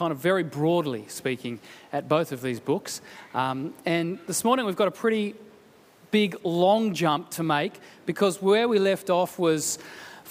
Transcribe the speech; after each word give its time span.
kind 0.00 0.12
of 0.12 0.18
very 0.18 0.42
broadly 0.42 1.04
speaking 1.08 1.60
at 1.92 2.08
both 2.08 2.32
of 2.32 2.40
these 2.40 2.58
books. 2.58 3.02
Um, 3.34 3.74
and 3.84 4.18
this 4.26 4.44
morning 4.44 4.64
we've 4.64 4.74
got 4.74 4.88
a 4.88 4.90
pretty 4.90 5.34
big 6.10 6.36
long 6.42 6.94
jump 6.94 7.28
to 7.32 7.42
make 7.42 7.74
because 8.06 8.40
where 8.40 8.66
we 8.66 8.78
left 8.78 9.10
off 9.10 9.38
was 9.38 9.78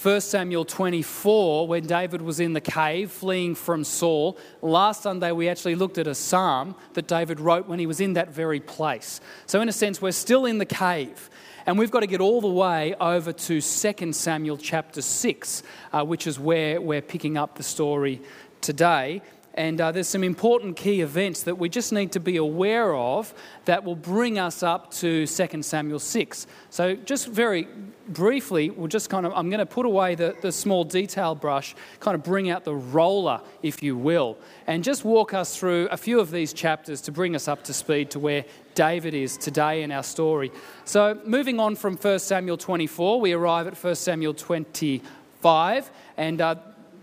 1 0.02 0.21
Samuel 0.21 0.66
24, 0.66 1.68
when 1.68 1.86
David 1.86 2.24
was 2.24 2.40
in 2.40 2.54
the 2.54 2.62
cave 2.62 3.12
fleeing 3.12 3.54
from 3.54 3.84
Saul. 3.84 4.40
Last 4.63 5.04
Sunday, 5.04 5.32
we 5.32 5.47
actually 5.47 5.76
looked 5.76 6.00
at 6.00 6.08
a 6.08 6.16
psalm 6.16 6.74
that 6.94 7.08
David 7.08 7.40
wrote 7.40 7.68
when 7.68 7.78
he 7.78 7.86
was 7.86 8.02
in 8.02 8.14
that 8.14 8.30
very 8.30 8.60
place. 8.60 9.22
So, 9.46 9.62
in 9.62 9.70
a 9.70 9.74
sense, 9.74 10.02
we're 10.02 10.14
still 10.14 10.48
in 10.48 10.58
the 10.58 10.66
cave. 10.66 11.30
And 11.68 11.78
we've 11.78 11.92
got 11.92 12.00
to 12.00 12.08
get 12.08 12.22
all 12.22 12.42
the 12.42 12.48
way 12.48 12.96
over 12.96 13.32
to 13.32 13.62
2 13.62 14.14
Samuel 14.14 14.58
chapter 14.58 15.04
6, 15.04 15.64
uh, 15.94 16.04
which 16.06 16.26
is 16.26 16.40
where 16.40 16.82
we're 16.82 17.04
picking 17.04 17.38
up 17.38 17.56
the 17.56 17.64
story 17.64 18.22
today. 18.62 19.22
And 19.60 19.82
uh, 19.82 19.91
there's 19.91 20.07
some 20.07 20.23
important 20.23 20.78
key 20.78 21.02
events 21.02 21.44
that 21.44 21.57
we 21.57 21.68
just 21.68 21.91
need 21.91 22.13
to 22.13 22.22
be 22.22 22.38
aware 22.38 22.95
of 22.95 23.34
that 23.66 23.84
will 23.84 23.98
bring 23.98 24.40
us 24.40 24.63
up 24.63 24.90
to 24.91 25.27
2 25.27 25.63
Samuel 25.63 25.99
6. 25.99 26.48
So, 26.70 26.95
just 26.95 27.27
very 27.27 27.68
briefly, 28.08 28.70
we'll 28.70 28.88
just 28.88 29.09
kind 29.09 29.26
of, 29.26 29.34
I'm 29.35 29.49
going 29.49 29.59
to 29.59 29.66
put 29.66 29.85
away 29.85 30.16
the, 30.16 30.34
the 30.41 30.54
small 30.54 30.85
detail 30.85 31.35
brush, 31.35 31.76
kind 31.99 32.16
of 32.16 32.23
bring 32.23 32.49
out 32.49 32.63
the 32.63 32.73
roller, 32.73 33.41
if 33.62 33.84
you 33.84 33.98
will, 33.98 34.38
and 34.66 34.82
just 34.82 35.04
walk 35.04 35.34
us 35.34 35.58
through 35.58 35.90
a 35.91 35.98
few 35.98 36.21
of 36.21 36.32
these 36.32 36.54
chapters 36.54 37.02
to 37.02 37.12
bring 37.12 37.35
us 37.35 37.49
up 37.49 37.66
to 37.66 37.73
speed 37.73 38.12
to 38.12 38.20
where 38.20 38.46
David 38.76 39.13
is 39.13 39.35
today 39.35 39.84
in 39.84 39.91
our 39.91 40.04
story. 40.04 40.54
So, 40.85 41.20
moving 41.26 41.60
on 41.60 41.76
from 41.76 41.98
1 41.98 42.20
Samuel 42.20 42.55
24, 42.55 43.20
we 43.20 43.34
arrive 43.34 43.68
at 43.68 43.76
1 43.76 43.96
Samuel 43.96 44.35
25. 44.35 45.91
And 46.16 46.40
uh, 46.40 46.55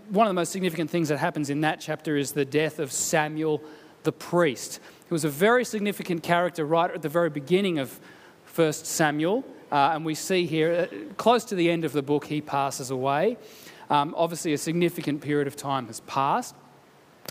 one 0.09 0.27
of 0.27 0.29
the 0.29 0.35
most 0.35 0.51
significant 0.51 0.89
things 0.89 1.09
that 1.09 1.17
happens 1.17 1.49
in 1.49 1.61
that 1.61 1.79
chapter 1.79 2.17
is 2.17 2.31
the 2.31 2.45
death 2.45 2.79
of 2.79 2.91
Samuel 2.91 3.61
the 4.03 4.11
priest. 4.11 4.79
He 5.07 5.13
was 5.13 5.25
a 5.25 5.29
very 5.29 5.65
significant 5.65 6.23
character 6.23 6.65
right 6.65 6.89
at 6.89 7.01
the 7.01 7.09
very 7.09 7.29
beginning 7.29 7.77
of 7.77 7.99
1 8.55 8.73
Samuel. 8.73 9.43
Uh, 9.69 9.91
and 9.93 10.05
we 10.05 10.15
see 10.15 10.45
here, 10.45 10.89
uh, 10.89 11.13
close 11.15 11.43
to 11.45 11.55
the 11.55 11.69
end 11.69 11.83
of 11.83 11.91
the 11.91 12.01
book, 12.01 12.25
he 12.25 12.39
passes 12.39 12.89
away. 12.89 13.37
Um, 13.89 14.13
obviously, 14.17 14.53
a 14.53 14.57
significant 14.57 15.21
period 15.21 15.47
of 15.47 15.57
time 15.57 15.87
has 15.87 15.99
passed. 16.01 16.55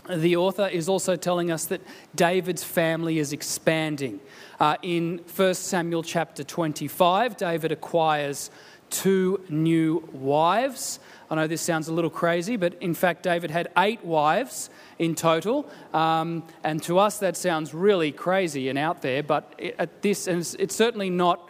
The 0.07 0.37
author 0.37 0.67
is 0.67 0.87
also 0.87 1.15
telling 1.15 1.51
us 1.51 1.65
that 1.65 1.81
David's 2.15 2.63
family 2.63 3.17
is 3.17 3.33
expanding. 3.33 4.19
Uh, 4.59 4.77
in 4.83 5.21
1 5.35 5.53
Samuel 5.55 6.03
chapter 6.03 6.43
25, 6.43 7.37
David 7.37 7.71
acquires 7.71 8.51
two 8.89 9.43
new 9.49 10.07
wives. 10.13 10.99
I 11.29 11.35
know 11.35 11.47
this 11.47 11.61
sounds 11.61 11.89
a 11.89 11.93
little 11.93 12.09
crazy, 12.09 12.55
but 12.55 12.75
in 12.81 12.93
fact, 12.93 13.23
David 13.23 13.51
had 13.51 13.67
eight 13.77 14.03
wives 14.03 14.69
in 14.97 15.13
total. 15.13 15.69
Um, 15.93 16.43
and 16.63 16.81
to 16.83 16.99
us, 16.99 17.19
that 17.19 17.35
sounds 17.35 17.73
really 17.73 18.13
crazy 18.13 18.69
and 18.69 18.79
out 18.79 19.01
there, 19.01 19.21
but 19.23 19.59
at 19.77 20.01
this, 20.01 20.27
and 20.27 20.39
it's, 20.39 20.53
it's 20.53 20.75
certainly 20.75 21.09
not, 21.09 21.49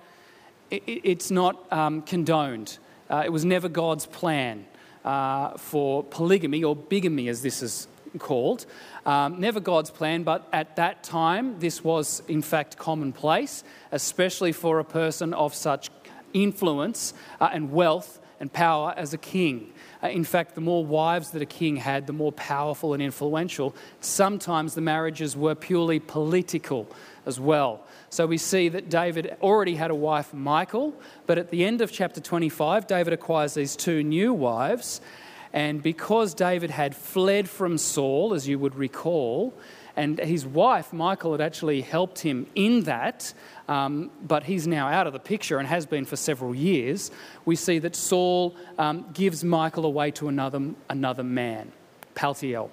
it, 0.72 0.84
it's 0.88 1.30
not 1.30 1.72
um, 1.72 2.02
condoned. 2.02 2.80
Uh, 3.10 3.22
it 3.24 3.32
was 3.32 3.46
never 3.46 3.70
God's 3.70 4.08
plan 4.08 4.66
uh, 5.06 5.52
for 5.58 6.04
polygamy 6.04 6.64
or 6.64 6.76
bigamy, 6.76 7.30
as 7.30 7.44
this 7.44 7.62
is 7.62 7.88
called. 8.18 8.66
Um, 9.06 9.40
never 9.40 9.60
God's 9.60 9.92
plan, 9.92 10.24
but 10.24 10.48
at 10.52 10.76
that 10.78 11.04
time, 11.04 11.60
this 11.60 11.84
was 11.84 12.24
in 12.28 12.42
fact 12.42 12.78
commonplace, 12.78 13.64
especially 13.92 14.54
for 14.54 14.80
a 14.80 14.84
person 14.84 15.36
of 15.36 15.54
such 15.54 15.92
influence 16.34 17.14
uh, 17.40 17.50
and 17.54 17.72
wealth 17.72 18.20
and 18.40 18.52
power 18.52 18.94
as 18.96 19.14
a 19.14 19.18
king. 19.18 19.74
Uh, 20.04 20.08
in 20.08 20.24
fact, 20.24 20.56
the 20.56 20.62
more 20.62 20.86
wives 20.86 21.32
that 21.32 21.42
a 21.42 21.46
king 21.46 21.78
had, 21.78 22.08
the 22.08 22.14
more 22.14 22.32
powerful 22.32 22.94
and 22.94 23.02
influential. 23.02 23.76
Sometimes 24.00 24.76
the 24.76 24.82
marriages 24.82 25.36
were 25.36 25.56
purely 25.56 26.00
political 26.00 26.88
as 27.26 27.40
well. 27.40 27.86
So 28.10 28.26
we 28.26 28.38
see 28.38 28.70
that 28.70 28.90
David 28.90 29.38
already 29.42 29.76
had 29.76 29.92
a 29.92 29.96
wife, 29.96 30.34
Michal, 30.34 30.94
but 31.26 31.38
at 31.38 31.50
the 31.50 31.66
end 31.66 31.82
of 31.82 31.92
chapter 31.92 32.22
25, 32.22 32.88
David 32.88 33.14
acquires 33.14 33.56
these 33.56 33.76
two 33.76 34.04
new 34.04 34.34
wives. 34.34 35.02
And 35.54 35.82
because 35.82 36.34
David 36.34 36.70
had 36.70 36.96
fled 36.96 37.50
from 37.50 37.78
Saul, 37.78 38.34
as 38.34 38.48
you 38.48 38.60
would 38.60 38.76
recall, 38.76 39.54
and 39.98 40.20
his 40.20 40.46
wife, 40.46 40.94
Michal, 40.94 41.32
had 41.32 41.42
actually 41.42 41.82
helped 41.82 42.20
him 42.20 42.46
in 42.54 42.84
that, 42.84 43.34
um, 43.68 44.12
but 44.22 44.44
he's 44.44 44.68
now 44.68 44.88
out 44.88 45.08
of 45.08 45.14
the 45.14 45.20
picture 45.20 45.58
and 45.58 45.68
has 45.68 45.88
been 45.88 46.06
for 46.06 46.16
several 46.16 46.54
years. 46.54 47.10
We 47.46 47.56
see 47.56 47.80
that 47.80 47.96
Saul 47.96 48.56
um, 48.78 49.08
gives 49.14 49.44
Michal 49.44 49.86
away 49.86 50.12
to 50.12 50.28
another, 50.28 50.70
another 50.88 51.24
man, 51.24 51.72
Paltiel. 52.16 52.70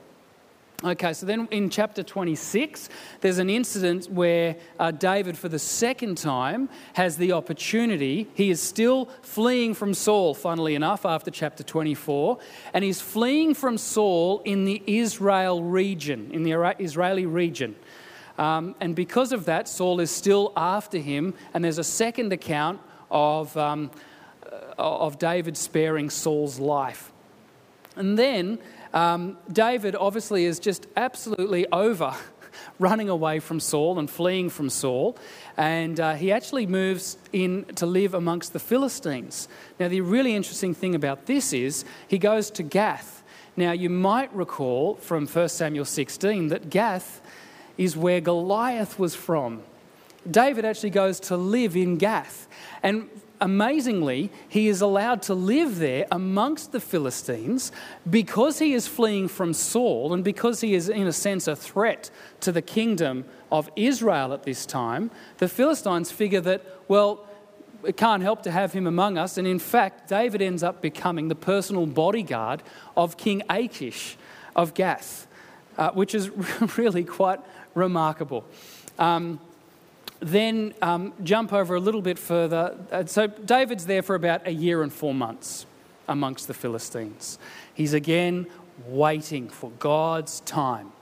Okay, 0.85 1.15
so 1.15 1.25
then 1.25 1.49
in 1.51 1.71
chapter 1.71 2.03
26, 2.03 2.91
there's 3.23 3.39
an 3.39 3.49
incident 3.49 4.11
where 4.11 4.57
uh, 4.79 4.91
David, 4.91 5.39
for 5.39 5.49
the 5.49 5.59
second 5.59 6.19
time, 6.19 6.69
has 6.93 7.17
the 7.17 7.33
opportunity. 7.33 8.29
He 8.35 8.51
is 8.51 8.61
still 8.61 9.07
fleeing 9.23 9.73
from 9.73 9.95
Saul, 9.95 10.35
funnily 10.35 10.75
enough, 10.75 11.07
after 11.07 11.31
chapter 11.31 11.63
24, 11.63 12.37
and 12.75 12.85
he's 12.85 13.01
fleeing 13.01 13.55
from 13.55 13.79
Saul 13.79 14.43
in 14.45 14.67
the 14.67 14.83
Israel 14.87 15.63
region, 15.63 16.29
in 16.33 16.43
the 16.43 16.53
Israeli 16.79 17.25
region. 17.25 17.77
Um, 18.37 18.75
and 18.79 18.95
because 18.95 19.33
of 19.33 19.47
that, 19.47 19.69
Saul 19.69 20.01
is 20.01 20.11
still 20.11 20.53
after 20.55 20.99
him, 20.99 21.33
and 21.55 21.65
there's 21.65 21.79
a 21.79 21.85
second 21.85 22.31
account 22.31 22.79
of, 23.11 23.57
um, 23.57 23.91
of 24.77 25.19
David 25.19 25.57
sparing 25.57 26.11
Saul's 26.11 26.61
life. 26.61 27.14
And 27.97 28.19
then 28.19 28.59
um, 28.93 29.37
David 29.51 29.97
obviously 29.97 30.45
is 30.45 30.59
just 30.59 30.87
absolutely 30.97 31.67
over 31.73 32.15
running 32.79 33.09
away 33.09 33.41
from 33.41 33.61
Saul 33.61 33.99
and 33.99 34.11
fleeing 34.11 34.51
from 34.51 34.71
Saul. 34.71 35.17
And 35.57 35.99
uh, 36.01 36.15
he 36.15 36.33
actually 36.33 36.67
moves 36.67 37.17
in 37.33 37.65
to 37.77 37.87
live 37.87 38.15
amongst 38.15 38.53
the 38.53 38.59
Philistines. 38.59 39.49
Now, 39.79 39.89
the 39.89 40.01
really 40.01 40.35
interesting 40.35 40.75
thing 40.75 40.95
about 40.95 41.27
this 41.27 41.53
is 41.53 41.85
he 42.09 42.19
goes 42.19 42.51
to 42.53 42.63
Gath. 42.63 43.23
Now, 43.57 43.73
you 43.73 43.91
might 43.91 44.35
recall 44.35 44.97
from 44.97 45.27
1 45.27 45.49
Samuel 45.49 45.85
16 45.85 46.49
that 46.49 46.71
Gath 46.71 47.21
is 47.79 47.97
where 47.97 48.21
Goliath 48.21 48.99
was 48.99 49.15
from. 49.15 49.63
David 50.29 50.65
actually 50.65 50.91
goes 50.91 51.21
to 51.21 51.37
live 51.37 51.77
in 51.77 51.97
Gath. 51.97 52.49
And 52.83 53.09
amazingly, 53.41 54.31
he 54.49 54.69
is 54.69 54.81
allowed 54.81 55.23
to 55.23 55.35
live 55.35 55.79
there 55.79 56.07
amongst 56.11 56.73
the 56.73 56.81
Philistines 56.81 57.73
because 58.09 58.59
he 58.59 58.75
is 58.75 58.87
fleeing 58.87 59.29
from 59.29 59.53
Saul 59.53 60.13
and 60.13 60.25
because 60.25 60.61
he 60.61 60.75
is, 60.75 60.89
in 60.89 61.07
a 61.07 61.13
sense, 61.13 61.47
a 61.47 61.57
threat 61.57 62.11
to 62.41 62.53
the 62.53 62.63
kingdom 62.63 63.25
of 63.51 63.71
Israel 63.77 64.33
at 64.33 64.45
this 64.45 64.67
time. 64.67 65.11
The 65.39 65.49
Philistines 65.49 66.11
figure 66.11 66.41
that, 66.43 66.65
well, 66.89 67.27
it 67.85 67.97
can't 67.97 68.23
help 68.23 68.43
to 68.43 68.51
have 68.51 68.73
him 68.73 68.87
among 68.87 69.19
us. 69.19 69.37
And 69.37 69.47
in 69.47 69.59
fact, 69.59 70.09
David 70.09 70.41
ends 70.41 70.63
up 70.63 70.81
becoming 70.81 71.29
the 71.29 71.35
personal 71.35 71.87
bodyguard 71.87 72.63
of 72.97 73.17
King 73.17 73.43
Achish 73.51 74.17
of 74.57 74.75
Gath, 74.75 75.27
uh, 75.77 75.91
which 75.91 76.15
is 76.15 76.31
really 76.79 77.05
quite 77.05 77.41
remarkable. 77.75 78.45
Um, 78.99 79.41
then 80.25 80.75
um, 80.81 81.13
jump 81.23 81.53
over 81.53 81.75
a 81.75 81.81
little 81.81 82.03
bit 82.03 82.19
further. 82.19 82.77
Uh, 82.91 83.05
so 83.05 83.27
David's 83.27 83.87
there 83.87 84.03
for 84.03 84.15
about 84.15 84.47
a 84.47 84.53
year 84.53 84.83
and 84.83 84.93
four 84.93 85.15
months 85.15 85.67
amongst 86.09 86.49
the 86.49 86.55
Philistines. 86.55 87.39
He's 87.75 87.93
again 87.93 88.47
waiting 88.87 89.49
for 89.49 89.71
God's 89.79 90.41
time. 90.41 90.93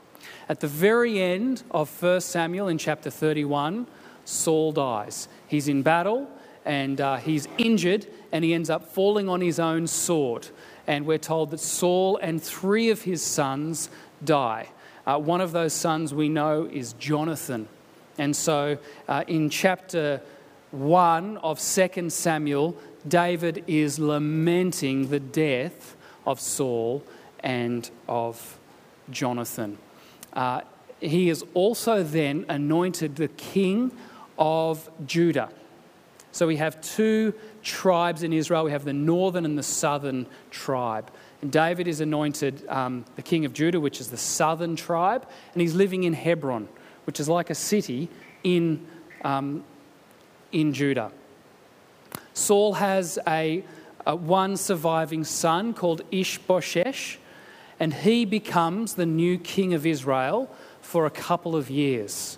At 0.49 0.59
the 0.59 0.67
very 0.67 1.21
end 1.21 1.63
of 1.71 1.89
1 2.01 2.21
Samuel 2.21 2.67
in 2.67 2.77
chapter 2.77 3.09
31, 3.09 3.87
Saul 4.25 4.71
dies. 4.71 5.27
He's 5.47 5.67
in 5.67 5.83
battle 5.83 6.29
and 6.65 6.99
uh, 6.99 7.17
he's 7.17 7.47
injured 7.57 8.07
and 8.31 8.43
he 8.43 8.53
ends 8.53 8.69
up 8.69 8.93
falling 8.93 9.29
on 9.29 9.41
his 9.41 9.59
own 9.59 9.87
sword. 9.87 10.49
And 10.85 11.05
we're 11.05 11.17
told 11.17 11.51
that 11.51 11.59
Saul 11.59 12.17
and 12.17 12.43
three 12.43 12.89
of 12.89 13.03
his 13.03 13.21
sons 13.21 13.89
die. 14.23 14.69
Uh, 15.05 15.17
one 15.17 15.41
of 15.41 15.51
those 15.51 15.73
sons 15.73 16.13
we 16.13 16.29
know 16.29 16.65
is 16.71 16.93
Jonathan. 16.93 17.67
And 18.17 18.35
so 18.35 18.77
uh, 19.07 19.23
in 19.27 19.49
chapter 19.49 20.21
1 20.71 21.37
of 21.37 21.59
2 21.59 22.09
Samuel, 22.09 22.77
David 23.07 23.63
is 23.67 23.99
lamenting 23.99 25.09
the 25.09 25.19
death 25.19 25.95
of 26.25 26.39
Saul 26.39 27.03
and 27.39 27.89
of 28.07 28.59
Jonathan. 29.09 29.77
Uh, 30.31 30.61
he 30.99 31.29
is 31.29 31.43
also 31.53 32.01
then 32.01 32.45
anointed 32.47 33.17
the 33.17 33.27
king 33.27 33.91
of 34.37 34.89
Judah. 35.05 35.49
So 36.31 36.47
we 36.47 36.57
have 36.57 36.81
two 36.81 37.33
tribes 37.61 38.23
in 38.23 38.33
Israel. 38.33 38.63
We 38.63 38.71
have 38.71 38.85
the 38.85 38.93
northern 38.93 39.45
and 39.45 39.57
the 39.57 39.63
southern 39.63 40.25
tribe. 40.49 41.11
And 41.41 41.51
David 41.51 41.87
is 41.87 41.99
anointed 42.01 42.65
um, 42.69 43.05
the 43.15 43.21
king 43.21 43.45
of 43.45 43.53
Judah, 43.53 43.79
which 43.79 43.99
is 43.99 44.07
the 44.09 44.17
southern 44.17 44.75
tribe, 44.75 45.27
and 45.53 45.61
he's 45.61 45.75
living 45.75 46.05
in 46.05 46.13
Hebron 46.13 46.69
which 47.05 47.19
is 47.19 47.29
like 47.29 47.49
a 47.49 47.55
city 47.55 48.09
in, 48.43 48.85
um, 49.23 49.63
in 50.51 50.73
Judah. 50.73 51.11
Saul 52.33 52.73
has 52.73 53.19
a, 53.27 53.63
a, 54.05 54.15
one 54.15 54.57
surviving 54.57 55.23
son 55.23 55.73
called 55.73 56.01
Ishbosheth, 56.11 57.17
and 57.79 57.93
he 57.93 58.25
becomes 58.25 58.95
the 58.95 59.05
new 59.05 59.37
king 59.37 59.73
of 59.73 59.85
Israel 59.85 60.49
for 60.81 61.05
a 61.05 61.11
couple 61.11 61.55
of 61.55 61.69
years. 61.69 62.37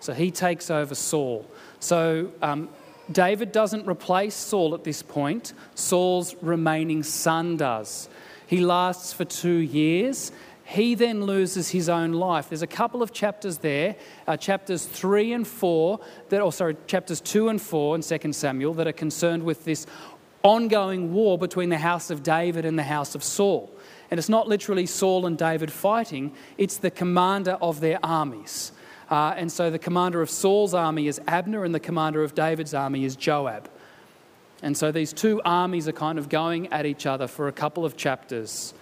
So 0.00 0.12
he 0.12 0.30
takes 0.30 0.70
over 0.70 0.94
Saul. 0.94 1.46
So 1.80 2.30
um, 2.42 2.68
David 3.10 3.52
doesn't 3.52 3.86
replace 3.86 4.34
Saul 4.34 4.74
at 4.74 4.84
this 4.84 5.02
point, 5.02 5.52
Saul's 5.74 6.34
remaining 6.40 7.02
son 7.02 7.56
does. 7.56 8.08
He 8.46 8.60
lasts 8.60 9.12
for 9.12 9.24
two 9.24 9.56
years. 9.56 10.32
He 10.64 10.94
then 10.94 11.24
loses 11.24 11.70
his 11.70 11.88
own 11.90 12.12
life. 12.12 12.48
There's 12.48 12.62
a 12.62 12.66
couple 12.66 13.02
of 13.02 13.12
chapters 13.12 13.58
there, 13.58 13.96
uh, 14.26 14.36
chapters 14.36 14.86
3 14.86 15.34
and 15.34 15.46
4, 15.46 16.00
that, 16.30 16.40
or 16.40 16.52
sorry, 16.52 16.76
chapters 16.86 17.20
2 17.20 17.50
and 17.50 17.60
4 17.60 17.96
in 17.96 18.02
2 18.02 18.32
Samuel, 18.32 18.72
that 18.74 18.86
are 18.86 18.92
concerned 18.92 19.42
with 19.42 19.64
this 19.64 19.86
ongoing 20.42 21.12
war 21.12 21.36
between 21.36 21.68
the 21.68 21.78
house 21.78 22.10
of 22.10 22.22
David 22.22 22.64
and 22.64 22.78
the 22.78 22.84
house 22.84 23.14
of 23.14 23.22
Saul. 23.22 23.70
And 24.10 24.18
it's 24.18 24.28
not 24.28 24.48
literally 24.48 24.86
Saul 24.86 25.26
and 25.26 25.36
David 25.36 25.70
fighting, 25.70 26.32
it's 26.56 26.78
the 26.78 26.90
commander 26.90 27.58
of 27.60 27.80
their 27.80 27.98
armies. 28.02 28.72
Uh, 29.10 29.34
and 29.36 29.52
so 29.52 29.70
the 29.70 29.78
commander 29.78 30.22
of 30.22 30.30
Saul's 30.30 30.72
army 30.72 31.08
is 31.08 31.20
Abner, 31.26 31.64
and 31.64 31.74
the 31.74 31.80
commander 31.80 32.22
of 32.22 32.34
David's 32.34 32.72
army 32.72 33.04
is 33.04 33.16
Joab. 33.16 33.68
And 34.62 34.76
so 34.76 34.90
these 34.90 35.12
two 35.12 35.42
armies 35.44 35.88
are 35.88 35.92
kind 35.92 36.18
of 36.18 36.30
going 36.30 36.68
at 36.68 36.86
each 36.86 37.04
other 37.04 37.26
for 37.26 37.48
a 37.48 37.52
couple 37.52 37.84
of 37.84 37.98
chapters. 37.98 38.72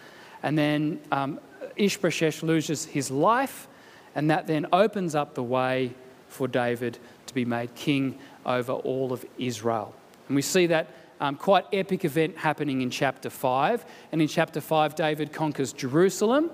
And 0.43 0.57
then 0.57 1.01
um, 1.11 1.41
Ishbosheth 1.77 2.43
loses 2.43 2.85
his 2.85 3.11
life, 3.11 3.69
and 4.15 4.31
that 4.31 4.47
then 4.47 4.67
opens 4.73 5.15
up 5.15 5.35
the 5.35 5.43
way 5.43 5.95
for 6.29 6.49
David 6.49 6.99
to 7.27 7.35
be 7.35 7.45
made 7.45 7.75
king 7.75 8.19
over 8.45 8.73
all 8.73 9.13
of 9.13 9.25
Israel. 9.39 9.95
And 10.29 10.37
we 10.37 10.43
see 10.43 10.67
that 10.67 10.89
um, 11.21 11.37
quite 11.37 11.65
epic 11.73 12.05
event 12.05 12.37
happening 12.37 12.83
in 12.83 12.91
chapter 12.91 13.31
5. 13.31 13.85
And 14.11 14.21
in 14.21 14.29
chapter 14.29 14.61
5, 14.61 14.95
David 14.95 15.33
conquers 15.33 15.73
Jerusalem 15.73 16.51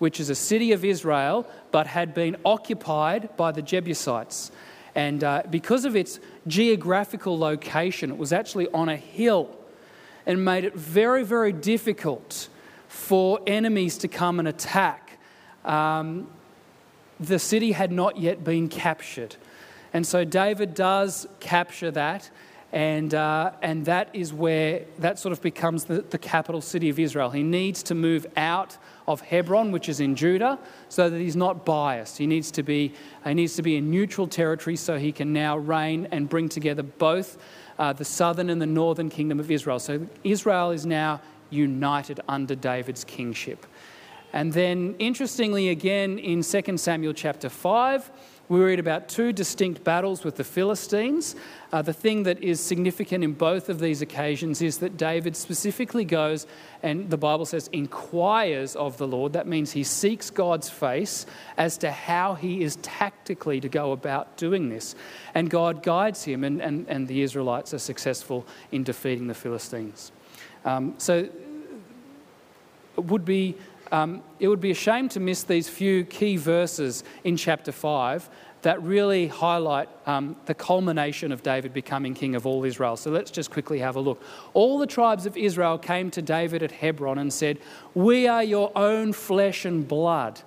which 0.00 0.18
is 0.18 0.30
a 0.30 0.34
city 0.34 0.72
of 0.72 0.84
Israel, 0.84 1.46
but 1.70 1.86
had 1.86 2.12
been 2.14 2.36
occupied 2.44 3.36
by 3.36 3.52
the 3.52 3.62
Jebusites. 3.62 4.50
And 4.94 5.22
uh, 5.22 5.42
because 5.48 5.84
of 5.84 5.94
its 5.94 6.18
geographical 6.48 7.38
location, 7.38 8.10
it 8.10 8.16
was 8.16 8.32
actually 8.32 8.66
on 8.68 8.88
a 8.88 8.96
hill 8.96 9.56
and 10.26 10.42
made 10.44 10.64
it 10.64 10.74
very, 10.74 11.22
very 11.22 11.52
difficult 11.52 12.48
for 12.90 13.38
enemies 13.46 13.96
to 13.98 14.08
come 14.08 14.40
and 14.40 14.48
attack. 14.48 15.16
Um, 15.64 16.26
the 17.20 17.38
city 17.38 17.70
had 17.70 17.92
not 17.92 18.18
yet 18.18 18.42
been 18.42 18.68
captured. 18.68 19.36
And 19.92 20.04
so 20.04 20.24
David 20.24 20.74
does 20.74 21.28
capture 21.38 21.92
that 21.92 22.30
and, 22.72 23.14
uh, 23.14 23.52
and 23.62 23.84
that 23.86 24.10
is 24.12 24.32
where 24.32 24.84
that 24.98 25.18
sort 25.18 25.32
of 25.32 25.42
becomes 25.42 25.84
the, 25.84 26.02
the 26.02 26.18
capital 26.18 26.60
city 26.60 26.88
of 26.88 27.00
Israel. 27.00 27.30
He 27.30 27.42
needs 27.42 27.82
to 27.84 27.96
move 27.96 28.26
out 28.36 28.78
of 29.08 29.20
Hebron, 29.22 29.72
which 29.72 29.88
is 29.88 29.98
in 29.98 30.14
Judah, 30.14 30.58
so 30.88 31.10
that 31.10 31.18
he's 31.18 31.34
not 31.34 31.64
biased. 31.64 32.18
He 32.18 32.28
needs 32.28 32.52
to 32.52 32.62
be, 32.62 32.94
he 33.24 33.34
needs 33.34 33.56
to 33.56 33.62
be 33.62 33.76
in 33.76 33.90
neutral 33.90 34.28
territory 34.28 34.76
so 34.76 34.98
he 34.98 35.10
can 35.10 35.32
now 35.32 35.56
reign 35.56 36.06
and 36.12 36.28
bring 36.28 36.48
together 36.48 36.84
both 36.84 37.38
uh, 37.78 37.92
the 37.92 38.04
southern 38.04 38.50
and 38.50 38.62
the 38.62 38.66
northern 38.66 39.10
kingdom 39.10 39.40
of 39.40 39.50
Israel. 39.50 39.80
So 39.80 40.06
Israel 40.22 40.70
is 40.70 40.86
now 40.86 41.20
united 41.50 42.20
under 42.28 42.54
David's 42.54 43.04
kingship. 43.04 43.66
And 44.32 44.52
then, 44.52 44.94
interestingly, 44.98 45.70
again 45.70 46.18
in 46.18 46.42
2 46.42 46.76
Samuel 46.78 47.12
chapter 47.12 47.48
5, 47.48 48.10
we 48.50 48.58
read 48.58 48.80
about 48.80 49.08
two 49.08 49.32
distinct 49.32 49.84
battles 49.84 50.24
with 50.24 50.34
the 50.34 50.42
Philistines. 50.42 51.36
Uh, 51.72 51.82
the 51.82 51.92
thing 51.92 52.24
that 52.24 52.42
is 52.42 52.58
significant 52.58 53.22
in 53.22 53.32
both 53.32 53.68
of 53.68 53.78
these 53.78 54.02
occasions 54.02 54.60
is 54.60 54.78
that 54.78 54.96
David 54.96 55.36
specifically 55.36 56.04
goes 56.04 56.48
and 56.82 57.08
the 57.10 57.16
Bible 57.16 57.46
says 57.46 57.68
inquires 57.72 58.74
of 58.74 58.98
the 58.98 59.06
Lord. 59.06 59.34
That 59.34 59.46
means 59.46 59.70
he 59.70 59.84
seeks 59.84 60.30
God's 60.30 60.68
face 60.68 61.26
as 61.56 61.78
to 61.78 61.92
how 61.92 62.34
he 62.34 62.64
is 62.64 62.74
tactically 62.82 63.60
to 63.60 63.68
go 63.68 63.92
about 63.92 64.36
doing 64.36 64.68
this. 64.68 64.96
And 65.32 65.48
God 65.48 65.84
guides 65.84 66.24
him, 66.24 66.42
and, 66.42 66.60
and, 66.60 66.88
and 66.88 67.06
the 67.06 67.22
Israelites 67.22 67.72
are 67.72 67.78
successful 67.78 68.44
in 68.72 68.82
defeating 68.82 69.28
the 69.28 69.34
Philistines. 69.34 70.10
Um, 70.64 70.94
so 70.98 71.28
it 72.96 73.04
would 73.04 73.24
be 73.24 73.56
um, 73.92 74.22
it 74.38 74.46
would 74.46 74.60
be 74.60 74.70
a 74.70 74.74
shame 74.74 75.08
to 75.10 75.20
miss 75.20 75.42
these 75.42 75.68
few 75.68 76.04
key 76.04 76.36
verses 76.36 77.02
in 77.24 77.36
chapter 77.36 77.72
5 77.72 78.30
that 78.62 78.80
really 78.82 79.26
highlight 79.26 79.88
um, 80.06 80.36
the 80.46 80.54
culmination 80.54 81.32
of 81.32 81.42
David 81.42 81.72
becoming 81.72 82.14
king 82.14 82.34
of 82.34 82.46
all 82.46 82.64
Israel. 82.64 82.96
So 82.96 83.10
let's 83.10 83.30
just 83.30 83.50
quickly 83.50 83.78
have 83.78 83.96
a 83.96 84.00
look. 84.00 84.22
All 84.52 84.78
the 84.78 84.86
tribes 84.86 85.26
of 85.26 85.36
Israel 85.36 85.78
came 85.78 86.10
to 86.12 86.22
David 86.22 86.62
at 86.62 86.70
Hebron 86.70 87.18
and 87.18 87.32
said, 87.32 87.58
We 87.94 88.28
are 88.28 88.44
your 88.44 88.70
own 88.76 89.12
flesh 89.12 89.64
and 89.64 89.88
blood. 89.88 90.40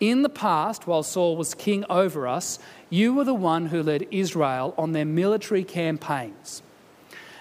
In 0.00 0.22
the 0.22 0.28
past, 0.28 0.86
while 0.86 1.02
Saul 1.02 1.36
was 1.36 1.54
king 1.54 1.84
over 1.88 2.26
us, 2.26 2.58
you 2.90 3.14
were 3.14 3.24
the 3.24 3.34
one 3.34 3.66
who 3.66 3.82
led 3.82 4.08
Israel 4.10 4.74
on 4.76 4.92
their 4.92 5.04
military 5.04 5.64
campaigns. 5.64 6.62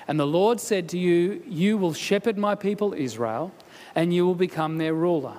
And 0.08 0.20
the 0.20 0.28
Lord 0.28 0.60
said 0.60 0.90
to 0.90 0.98
you, 0.98 1.44
You 1.48 1.78
will 1.78 1.94
shepherd 1.94 2.38
my 2.38 2.56
people 2.56 2.94
Israel 2.94 3.52
and 3.96 4.14
you 4.14 4.26
will 4.26 4.36
become 4.36 4.78
their 4.78 4.94
ruler. 4.94 5.38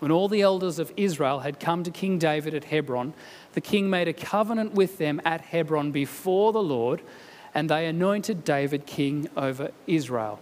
When 0.00 0.10
all 0.10 0.28
the 0.28 0.40
elders 0.40 0.78
of 0.78 0.92
Israel 0.96 1.40
had 1.40 1.60
come 1.60 1.84
to 1.84 1.90
King 1.90 2.18
David 2.18 2.54
at 2.54 2.64
Hebron, 2.64 3.12
the 3.52 3.60
king 3.60 3.90
made 3.90 4.08
a 4.08 4.14
covenant 4.14 4.72
with 4.72 4.98
them 4.98 5.20
at 5.24 5.42
Hebron 5.42 5.92
before 5.92 6.52
the 6.52 6.62
Lord, 6.62 7.02
and 7.54 7.68
they 7.68 7.86
anointed 7.86 8.44
David 8.44 8.86
king 8.86 9.28
over 9.36 9.70
Israel. 9.86 10.40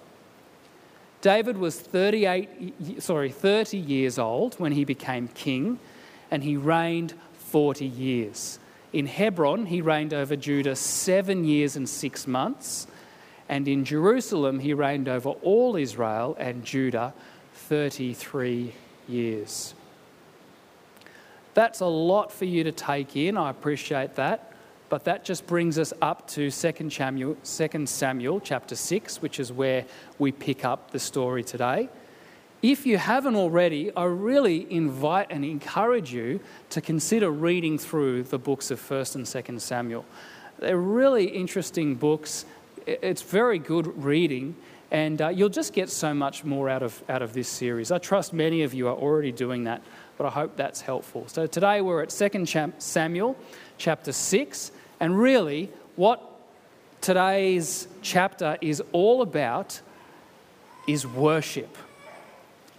David 1.20 1.58
was 1.58 1.80
38 1.80 3.02
sorry 3.02 3.32
30 3.32 3.76
years 3.76 4.18
old 4.20 4.54
when 4.60 4.70
he 4.70 4.84
became 4.84 5.26
king 5.26 5.80
and 6.30 6.44
he 6.44 6.56
reigned 6.56 7.14
40 7.32 7.84
years. 7.84 8.60
In 8.92 9.06
Hebron 9.06 9.66
he 9.66 9.80
reigned 9.80 10.14
over 10.14 10.36
Judah 10.36 10.76
7 10.76 11.44
years 11.44 11.74
and 11.74 11.88
6 11.88 12.26
months 12.28 12.86
and 13.48 13.66
in 13.66 13.84
Jerusalem, 13.84 14.58
he 14.58 14.74
reigned 14.74 15.08
over 15.08 15.30
all 15.30 15.76
Israel 15.76 16.36
and 16.38 16.64
Judah 16.64 17.14
33 17.54 18.74
years. 19.08 19.74
That's 21.54 21.80
a 21.80 21.86
lot 21.86 22.30
for 22.30 22.44
you 22.44 22.64
to 22.64 22.72
take 22.72 23.16
in. 23.16 23.36
I 23.36 23.50
appreciate 23.50 24.14
that. 24.16 24.52
But 24.88 25.04
that 25.04 25.24
just 25.24 25.46
brings 25.46 25.78
us 25.78 25.92
up 26.00 26.26
to 26.28 26.50
2 26.50 26.90
Samuel, 26.90 27.36
2 27.44 27.86
Samuel 27.86 28.40
chapter 28.40 28.74
6, 28.74 29.20
which 29.20 29.38
is 29.38 29.52
where 29.52 29.84
we 30.18 30.32
pick 30.32 30.64
up 30.64 30.92
the 30.92 30.98
story 30.98 31.44
today. 31.44 31.90
If 32.62 32.86
you 32.86 32.96
haven't 32.96 33.36
already, 33.36 33.94
I 33.94 34.04
really 34.04 34.66
invite 34.72 35.28
and 35.30 35.44
encourage 35.44 36.12
you 36.12 36.40
to 36.70 36.80
consider 36.80 37.30
reading 37.30 37.78
through 37.78 38.24
the 38.24 38.38
books 38.38 38.70
of 38.70 38.80
1st 38.80 39.16
and 39.16 39.24
2nd 39.24 39.60
Samuel. 39.60 40.04
They're 40.58 40.76
really 40.76 41.26
interesting 41.26 41.94
books 41.94 42.46
it's 42.88 43.22
very 43.22 43.58
good 43.58 44.02
reading, 44.02 44.56
and 44.90 45.20
uh, 45.20 45.28
you'll 45.28 45.50
just 45.50 45.74
get 45.74 45.90
so 45.90 46.14
much 46.14 46.44
more 46.44 46.68
out 46.68 46.82
of, 46.82 47.02
out 47.08 47.20
of 47.20 47.34
this 47.34 47.48
series. 47.48 47.92
I 47.92 47.98
trust 47.98 48.32
many 48.32 48.62
of 48.62 48.72
you 48.72 48.88
are 48.88 48.96
already 48.96 49.30
doing 49.30 49.64
that, 49.64 49.82
but 50.16 50.26
I 50.26 50.30
hope 50.30 50.56
that's 50.56 50.80
helpful. 50.80 51.28
So 51.28 51.46
today 51.46 51.82
we're 51.82 52.02
at 52.02 52.10
2 52.10 52.72
Samuel 52.78 53.36
chapter 53.76 54.12
6, 54.12 54.72
and 55.00 55.18
really 55.18 55.70
what 55.96 56.22
today's 57.02 57.88
chapter 58.00 58.56
is 58.62 58.82
all 58.92 59.20
about 59.20 59.80
is 60.86 61.06
worship. 61.06 61.76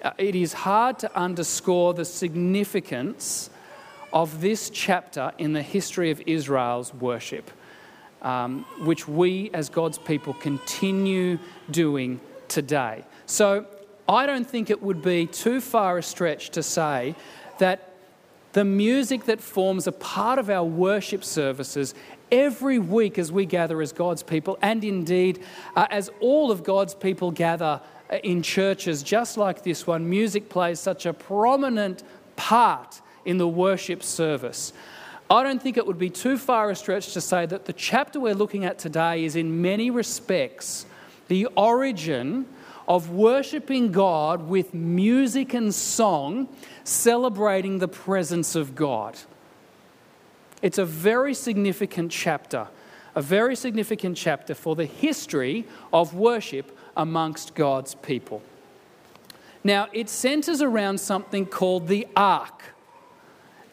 Uh, 0.03 0.11
it 0.17 0.33
is 0.33 0.53
hard 0.53 0.97
to 0.99 1.15
underscore 1.15 1.93
the 1.93 2.05
significance 2.05 3.51
of 4.11 4.41
this 4.41 4.71
chapter 4.71 5.33
in 5.37 5.53
the 5.53 5.61
history 5.61 6.09
of 6.09 6.19
Israel's 6.25 6.91
worship 6.95 7.51
um, 8.21 8.65
which 8.79 9.07
we 9.07 9.49
as 9.53 9.69
God's 9.69 9.97
people 9.97 10.33
continue 10.33 11.39
doing 11.71 12.19
today. 12.47 13.03
So 13.25 13.65
I 14.07 14.25
don't 14.25 14.49
think 14.49 14.69
it 14.69 14.81
would 14.81 15.01
be 15.01 15.27
too 15.27 15.61
far 15.61 15.97
a 15.97 16.03
stretch 16.03 16.49
to 16.51 16.63
say 16.63 17.15
that 17.59 17.93
the 18.53 18.65
music 18.65 19.25
that 19.25 19.39
forms 19.39 19.85
a 19.85 19.91
part 19.91 20.39
of 20.39 20.49
our 20.49 20.63
worship 20.63 21.23
services 21.23 21.93
every 22.31 22.79
week 22.79 23.19
as 23.19 23.31
we 23.31 23.45
gather 23.45 23.81
as 23.81 23.91
God's 23.91 24.23
people, 24.23 24.57
and 24.61 24.83
indeed 24.83 25.43
uh, 25.75 25.87
as 25.91 26.09
all 26.19 26.51
of 26.51 26.63
God's 26.63 26.95
people 26.95 27.31
gather 27.31 27.81
uh, 28.09 28.17
in 28.23 28.41
churches 28.41 29.03
just 29.03 29.37
like 29.37 29.63
this 29.63 29.85
one, 29.85 30.09
music 30.09 30.49
plays 30.49 30.79
such 30.79 31.05
a 31.05 31.13
prominent 31.13 32.03
part 32.35 33.01
in 33.25 33.37
the 33.37 33.47
worship 33.47 34.01
service. 34.01 34.73
I 35.31 35.43
don't 35.43 35.61
think 35.61 35.77
it 35.77 35.85
would 35.85 35.99
be 35.99 36.09
too 36.09 36.37
far 36.37 36.71
a 36.71 36.75
stretch 36.75 37.13
to 37.13 37.21
say 37.21 37.45
that 37.45 37.65
the 37.65 37.73
chapter 37.73 38.19
we're 38.19 38.33
looking 38.33 38.65
at 38.65 38.79
today 38.79 39.23
is, 39.25 39.35
in 39.35 39.61
many 39.61 39.91
respects, 39.91 40.87
the 41.27 41.45
origin 41.55 42.47
of 42.87 43.11
worshipping 43.11 43.91
God 43.91 44.47
with 44.47 44.73
music 44.73 45.53
and 45.53 45.73
song, 45.73 46.49
celebrating 46.83 47.77
the 47.77 47.87
presence 47.87 48.55
of 48.55 48.73
God. 48.73 49.19
It's 50.63 50.79
a 50.79 50.85
very 50.85 51.35
significant 51.35 52.11
chapter, 52.11 52.67
a 53.13 53.21
very 53.21 53.55
significant 53.55 54.17
chapter 54.17 54.55
for 54.55 54.75
the 54.75 54.85
history 54.85 55.65
of 55.93 56.15
worship 56.15 56.75
amongst 56.97 57.53
God's 57.53 57.93
people. 57.93 58.41
Now, 59.63 59.87
it 59.93 60.09
centers 60.09 60.61
around 60.61 60.99
something 60.99 61.45
called 61.45 61.87
the 61.87 62.07
ark. 62.15 62.68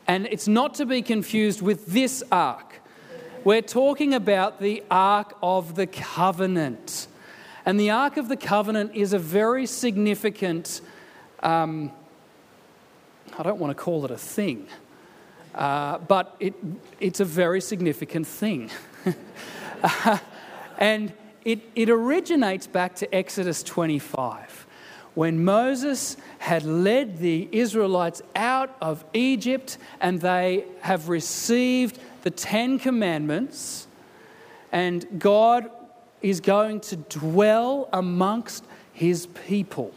And 0.08 0.26
it's 0.26 0.46
not 0.46 0.74
to 0.74 0.86
be 0.86 1.02
confused 1.02 1.62
with 1.62 1.86
this 1.86 2.22
ark. 2.30 2.80
We're 3.44 3.62
talking 3.62 4.14
about 4.14 4.60
the 4.60 4.82
ark 4.90 5.36
of 5.42 5.74
the 5.74 5.86
covenant. 5.86 7.08
And 7.64 7.78
the 7.78 7.90
ark 7.90 8.16
of 8.16 8.28
the 8.28 8.36
covenant 8.36 8.92
is 8.94 9.12
a 9.12 9.18
very 9.18 9.66
significant, 9.66 10.80
um, 11.40 11.90
I 13.36 13.42
don't 13.42 13.58
want 13.58 13.76
to 13.76 13.82
call 13.82 14.04
it 14.04 14.10
a 14.12 14.16
thing, 14.16 14.68
uh, 15.54 15.98
but 15.98 16.36
it, 16.38 16.54
it's 17.00 17.18
a 17.18 17.24
very 17.24 17.60
significant 17.60 18.26
thing. 18.26 18.70
uh, 19.82 20.18
and 20.78 21.12
it, 21.44 21.60
it 21.74 21.90
originates 21.90 22.66
back 22.66 22.94
to 22.96 23.12
Exodus 23.14 23.62
25 23.64 24.55
when 25.16 25.42
Moses 25.42 26.18
had 26.38 26.62
led 26.62 27.18
the 27.18 27.48
Israelites 27.50 28.20
out 28.36 28.76
of 28.82 29.02
Egypt 29.14 29.78
and 29.98 30.20
they 30.20 30.66
have 30.82 31.08
received 31.08 31.98
the 32.22 32.30
Ten 32.30 32.78
Commandments, 32.78 33.86
and 34.70 35.06
God 35.18 35.70
is 36.20 36.40
going 36.40 36.80
to 36.80 36.96
dwell 36.96 37.88
amongst 37.94 38.62
his 38.92 39.26
people. 39.48 39.94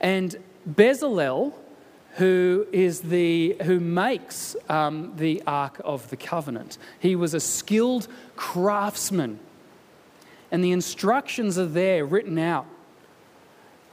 And 0.00 0.36
Bezalel, 0.68 1.54
who 2.16 2.66
is 2.72 3.00
the 3.00 3.56
who 3.62 3.80
makes 3.80 4.54
um, 4.68 5.14
the 5.16 5.42
Ark 5.46 5.80
of 5.82 6.10
the 6.10 6.16
Covenant, 6.18 6.76
he 6.98 7.16
was 7.16 7.32
a 7.32 7.40
skilled 7.40 8.06
craftsman 8.36 9.40
and 10.50 10.62
the 10.62 10.72
instructions 10.72 11.58
are 11.58 11.66
there 11.66 12.04
written 12.04 12.38
out 12.38 12.66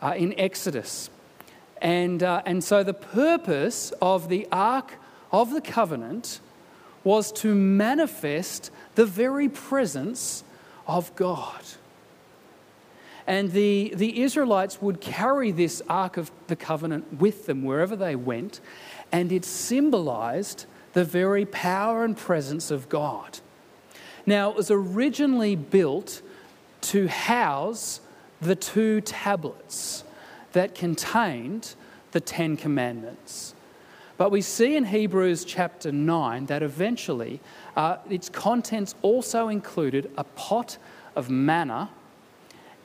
uh, 0.03 0.13
in 0.15 0.37
Exodus. 0.37 1.09
And, 1.81 2.21
uh, 2.21 2.43
and 2.45 2.63
so 2.63 2.83
the 2.83 2.93
purpose 2.93 3.91
of 4.01 4.29
the 4.29 4.47
Ark 4.51 4.93
of 5.31 5.51
the 5.51 5.61
Covenant 5.61 6.41
was 7.03 7.31
to 7.31 7.55
manifest 7.55 8.69
the 8.95 9.05
very 9.05 9.49
presence 9.49 10.43
of 10.87 11.15
God. 11.15 11.63
And 13.25 13.51
the, 13.51 13.93
the 13.95 14.21
Israelites 14.21 14.81
would 14.81 14.99
carry 14.99 15.51
this 15.51 15.81
Ark 15.89 16.17
of 16.17 16.31
the 16.47 16.55
Covenant 16.55 17.21
with 17.21 17.45
them 17.45 17.63
wherever 17.63 17.95
they 17.95 18.15
went, 18.15 18.59
and 19.11 19.31
it 19.31 19.45
symbolized 19.45 20.65
the 20.91 21.05
very 21.05 21.45
power 21.45 22.03
and 22.03 22.15
presence 22.15 22.69
of 22.69 22.89
God. 22.89 23.39
Now, 24.25 24.51
it 24.51 24.55
was 24.55 24.69
originally 24.69 25.55
built 25.55 26.21
to 26.81 27.07
house 27.07 28.01
the 28.45 28.55
two 28.55 29.01
tablets 29.01 30.03
that 30.53 30.75
contained 30.75 31.75
the 32.11 32.19
Ten 32.19 32.57
Commandments. 32.57 33.55
But 34.17 34.31
we 34.31 34.41
see 34.41 34.75
in 34.75 34.85
Hebrews 34.85 35.43
chapter 35.43 35.91
9 35.91 36.45
that 36.45 36.61
eventually 36.61 37.39
uh, 37.75 37.97
its 38.09 38.29
contents 38.29 38.93
also 39.01 39.47
included 39.47 40.11
a 40.17 40.23
pot 40.23 40.77
of 41.15 41.29
manna 41.29 41.89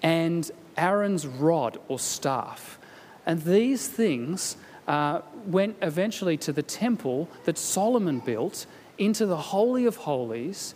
and 0.02 0.50
Aaron's 0.76 1.26
rod 1.26 1.78
or 1.88 1.98
staff. 1.98 2.78
And 3.26 3.42
these 3.42 3.88
things 3.88 4.56
uh, 4.86 5.20
went 5.46 5.76
eventually 5.82 6.38
to 6.38 6.52
the 6.52 6.62
temple 6.62 7.28
that 7.44 7.58
Solomon 7.58 8.20
built 8.20 8.66
into 8.96 9.26
the 9.26 9.36
Holy 9.36 9.84
of 9.84 9.96
Holies 9.96 10.74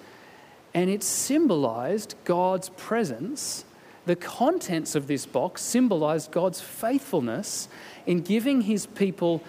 and 0.74 0.88
it 0.88 1.02
symbolized 1.02 2.14
God's 2.24 2.68
presence. 2.70 3.64
The 4.04 4.16
contents 4.16 4.94
of 4.94 5.06
this 5.06 5.26
box 5.26 5.62
symbolized 5.62 6.32
God's 6.32 6.60
faithfulness 6.60 7.68
in 8.06 8.20
giving 8.20 8.62
his 8.62 8.86
people, 8.86 9.42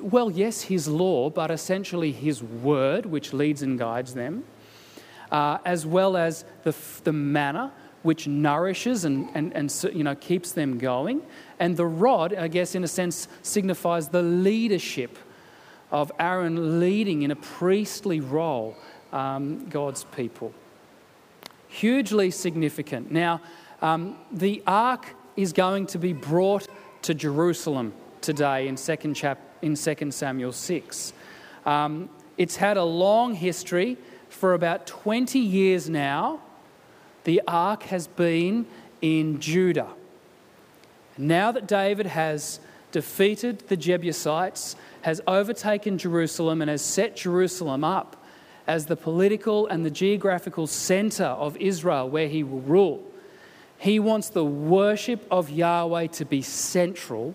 well, 0.00 0.30
yes, 0.30 0.62
his 0.62 0.88
law, 0.88 1.30
but 1.30 1.50
essentially 1.50 2.10
his 2.10 2.42
word, 2.42 3.06
which 3.06 3.32
leads 3.32 3.62
and 3.62 3.78
guides 3.78 4.14
them, 4.14 4.44
uh, 5.30 5.58
as 5.64 5.86
well 5.86 6.16
as 6.16 6.44
the, 6.64 6.74
the 7.04 7.12
manna, 7.12 7.72
which 8.02 8.26
nourishes 8.26 9.04
and, 9.04 9.28
and, 9.34 9.52
and 9.54 9.72
you 9.94 10.04
know, 10.04 10.14
keeps 10.16 10.52
them 10.52 10.76
going. 10.76 11.22
And 11.58 11.76
the 11.76 11.86
rod, 11.86 12.34
I 12.34 12.48
guess, 12.48 12.74
in 12.74 12.84
a 12.84 12.88
sense, 12.88 13.28
signifies 13.42 14.08
the 14.08 14.22
leadership 14.22 15.16
of 15.90 16.10
Aaron 16.18 16.80
leading 16.80 17.22
in 17.22 17.30
a 17.30 17.36
priestly 17.36 18.18
role 18.18 18.76
um, 19.12 19.68
God's 19.68 20.04
people. 20.16 20.52
Hugely 21.68 22.30
significant. 22.30 23.10
Now, 23.12 23.40
um, 23.84 24.16
the 24.32 24.62
ark 24.66 25.14
is 25.36 25.52
going 25.52 25.86
to 25.88 25.98
be 25.98 26.14
brought 26.14 26.66
to 27.02 27.12
Jerusalem 27.12 27.92
today 28.22 28.66
in 28.66 28.76
2, 28.76 29.12
chap- 29.12 29.38
in 29.60 29.74
2 29.74 30.10
Samuel 30.10 30.52
6. 30.52 31.12
Um, 31.66 32.08
it's 32.38 32.56
had 32.56 32.78
a 32.78 32.84
long 32.84 33.34
history. 33.34 33.98
For 34.30 34.54
about 34.54 34.86
20 34.86 35.38
years 35.38 35.90
now, 35.90 36.40
the 37.24 37.42
ark 37.46 37.82
has 37.84 38.06
been 38.06 38.64
in 39.02 39.38
Judah. 39.38 39.90
Now 41.18 41.52
that 41.52 41.68
David 41.68 42.06
has 42.06 42.60
defeated 42.90 43.68
the 43.68 43.76
Jebusites, 43.76 44.76
has 45.02 45.20
overtaken 45.26 45.98
Jerusalem, 45.98 46.62
and 46.62 46.70
has 46.70 46.82
set 46.82 47.16
Jerusalem 47.16 47.84
up 47.84 48.16
as 48.66 48.86
the 48.86 48.96
political 48.96 49.66
and 49.66 49.84
the 49.84 49.90
geographical 49.90 50.66
center 50.66 51.26
of 51.26 51.54
Israel 51.58 52.08
where 52.08 52.28
he 52.28 52.42
will 52.42 52.62
rule. 52.62 53.04
He 53.84 54.00
wants 54.00 54.30
the 54.30 54.46
worship 54.46 55.26
of 55.30 55.50
Yahweh 55.50 56.06
to 56.06 56.24
be 56.24 56.40
central, 56.40 57.34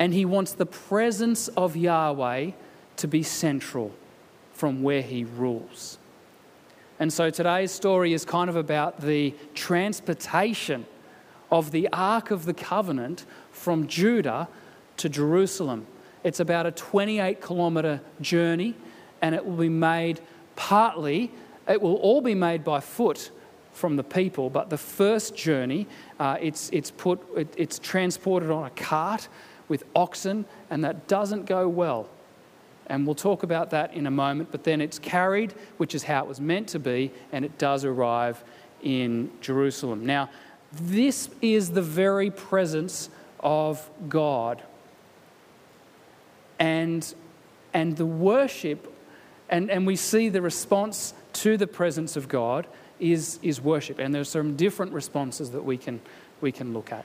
and 0.00 0.12
he 0.12 0.24
wants 0.24 0.50
the 0.50 0.66
presence 0.66 1.46
of 1.46 1.76
Yahweh 1.76 2.50
to 2.96 3.06
be 3.06 3.22
central 3.22 3.92
from 4.52 4.82
where 4.82 5.00
he 5.00 5.22
rules. 5.22 5.98
And 6.98 7.12
so 7.12 7.30
today's 7.30 7.70
story 7.70 8.12
is 8.12 8.24
kind 8.24 8.50
of 8.50 8.56
about 8.56 9.00
the 9.00 9.32
transportation 9.54 10.86
of 11.52 11.70
the 11.70 11.88
Ark 11.92 12.32
of 12.32 12.46
the 12.46 12.54
Covenant 12.54 13.24
from 13.52 13.86
Judah 13.86 14.48
to 14.96 15.08
Jerusalem. 15.08 15.86
It's 16.24 16.40
about 16.40 16.66
a 16.66 16.72
28 16.72 17.40
kilometre 17.40 18.00
journey 18.20 18.74
and 19.22 19.36
it 19.36 19.46
will 19.46 19.56
be 19.56 19.68
made 19.68 20.20
partly, 20.56 21.30
it 21.68 21.80
will 21.80 21.94
all 21.94 22.20
be 22.20 22.34
made 22.34 22.64
by 22.64 22.80
foot 22.80 23.30
from 23.74 23.96
the 23.96 24.04
people, 24.04 24.48
but 24.48 24.70
the 24.70 24.78
first 24.78 25.36
journey, 25.36 25.86
uh, 26.18 26.36
it's, 26.40 26.70
it's, 26.72 26.90
put, 26.90 27.20
it, 27.36 27.52
it's 27.56 27.78
transported 27.78 28.50
on 28.50 28.64
a 28.64 28.70
cart 28.70 29.28
with 29.68 29.84
oxen, 29.94 30.44
and 30.70 30.84
that 30.84 31.08
doesn't 31.08 31.46
go 31.46 31.68
well. 31.68 32.08
And 32.86 33.06
we'll 33.06 33.14
talk 33.14 33.42
about 33.42 33.70
that 33.70 33.94
in 33.94 34.06
a 34.06 34.10
moment, 34.10 34.50
but 34.50 34.64
then 34.64 34.80
it's 34.80 34.98
carried, 34.98 35.52
which 35.78 35.94
is 35.94 36.04
how 36.04 36.22
it 36.22 36.28
was 36.28 36.40
meant 36.40 36.68
to 36.68 36.78
be, 36.78 37.10
and 37.32 37.44
it 37.44 37.58
does 37.58 37.84
arrive 37.84 38.42
in 38.82 39.30
Jerusalem. 39.40 40.04
Now, 40.06 40.30
this 40.72 41.30
is 41.40 41.70
the 41.70 41.82
very 41.82 42.30
presence 42.30 43.08
of 43.40 43.88
God. 44.08 44.62
And, 46.58 47.14
and 47.72 47.96
the 47.96 48.06
worship 48.06 48.94
and, 49.48 49.70
and 49.70 49.86
we 49.86 49.96
see 49.96 50.28
the 50.28 50.42
response 50.42 51.14
to 51.34 51.56
the 51.56 51.66
presence 51.66 52.16
of 52.16 52.28
God 52.28 52.66
is, 53.00 53.38
is 53.42 53.60
worship. 53.60 53.98
And 53.98 54.14
there's 54.14 54.28
some 54.28 54.56
different 54.56 54.92
responses 54.92 55.50
that 55.50 55.64
we 55.64 55.76
can, 55.76 56.00
we 56.40 56.52
can 56.52 56.72
look 56.72 56.92
at. 56.92 57.04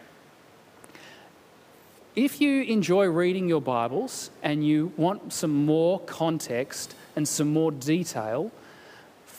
If 2.16 2.42
you 2.42 2.64
enjoy 2.64 3.06
reading 3.06 3.48
your 3.48 3.62
Bibles 3.62 4.32
and 4.44 4.66
you 4.66 4.92
want 4.98 5.32
some 5.32 5.66
more 5.66 6.00
context 6.02 6.96
and 7.16 7.28
some 7.28 7.54
more 7.54 7.72
detail, 7.72 8.52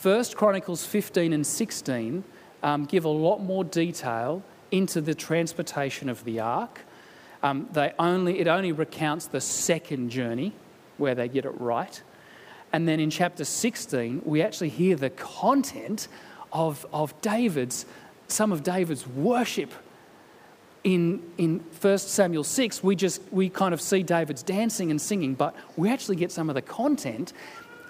1 0.01 0.25
Chronicles 0.35 0.85
15 0.85 1.33
and 1.33 1.45
16 1.45 2.23
um, 2.63 2.85
give 2.85 3.05
a 3.05 3.09
lot 3.09 3.39
more 3.39 3.63
detail 3.63 4.41
into 4.71 5.01
the 5.01 5.13
transportation 5.13 6.09
of 6.09 6.23
the 6.23 6.39
ark. 6.39 6.81
Um, 7.43 7.67
they 7.73 7.93
only, 7.99 8.39
it 8.39 8.47
only 8.47 8.71
recounts 8.71 9.27
the 9.27 9.41
second 9.41 10.09
journey 10.09 10.53
where 10.97 11.13
they 11.13 11.27
get 11.27 11.45
it 11.45 11.59
right. 11.59 12.01
And 12.73 12.87
then 12.87 12.99
in 12.99 13.09
chapter 13.09 13.43
16, 13.43 14.21
we 14.23 14.41
actually 14.41 14.69
hear 14.69 14.95
the 14.95 15.09
content 15.09 16.07
of, 16.51 16.85
of 16.93 17.19
David's, 17.21 17.85
some 18.27 18.51
of 18.51 18.63
David's 18.63 19.07
worship. 19.07 19.71
In, 20.83 21.21
in 21.37 21.59
1 21.79 21.97
Samuel 21.99 22.43
6, 22.43 22.83
we 22.83 22.95
just 22.95 23.21
we 23.31 23.49
kind 23.49 23.71
of 23.71 23.79
see 23.79 24.01
David's 24.01 24.41
dancing 24.41 24.89
and 24.89 24.99
singing, 24.99 25.35
but 25.35 25.55
we 25.77 25.91
actually 25.91 26.15
get 26.15 26.31
some 26.31 26.49
of 26.49 26.55
the 26.55 26.61
content 26.61 27.33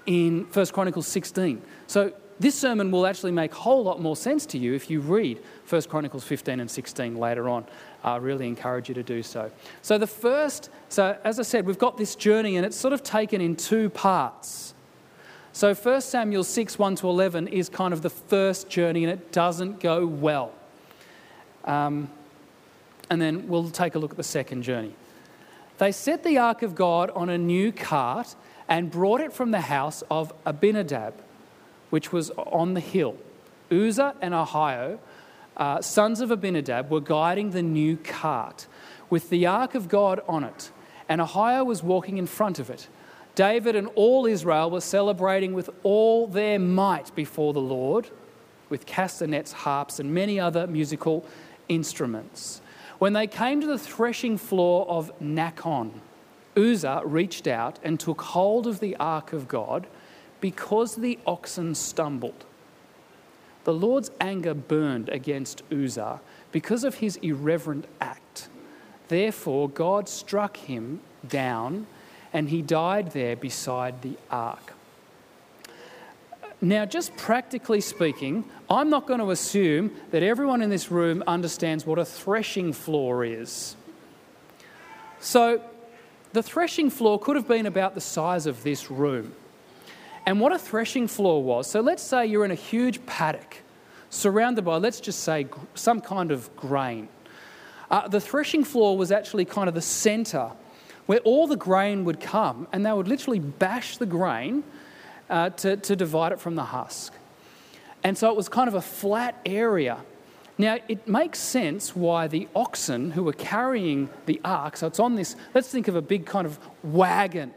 in 0.05 0.45
1 0.51 0.65
Chronicles 0.67 1.07
16. 1.07 1.61
So 1.87 2.11
this 2.41 2.55
sermon 2.55 2.89
will 2.89 3.05
actually 3.05 3.31
make 3.31 3.51
a 3.51 3.55
whole 3.55 3.83
lot 3.83 4.01
more 4.01 4.15
sense 4.15 4.47
to 4.47 4.57
you 4.57 4.73
if 4.73 4.89
you 4.89 4.99
read 4.99 5.39
1 5.69 5.83
Chronicles 5.83 6.23
15 6.23 6.59
and 6.59 6.69
16 6.69 7.15
later 7.15 7.47
on. 7.47 7.65
I 8.03 8.15
really 8.15 8.47
encourage 8.47 8.89
you 8.89 8.95
to 8.95 9.03
do 9.03 9.21
so. 9.21 9.51
So, 9.83 9.99
the 9.99 10.07
first, 10.07 10.71
so 10.89 11.17
as 11.23 11.39
I 11.39 11.43
said, 11.43 11.67
we've 11.67 11.77
got 11.77 11.97
this 11.97 12.15
journey 12.15 12.57
and 12.57 12.65
it's 12.65 12.75
sort 12.75 12.93
of 12.93 13.03
taken 13.03 13.41
in 13.41 13.55
two 13.55 13.91
parts. 13.91 14.73
So 15.53 15.73
1 15.73 16.01
Samuel 16.01 16.43
6 16.43 16.79
1 16.79 16.95
to 16.97 17.09
11 17.09 17.47
is 17.49 17.67
kind 17.67 17.93
of 17.93 18.01
the 18.01 18.09
first 18.09 18.69
journey 18.69 19.03
and 19.03 19.11
it 19.11 19.31
doesn't 19.31 19.79
go 19.79 20.05
well. 20.05 20.53
Um, 21.65 22.09
and 23.09 23.21
then 23.21 23.47
we'll 23.47 23.69
take 23.69 23.95
a 23.95 23.99
look 23.99 24.11
at 24.11 24.17
the 24.17 24.23
second 24.23 24.63
journey. 24.63 24.95
They 25.77 25.91
set 25.91 26.23
the 26.23 26.37
ark 26.37 26.61
of 26.61 26.75
God 26.75 27.09
on 27.09 27.29
a 27.29 27.37
new 27.37 27.71
cart 27.71 28.35
and 28.69 28.89
brought 28.89 29.19
it 29.19 29.33
from 29.33 29.51
the 29.51 29.61
house 29.61 30.03
of 30.09 30.31
Abinadab, 30.45 31.15
which 31.89 32.13
was 32.13 32.29
on 32.37 32.73
the 32.73 32.79
hill. 32.79 33.17
Uzzah 33.69 34.15
and 34.21 34.33
Ahio, 34.33 34.99
uh, 35.57 35.81
sons 35.81 36.21
of 36.21 36.31
Abinadab, 36.31 36.89
were 36.89 37.01
guiding 37.01 37.51
the 37.51 37.61
new 37.61 37.97
cart 37.97 38.67
with 39.09 39.29
the 39.29 39.45
ark 39.45 39.75
of 39.75 39.89
God 39.89 40.21
on 40.27 40.45
it, 40.45 40.71
and 41.09 41.19
Ahio 41.19 41.65
was 41.65 41.83
walking 41.83 42.17
in 42.17 42.27
front 42.27 42.59
of 42.59 42.69
it. 42.69 42.87
David 43.35 43.75
and 43.75 43.87
all 43.95 44.25
Israel 44.25 44.69
were 44.69 44.81
celebrating 44.81 45.53
with 45.53 45.69
all 45.83 46.27
their 46.27 46.59
might 46.59 47.13
before 47.15 47.53
the 47.53 47.61
Lord, 47.61 48.09
with 48.69 48.85
castanets, 48.85 49.51
harps, 49.51 49.99
and 49.99 50.13
many 50.13 50.39
other 50.39 50.67
musical 50.67 51.25
instruments. 51.69 52.61
When 52.99 53.13
they 53.13 53.27
came 53.27 53.61
to 53.61 53.67
the 53.67 53.79
threshing 53.79 54.37
floor 54.37 54.87
of 54.87 55.11
Nacon, 55.19 56.01
Uzzah 56.55 57.01
reached 57.05 57.47
out 57.47 57.79
and 57.83 57.99
took 57.99 58.21
hold 58.21 58.67
of 58.67 58.79
the 58.79 58.95
ark 58.97 59.33
of 59.33 59.47
God 59.47 59.87
because 60.41 60.95
the 60.95 61.17
oxen 61.25 61.73
stumbled. 61.75 62.45
The 63.63 63.73
Lord's 63.73 64.11
anger 64.19 64.53
burned 64.53 65.07
against 65.09 65.63
Uzzah 65.71 66.19
because 66.51 66.83
of 66.83 66.95
his 66.95 67.17
irreverent 67.17 67.85
act. 68.01 68.49
Therefore, 69.07 69.69
God 69.69 70.09
struck 70.09 70.57
him 70.57 70.99
down 71.27 71.87
and 72.33 72.49
he 72.49 72.61
died 72.61 73.11
there 73.11 73.35
beside 73.35 74.01
the 74.01 74.17
ark. 74.29 74.73
Now, 76.63 76.85
just 76.85 77.15
practically 77.17 77.81
speaking, 77.81 78.45
I'm 78.69 78.91
not 78.91 79.07
going 79.07 79.19
to 79.19 79.31
assume 79.31 79.91
that 80.11 80.21
everyone 80.21 80.61
in 80.61 80.69
this 80.69 80.91
room 80.91 81.23
understands 81.25 81.87
what 81.87 81.97
a 81.97 82.05
threshing 82.05 82.71
floor 82.71 83.25
is. 83.25 83.75
So, 85.19 85.61
the 86.33 86.43
threshing 86.43 86.89
floor 86.89 87.19
could 87.19 87.35
have 87.35 87.47
been 87.47 87.65
about 87.65 87.95
the 87.95 88.01
size 88.01 88.45
of 88.45 88.63
this 88.63 88.91
room. 88.91 89.33
And 90.25 90.39
what 90.39 90.51
a 90.51 90.59
threshing 90.59 91.07
floor 91.07 91.43
was 91.43 91.67
so, 91.67 91.81
let's 91.81 92.03
say 92.03 92.27
you're 92.27 92.45
in 92.45 92.51
a 92.51 92.55
huge 92.55 93.03
paddock 93.07 93.57
surrounded 94.11 94.63
by, 94.63 94.77
let's 94.77 94.99
just 94.99 95.21
say, 95.21 95.47
some 95.73 95.99
kind 95.99 96.31
of 96.31 96.55
grain. 96.55 97.07
Uh, 97.89 98.07
the 98.07 98.21
threshing 98.21 98.63
floor 98.63 98.97
was 98.97 99.11
actually 99.11 99.45
kind 99.45 99.67
of 99.67 99.73
the 99.73 99.81
center 99.81 100.51
where 101.05 101.19
all 101.19 101.47
the 101.47 101.55
grain 101.55 102.05
would 102.05 102.19
come, 102.19 102.67
and 102.71 102.85
they 102.85 102.93
would 102.93 103.07
literally 103.07 103.39
bash 103.39 103.97
the 103.97 104.05
grain 104.05 104.63
uh, 105.29 105.49
to, 105.49 105.77
to 105.77 105.95
divide 105.95 106.31
it 106.31 106.39
from 106.39 106.55
the 106.55 106.65
husk. 106.65 107.13
And 108.03 108.17
so 108.17 108.29
it 108.29 108.35
was 108.35 108.49
kind 108.49 108.67
of 108.67 108.75
a 108.75 108.81
flat 108.81 109.39
area. 109.45 109.97
Now, 110.57 110.77
it 110.87 111.07
makes 111.07 111.39
sense 111.39 111.95
why 111.95 112.27
the 112.27 112.47
oxen 112.55 113.11
who 113.11 113.23
were 113.23 113.33
carrying 113.33 114.09
the 114.25 114.39
ark, 114.43 114.77
so 114.77 114.87
it's 114.87 114.99
on 114.99 115.15
this, 115.15 115.35
let's 115.53 115.69
think 115.69 115.87
of 115.87 115.95
a 115.95 116.01
big 116.01 116.25
kind 116.25 116.45
of 116.45 116.59
wagon, 116.83 117.53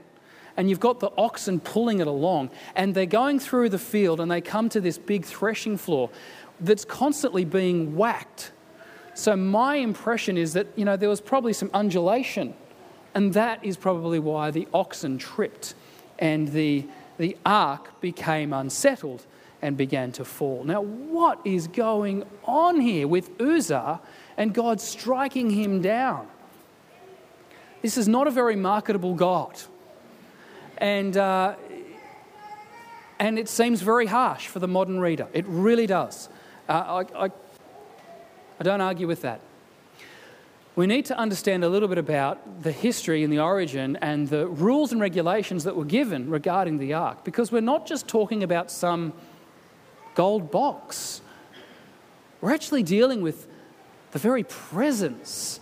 and 0.57 0.71
you've 0.71 0.81
got 0.81 1.01
the 1.01 1.11
oxen 1.19 1.61
pulling 1.61 2.01
it 2.01 2.07
along, 2.07 2.51
and 2.77 2.95
they're 2.95 3.07
going 3.07 3.39
through 3.39 3.69
the 3.71 3.79
field 3.79 4.21
and 4.21 4.31
they 4.31 4.41
come 4.41 4.69
to 4.71 4.81
this 4.81 4.99
big 4.99 5.25
threshing 5.25 5.77
floor 5.77 6.11
that's 6.61 6.85
constantly 6.85 7.45
being 7.45 7.97
whacked. 7.97 8.53
So, 9.15 9.37
my 9.37 9.77
impression 9.77 10.39
is 10.39 10.53
that, 10.55 10.67
you 10.77 10.85
know, 10.85 10.97
there 10.97 11.09
was 11.09 11.21
probably 11.21 11.53
some 11.53 11.71
undulation 11.75 12.55
and 13.15 13.33
that 13.35 13.65
is 13.65 13.77
probably 13.77 14.19
why 14.19 14.51
the 14.51 14.67
oxen 14.75 15.19
tripped 15.19 15.75
and 16.19 16.49
the, 16.49 16.87
the 17.19 17.37
ark 17.47 18.01
became 18.01 18.53
unsettled 18.53 19.25
and 19.63 19.77
began 19.77 20.13
to 20.13 20.25
fall. 20.25 20.65
Now, 20.65 20.83
what 20.83 21.41
is 21.45 21.69
going 21.69 22.25
on 22.45 22.81
here 22.81 23.07
with 23.07 23.41
Uzzah 23.41 24.01
and 24.37 24.53
God 24.53 24.81
striking 24.81 25.51
him 25.51 25.81
down? 25.81 26.27
This 27.83 27.97
is 27.97 28.09
not 28.09 28.27
a 28.27 28.31
very 28.31 28.57
marketable 28.57 29.15
God. 29.15 29.61
And, 30.79 31.17
uh, 31.17 31.55
and 33.19 33.39
it 33.39 33.49
seems 33.49 33.81
very 33.81 34.07
harsh 34.07 34.49
for 34.49 34.59
the 34.59 34.69
modern 34.69 34.99
reader. 34.99 35.29
It 35.33 35.47
really 35.47 35.87
does. 35.87 36.29
Uh, 36.69 37.05
I, 37.17 37.25
I, 37.27 37.31
I 38.59 38.65
don't 38.65 38.81
argue 38.81 39.07
with 39.07 39.23
that 39.23 39.41
we 40.77 40.87
need 40.89 41.05
to 41.07 41.17
understand 41.17 41.63
a 41.63 41.69
little 41.69 41.89
bit 41.89 41.99
about 41.99 42.63
the 42.63 42.73
history 42.73 43.23
and 43.23 43.33
the 43.33 43.39
origin 43.39 43.97
and 44.03 44.29
the 44.29 44.49
rules 44.49 44.91
and 44.91 45.01
regulations 45.01 45.65
that 45.65 45.77
were 45.77 45.85
given 45.85 46.29
regarding 46.29 46.79
the 46.79 46.95
ark, 46.95 47.25
because 47.25 47.53
we're 47.53 47.61
not 47.61 47.87
just 47.87 48.09
talking 48.09 48.43
about 48.43 48.71
some 48.71 49.13
gold 50.17 50.51
box. 50.51 51.21
We're 52.41 52.53
actually 52.53 52.83
dealing 52.83 53.23
with 53.23 53.47
the 54.11 54.19
very 54.19 54.43
presence 54.43 55.61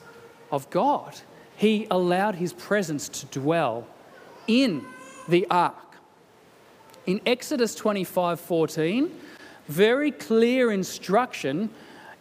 of 0.50 0.68
God. 0.70 1.14
He 1.56 1.86
allowed 1.90 2.36
his 2.36 2.54
presence 2.54 3.08
to 3.10 3.26
dwell 3.26 3.86
in 4.46 4.84
the 5.28 5.46
ark. 5.50 5.76
In 7.04 7.20
Exodus 7.26 7.74
25 7.74 8.40
14, 8.40 9.10
very 9.68 10.10
clear 10.10 10.72
instruction 10.72 11.70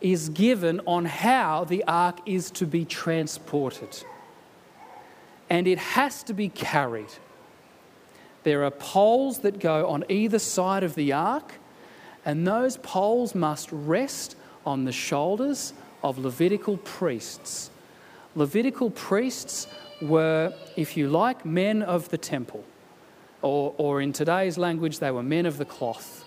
is 0.01 0.29
given 0.29 0.81
on 0.87 1.05
how 1.05 1.63
the 1.63 1.83
ark 1.87 2.19
is 2.25 2.51
to 2.51 2.65
be 2.65 2.83
transported. 2.83 4.03
And 5.49 5.67
it 5.67 5.77
has 5.77 6.23
to 6.23 6.33
be 6.33 6.49
carried. 6.49 7.13
There 8.43 8.63
are 8.63 8.71
poles 8.71 9.39
that 9.39 9.59
go 9.59 9.87
on 9.87 10.03
either 10.09 10.39
side 10.39 10.83
of 10.83 10.95
the 10.95 11.13
ark, 11.13 11.53
and 12.25 12.47
those 12.47 12.77
poles 12.77 13.35
must 13.35 13.69
rest 13.71 14.35
on 14.65 14.85
the 14.85 14.91
shoulders 14.91 15.73
of 16.03 16.17
Levitical 16.17 16.77
priests. 16.77 17.69
Levitical 18.35 18.89
priests 18.89 19.67
were, 20.01 20.53
if 20.75 20.97
you 20.97 21.09
like, 21.09 21.45
men 21.45 21.83
of 21.83 22.09
the 22.09 22.17
temple, 22.17 22.63
or, 23.41 23.75
or 23.77 24.01
in 24.01 24.13
today's 24.13 24.57
language, 24.57 24.99
they 24.99 25.11
were 25.11 25.23
men 25.23 25.45
of 25.45 25.57
the 25.57 25.65
cloth. 25.65 26.25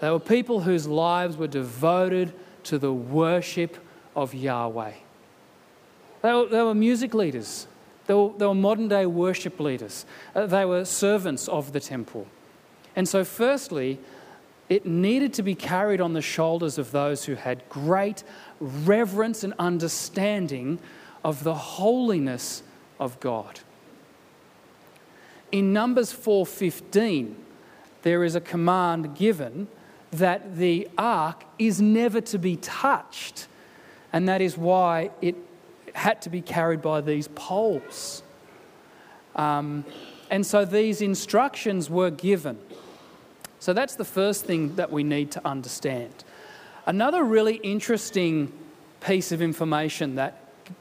They 0.00 0.10
were 0.10 0.20
people 0.20 0.60
whose 0.60 0.86
lives 0.86 1.36
were 1.36 1.46
devoted 1.46 2.32
to 2.64 2.78
the 2.78 2.92
worship 2.92 3.78
of 4.16 4.34
Yahweh. 4.34 4.92
They 6.22 6.32
were, 6.32 6.46
they 6.46 6.62
were 6.62 6.74
music 6.74 7.14
leaders, 7.14 7.66
they 8.06 8.14
were, 8.14 8.32
they 8.36 8.46
were, 8.46 8.54
modern 8.54 8.88
day 8.88 9.06
worship 9.06 9.60
leaders, 9.60 10.06
uh, 10.34 10.46
they 10.46 10.64
were 10.64 10.84
servants 10.84 11.48
of 11.48 11.72
the 11.72 11.80
temple. 11.80 12.26
And 12.96 13.08
so, 13.08 13.24
firstly, 13.24 13.98
it 14.68 14.86
needed 14.86 15.34
to 15.34 15.42
be 15.42 15.54
carried 15.54 16.00
on 16.00 16.14
the 16.14 16.22
shoulders 16.22 16.78
of 16.78 16.90
those 16.90 17.24
who 17.24 17.34
had 17.34 17.68
great 17.68 18.24
reverence 18.60 19.44
and 19.44 19.52
understanding 19.58 20.78
of 21.22 21.44
the 21.44 21.54
holiness 21.54 22.62
of 22.98 23.18
God. 23.20 23.60
In 25.52 25.72
Numbers 25.72 26.12
4:15, 26.12 27.36
there 28.02 28.24
is 28.24 28.34
a 28.34 28.40
command 28.40 29.14
given 29.14 29.68
that 30.18 30.56
the 30.56 30.88
ark 30.96 31.44
is 31.58 31.80
never 31.80 32.20
to 32.20 32.38
be 32.38 32.56
touched. 32.56 33.46
And 34.12 34.28
that 34.28 34.40
is 34.40 34.56
why 34.56 35.10
it 35.20 35.36
had 35.94 36.22
to 36.22 36.30
be 36.30 36.40
carried 36.40 36.82
by 36.82 37.00
these 37.00 37.28
poles. 37.28 38.22
Um, 39.34 39.84
and 40.30 40.46
so 40.46 40.64
these 40.64 41.00
instructions 41.00 41.90
were 41.90 42.10
given. 42.10 42.58
So 43.58 43.72
that's 43.72 43.96
the 43.96 44.04
first 44.04 44.44
thing 44.44 44.76
that 44.76 44.92
we 44.92 45.02
need 45.02 45.30
to 45.32 45.46
understand. 45.46 46.12
Another 46.86 47.24
really 47.24 47.56
interesting 47.56 48.52
piece 49.00 49.32
of 49.32 49.42
information 49.42 50.16
that 50.16 50.40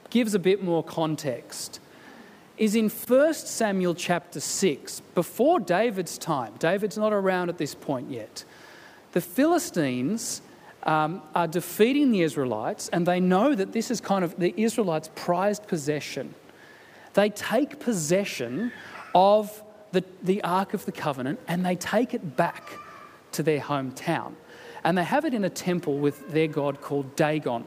gives 0.10 0.34
a 0.34 0.39
bit 0.39 0.63
more 0.63 0.84
context 0.84 1.80
is 2.58 2.76
in 2.76 2.89
1 2.89 3.34
Samuel 3.34 3.96
chapter 3.96 4.39
6, 4.39 5.02
before 5.15 5.60
David's 5.60 6.17
time. 6.17 6.54
David's 6.60 6.98
not 6.98 7.12
around 7.12 7.50
at 7.50 7.58
this 7.58 7.74
point 7.74 8.12
yet. 8.12 8.43
The 9.13 9.21
Philistines 9.21 10.41
um, 10.84 11.21
are 11.34 11.47
defeating 11.47 12.12
the 12.12 12.21
Israelites, 12.21 12.89
and 12.89 13.06
they 13.06 13.19
know 13.19 13.56
that 13.56 13.71
this 13.71 13.89
is 13.89 14.02
kind 14.02 14.23
of 14.23 14.38
the 14.38 14.54
Israelites' 14.58 15.10
prized 15.15 15.67
possession. 15.67 16.36
They 17.13 17.30
take 17.30 17.80
possession 17.80 18.71
of 19.15 19.63
the, 19.91 20.04
the 20.23 20.43
Ark 20.43 20.73
of 20.73 20.86
the 20.86 20.91
Covenant 20.91 21.39
and 21.47 21.65
they 21.65 21.76
take 21.76 22.13
it 22.13 22.36
back 22.36 22.73
to 23.34 23.43
their 23.43 23.60
hometown. 23.60 24.34
And 24.84 24.97
they 24.97 25.04
have 25.04 25.23
it 25.23 25.34
in 25.34 25.45
a 25.45 25.49
temple 25.49 25.99
with 25.99 26.32
their 26.32 26.47
god 26.47 26.82
called 26.82 27.15
Dagon. 27.15 27.65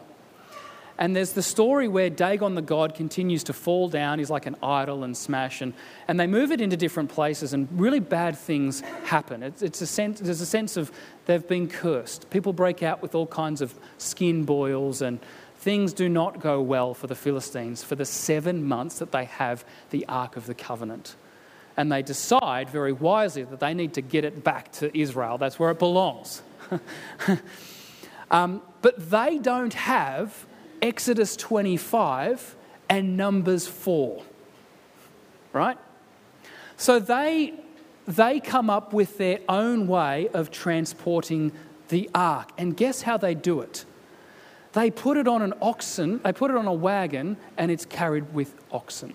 And 0.98 1.14
there's 1.14 1.32
the 1.32 1.42
story 1.42 1.88
where 1.88 2.08
Dagon 2.08 2.54
the 2.54 2.62
god 2.62 2.94
continues 2.94 3.44
to 3.44 3.52
fall 3.52 3.88
down. 3.88 4.18
He's 4.18 4.30
like 4.30 4.46
an 4.46 4.56
idol 4.62 5.04
and 5.04 5.14
smash. 5.14 5.60
And, 5.60 5.74
and 6.08 6.18
they 6.18 6.26
move 6.26 6.50
it 6.50 6.60
into 6.60 6.76
different 6.76 7.10
places, 7.10 7.52
and 7.52 7.68
really 7.78 8.00
bad 8.00 8.38
things 8.38 8.80
happen. 9.04 9.42
It's, 9.42 9.62
it's 9.62 9.82
a 9.82 9.86
sense, 9.86 10.20
there's 10.20 10.40
a 10.40 10.46
sense 10.46 10.76
of 10.76 10.90
they've 11.26 11.46
been 11.46 11.68
cursed. 11.68 12.30
People 12.30 12.54
break 12.54 12.82
out 12.82 13.02
with 13.02 13.14
all 13.14 13.26
kinds 13.26 13.60
of 13.60 13.74
skin 13.98 14.44
boils, 14.44 15.02
and 15.02 15.20
things 15.58 15.92
do 15.92 16.08
not 16.08 16.40
go 16.40 16.62
well 16.62 16.94
for 16.94 17.08
the 17.08 17.14
Philistines 17.14 17.82
for 17.82 17.94
the 17.94 18.04
seven 18.06 18.64
months 18.64 18.98
that 19.00 19.12
they 19.12 19.24
have 19.26 19.64
the 19.90 20.06
Ark 20.08 20.36
of 20.36 20.46
the 20.46 20.54
Covenant. 20.54 21.14
And 21.76 21.92
they 21.92 22.00
decide 22.00 22.70
very 22.70 22.92
wisely 22.92 23.44
that 23.44 23.60
they 23.60 23.74
need 23.74 23.94
to 23.94 24.00
get 24.00 24.24
it 24.24 24.42
back 24.42 24.72
to 24.72 24.96
Israel. 24.98 25.36
That's 25.36 25.58
where 25.58 25.70
it 25.70 25.78
belongs. 25.78 26.40
um, 28.30 28.62
but 28.80 29.10
they 29.10 29.36
don't 29.36 29.74
have 29.74 30.46
Exodus 30.82 31.36
25 31.36 32.56
and 32.88 33.16
Numbers 33.16 33.66
4. 33.66 34.22
Right? 35.52 35.78
So 36.76 36.98
they, 36.98 37.54
they 38.06 38.40
come 38.40 38.70
up 38.70 38.92
with 38.92 39.18
their 39.18 39.40
own 39.48 39.86
way 39.86 40.28
of 40.34 40.50
transporting 40.50 41.52
the 41.88 42.10
ark. 42.14 42.50
And 42.58 42.76
guess 42.76 43.02
how 43.02 43.16
they 43.16 43.34
do 43.34 43.60
it? 43.60 43.84
They 44.72 44.90
put 44.90 45.16
it 45.16 45.26
on 45.26 45.40
an 45.40 45.54
oxen, 45.62 46.20
they 46.22 46.32
put 46.32 46.50
it 46.50 46.56
on 46.56 46.66
a 46.66 46.72
wagon, 46.72 47.38
and 47.56 47.70
it's 47.70 47.86
carried 47.86 48.34
with 48.34 48.54
oxen. 48.70 49.14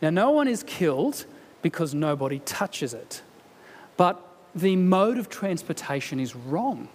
Now, 0.00 0.10
no 0.10 0.30
one 0.30 0.46
is 0.46 0.62
killed 0.62 1.26
because 1.62 1.94
nobody 1.94 2.38
touches 2.40 2.94
it. 2.94 3.22
But 3.96 4.24
the 4.54 4.76
mode 4.76 5.18
of 5.18 5.28
transportation 5.28 6.20
is 6.20 6.34
wrong. 6.34 6.88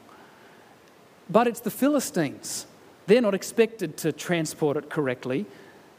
But 1.30 1.48
it's 1.48 1.60
the 1.60 1.71
Philistines. 1.71 2.65
They're 3.08 3.22
not 3.22 3.36
expected 3.36 3.98
to 3.98 4.12
transport 4.12 4.78
it 4.78 4.89
correctly. 4.89 5.46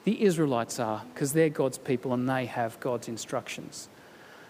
The 0.05 0.23
Israelites 0.23 0.79
are, 0.79 1.03
because 1.12 1.33
they're 1.33 1.49
God's 1.49 1.79
people 1.79 2.12
and 2.12 2.29
they 2.29 2.47
have 2.47 2.79
God's 2.81 3.09
instructions. 3.09 3.88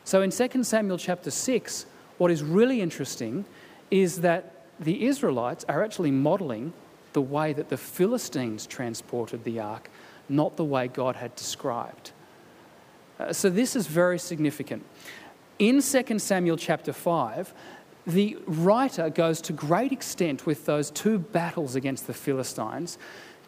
So 0.05 0.23
in 0.23 0.31
2 0.31 0.65
Samuel 0.65 0.99
chapter 0.99 1.31
6, 1.31 1.87
what 2.19 2.31
is 2.31 2.43
really 2.43 2.81
interesting 2.81 3.45
is 3.91 4.21
that 4.21 4.53
the 4.79 5.07
Israelites 5.07 5.65
are 5.69 5.83
actually 5.83 6.11
modeling 6.11 6.73
the 7.13 7.23
way 7.23 7.53
that 7.53 7.71
the 7.71 7.77
Philistines 7.77 8.67
transported 8.67 9.45
the 9.45 9.61
ark, 9.61 9.91
not 10.29 10.57
the 10.57 10.65
way 10.65 10.89
God 10.89 11.17
had 11.17 11.35
described. 11.35 12.13
Uh, 13.19 13.33
so 13.33 13.49
this 13.49 13.75
is 13.75 13.87
very 13.87 14.19
significant. 14.19 14.85
In 15.59 15.81
2 15.81 16.19
Samuel 16.19 16.59
chapter 16.59 16.93
5, 16.93 17.55
the 18.07 18.39
writer 18.47 19.11
goes 19.11 19.41
to 19.43 19.53
great 19.53 19.93
extent 19.93 20.47
with 20.47 20.65
those 20.65 20.91
two 20.91 21.19
battles 21.19 21.75
against 21.75 22.07
the 22.07 22.15
Philistines 22.15 22.99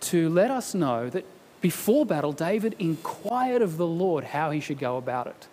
to 0.00 0.28
let 0.28 0.50
us 0.50 0.74
know 0.74 1.08
that 1.10 1.24
before 1.60 2.04
battle, 2.04 2.32
David 2.32 2.74
inquired 2.78 3.62
of 3.62 3.76
the 3.76 3.86
Lord 3.86 4.24
how 4.24 4.50
he 4.50 4.60
should 4.60 4.78
go 4.78 4.96
about 4.96 5.26
it. 5.26 5.48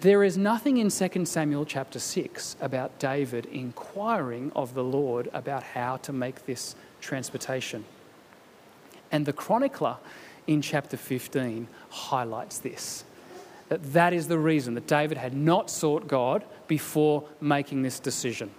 There 0.00 0.22
is 0.22 0.36
nothing 0.36 0.76
in 0.76 0.90
2 0.90 1.24
Samuel 1.24 1.64
chapter 1.64 1.98
6 1.98 2.56
about 2.60 2.98
David 2.98 3.46
inquiring 3.46 4.52
of 4.54 4.74
the 4.74 4.84
Lord 4.84 5.30
about 5.32 5.62
how 5.62 5.96
to 5.98 6.12
make 6.12 6.44
this 6.44 6.76
transportation. 7.00 7.84
And 9.10 9.24
the 9.24 9.32
chronicler 9.32 9.96
in 10.46 10.60
chapter 10.60 10.96
15 10.96 11.68
highlights 11.90 12.58
this 12.58 13.04
that 13.68 13.94
that 13.94 14.12
is 14.12 14.28
the 14.28 14.38
reason 14.38 14.74
that 14.74 14.86
David 14.86 15.18
had 15.18 15.34
not 15.34 15.70
sought 15.70 16.06
God 16.06 16.44
before 16.66 17.24
making 17.40 17.82
this 17.82 17.98
decision. 17.98 18.50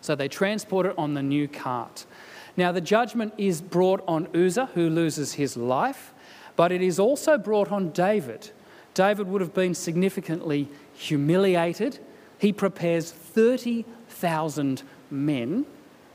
So 0.00 0.14
they 0.14 0.28
transport 0.28 0.86
it 0.86 0.94
on 0.96 1.14
the 1.14 1.22
new 1.22 1.48
cart. 1.48 2.06
Now, 2.56 2.72
the 2.72 2.80
judgment 2.80 3.34
is 3.38 3.60
brought 3.60 4.02
on 4.06 4.28
Uzzah, 4.34 4.70
who 4.74 4.88
loses 4.88 5.34
his 5.34 5.56
life, 5.56 6.12
but 6.56 6.72
it 6.72 6.82
is 6.82 6.98
also 6.98 7.38
brought 7.38 7.70
on 7.70 7.90
David 7.90 8.50
David 8.98 9.28
would 9.28 9.40
have 9.40 9.54
been 9.54 9.76
significantly 9.76 10.68
humiliated. 10.92 12.00
He 12.36 12.52
prepares 12.52 13.12
30,000 13.12 14.82
men 15.08 15.66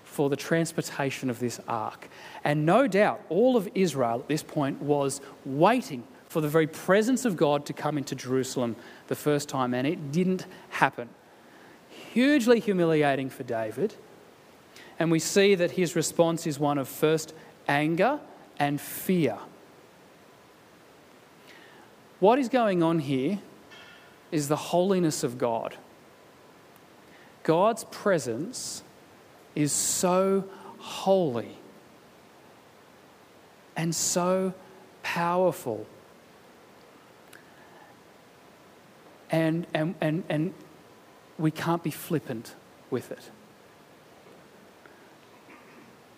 for 0.03 0.29
the 0.29 0.35
transportation 0.35 1.29
of 1.29 1.39
this 1.39 1.61
ark. 1.65 2.09
And 2.43 2.65
no 2.65 2.87
doubt 2.87 3.21
all 3.29 3.55
of 3.55 3.69
Israel 3.73 4.19
at 4.19 4.27
this 4.27 4.43
point 4.43 4.81
was 4.81 5.21
waiting 5.45 6.03
for 6.33 6.41
the 6.41 6.47
very 6.47 6.65
presence 6.65 7.25
of 7.25 7.37
God 7.37 7.63
to 7.67 7.73
come 7.73 7.95
into 7.95 8.15
Jerusalem 8.15 8.75
the 9.05 9.15
first 9.15 9.47
time, 9.47 9.75
and 9.75 9.85
it 9.85 10.11
didn't 10.11 10.47
happen. 10.69 11.07
Hugely 12.11 12.59
humiliating 12.59 13.29
for 13.29 13.43
David. 13.43 13.93
And 14.97 15.11
we 15.11 15.19
see 15.19 15.53
that 15.53 15.71
his 15.71 15.95
response 15.95 16.47
is 16.47 16.57
one 16.57 16.79
of 16.79 16.87
first 16.87 17.35
anger 17.67 18.19
and 18.57 18.81
fear. 18.81 19.37
What 22.19 22.39
is 22.39 22.49
going 22.49 22.81
on 22.81 22.97
here 22.97 23.37
is 24.31 24.47
the 24.47 24.55
holiness 24.55 25.23
of 25.23 25.37
God. 25.37 25.77
God's 27.43 27.83
presence 27.83 28.81
is 29.53 29.71
so 29.71 30.45
holy 30.79 31.59
and 33.75 33.93
so 33.93 34.55
powerful. 35.03 35.85
And, 39.33 39.65
and, 39.73 39.95
and, 39.99 40.23
and 40.29 40.53
we 41.39 41.49
can't 41.49 41.81
be 41.81 41.89
flippant 41.89 42.53
with 42.91 43.11
it. 43.11 43.31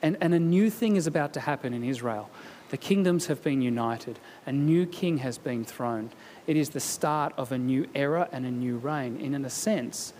And, 0.02 0.18
and 0.20 0.34
a 0.34 0.40
new 0.40 0.70
thing 0.70 0.98
is 0.98 1.08
about 1.08 1.32
to 1.34 1.40
happen 1.40 1.74
in 1.74 1.82
Israel. 1.82 2.30
The 2.72 2.78
kingdoms 2.78 3.28
have 3.28 3.42
been 3.42 3.62
united, 3.62 4.20
a 4.46 4.52
new 4.52 4.86
king 4.86 5.20
has 5.20 5.38
been 5.38 5.64
throned. 5.64 6.12
It 6.46 6.58
is 6.58 6.72
the 6.72 6.82
start 6.82 7.34
of 7.38 7.54
a 7.54 7.58
new 7.58 7.88
era 7.96 8.28
and 8.34 8.46
a 8.46 8.52
new 8.52 8.78
reign. 8.78 9.22
And 9.24 9.34
in 9.34 9.46
a 9.46 9.50
sense, 9.50 10.12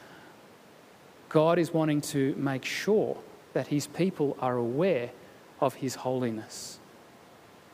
God 1.28 1.60
is 1.60 1.74
wanting 1.74 2.00
to 2.02 2.34
make 2.38 2.64
sure 2.64 3.18
that 3.52 3.68
his 3.68 3.88
people 3.88 4.38
are 4.40 4.56
aware 4.56 5.12
of 5.60 5.76
his 5.76 5.96
holiness 5.96 6.80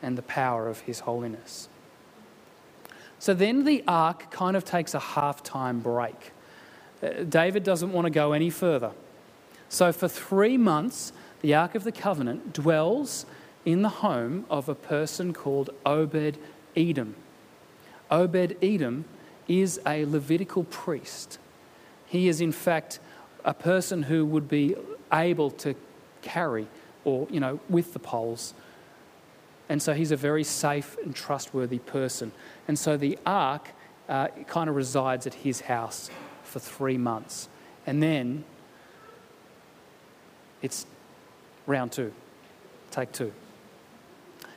and 0.02 0.18
the 0.18 0.22
power 0.22 0.68
of 0.68 0.80
his 0.80 1.00
holiness. 1.00 1.68
So 3.22 3.34
then 3.34 3.64
the 3.64 3.84
ark 3.86 4.32
kind 4.32 4.56
of 4.56 4.64
takes 4.64 4.94
a 4.94 4.98
half 4.98 5.44
time 5.44 5.78
break. 5.78 6.32
Uh, 7.00 7.22
David 7.22 7.62
doesn't 7.62 7.92
want 7.92 8.06
to 8.06 8.10
go 8.10 8.32
any 8.32 8.50
further. 8.50 8.90
So 9.68 9.92
for 9.92 10.08
three 10.08 10.56
months, 10.56 11.12
the 11.40 11.54
Ark 11.54 11.76
of 11.76 11.84
the 11.84 11.92
Covenant 11.92 12.52
dwells 12.52 13.24
in 13.64 13.82
the 13.82 13.88
home 13.88 14.44
of 14.50 14.68
a 14.68 14.74
person 14.74 15.32
called 15.32 15.70
Obed 15.86 16.36
Edom. 16.76 17.14
Obed 18.10 18.56
Edom 18.60 19.04
is 19.46 19.78
a 19.86 20.04
Levitical 20.04 20.64
priest. 20.64 21.38
He 22.06 22.26
is, 22.26 22.40
in 22.40 22.50
fact, 22.50 22.98
a 23.44 23.54
person 23.54 24.02
who 24.02 24.26
would 24.26 24.48
be 24.48 24.74
able 25.12 25.52
to 25.52 25.76
carry 26.22 26.66
or, 27.04 27.28
you 27.30 27.38
know, 27.38 27.60
with 27.68 27.92
the 27.92 28.00
poles. 28.00 28.52
And 29.68 29.80
so 29.80 29.94
he's 29.94 30.10
a 30.10 30.16
very 30.16 30.44
safe 30.44 30.96
and 31.02 31.14
trustworthy 31.14 31.78
person. 31.78 32.32
And 32.68 32.78
so 32.78 32.96
the 32.96 33.18
ark 33.24 33.70
uh, 34.08 34.28
kind 34.46 34.68
of 34.68 34.76
resides 34.76 35.26
at 35.26 35.34
his 35.34 35.62
house 35.62 36.10
for 36.42 36.58
three 36.58 36.98
months. 36.98 37.48
And 37.86 38.02
then 38.02 38.44
it's 40.60 40.86
round 41.66 41.92
two, 41.92 42.12
take 42.90 43.12
two. 43.12 43.32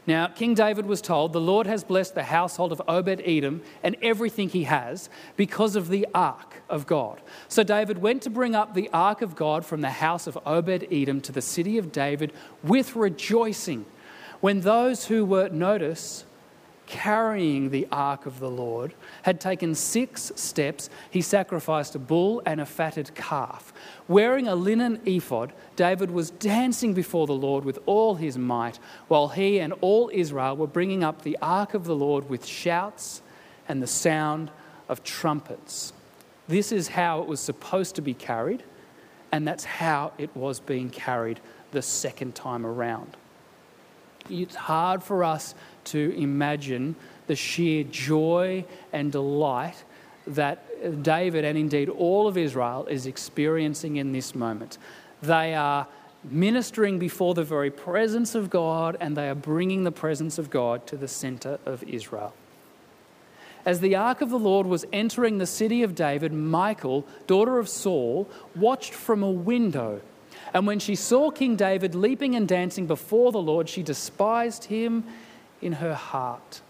Now, 0.07 0.27
King 0.27 0.53
David 0.53 0.85
was 0.85 1.01
told, 1.01 1.33
The 1.33 1.41
Lord 1.41 1.65
has 1.65 1.83
blessed 1.83 2.13
the 2.13 2.23
household 2.23 2.71
of 2.71 2.81
Obed 2.87 3.21
Edom 3.25 3.63
and 3.81 3.95
everything 4.03 4.49
he 4.49 4.65
has 4.65 5.09
because 5.35 5.75
of 5.75 5.89
the 5.89 6.07
ark 6.13 6.61
of 6.69 6.85
God. 6.85 7.21
So 7.47 7.63
David 7.63 7.97
went 7.99 8.21
to 8.23 8.29
bring 8.29 8.53
up 8.53 8.75
the 8.75 8.89
ark 8.93 9.23
of 9.23 9.35
God 9.35 9.65
from 9.65 9.81
the 9.81 9.89
house 9.89 10.27
of 10.27 10.37
Obed 10.45 10.87
Edom 10.91 11.21
to 11.21 11.31
the 11.31 11.41
city 11.41 11.79
of 11.79 11.91
David 11.91 12.33
with 12.63 12.95
rejoicing. 12.95 13.85
When 14.45 14.61
those 14.61 15.05
who 15.07 15.25
were, 15.25 15.49
notice, 15.49 16.23
carrying 16.85 17.71
the 17.71 17.87
ark 17.91 18.27
of 18.27 18.39
the 18.39 18.47
Lord, 18.47 18.93
had 19.23 19.41
taken 19.41 19.73
six 19.73 20.31
steps, 20.35 20.87
he 21.09 21.23
sacrificed 21.23 21.95
a 21.95 21.97
bull 21.97 22.43
and 22.45 22.61
a 22.61 22.65
fatted 22.67 23.15
calf. 23.15 23.73
Wearing 24.07 24.47
a 24.47 24.53
linen 24.53 25.01
ephod, 25.03 25.51
David 25.75 26.11
was 26.11 26.29
dancing 26.29 26.93
before 26.93 27.25
the 27.25 27.33
Lord 27.33 27.65
with 27.65 27.79
all 27.87 28.13
his 28.13 28.37
might, 28.37 28.77
while 29.07 29.29
he 29.29 29.59
and 29.59 29.73
all 29.81 30.11
Israel 30.13 30.55
were 30.55 30.67
bringing 30.67 31.03
up 31.03 31.23
the 31.23 31.39
ark 31.41 31.73
of 31.73 31.85
the 31.85 31.95
Lord 31.95 32.29
with 32.29 32.45
shouts 32.45 33.23
and 33.67 33.81
the 33.81 33.87
sound 33.87 34.51
of 34.87 35.03
trumpets. 35.03 35.91
This 36.47 36.71
is 36.71 36.89
how 36.89 37.19
it 37.19 37.27
was 37.27 37.39
supposed 37.39 37.95
to 37.95 38.03
be 38.03 38.13
carried, 38.13 38.61
and 39.31 39.47
that's 39.47 39.63
how 39.65 40.13
it 40.19 40.35
was 40.35 40.59
being 40.59 40.91
carried 40.91 41.39
the 41.71 41.81
second 41.81 42.35
time 42.35 42.63
around. 42.63 43.17
It's 44.29 44.55
hard 44.55 45.03
for 45.03 45.23
us 45.23 45.55
to 45.85 46.13
imagine 46.17 46.95
the 47.27 47.35
sheer 47.35 47.83
joy 47.83 48.65
and 48.91 49.11
delight 49.11 49.83
that 50.27 51.03
David 51.03 51.45
and 51.45 51.57
indeed 51.57 51.89
all 51.89 52.27
of 52.27 52.37
Israel 52.37 52.85
is 52.87 53.05
experiencing 53.05 53.97
in 53.97 54.11
this 54.11 54.33
moment. 54.33 54.77
They 55.21 55.53
are 55.53 55.87
ministering 56.23 56.97
before 56.97 57.33
the 57.33 57.43
very 57.43 57.69
presence 57.69 58.33
of 58.33 58.49
God 58.49 58.97
and 58.99 59.15
they 59.15 59.29
are 59.29 59.35
bringing 59.35 59.83
the 59.83 59.91
presence 59.91 60.37
of 60.37 60.49
God 60.49 60.87
to 60.87 60.97
the 60.97 61.07
center 61.07 61.59
of 61.65 61.83
Israel. 61.83 62.33
As 63.65 63.79
the 63.79 63.95
ark 63.95 64.21
of 64.21 64.29
the 64.29 64.39
Lord 64.39 64.67
was 64.67 64.85
entering 64.93 65.37
the 65.37 65.47
city 65.47 65.81
of 65.81 65.95
David, 65.95 66.31
Michal, 66.31 67.05
daughter 67.25 67.57
of 67.57 67.67
Saul, 67.67 68.29
watched 68.55 68.93
from 68.93 69.23
a 69.23 69.31
window 69.31 70.01
and 70.55 70.65
when 70.65 70.79
she 70.79 70.95
saw 70.95 71.31
King 71.31 71.57
David 71.57 71.95
leaping 71.95 72.33
and 72.33 72.47
dancing 72.47 72.87
before 72.87 73.33
the 73.33 73.41
Lord, 73.41 73.67
she 73.67 73.83
despised 73.83 74.63
him 74.63 75.03
in 75.61 75.73
her 75.73 75.93
heart. 75.93 76.61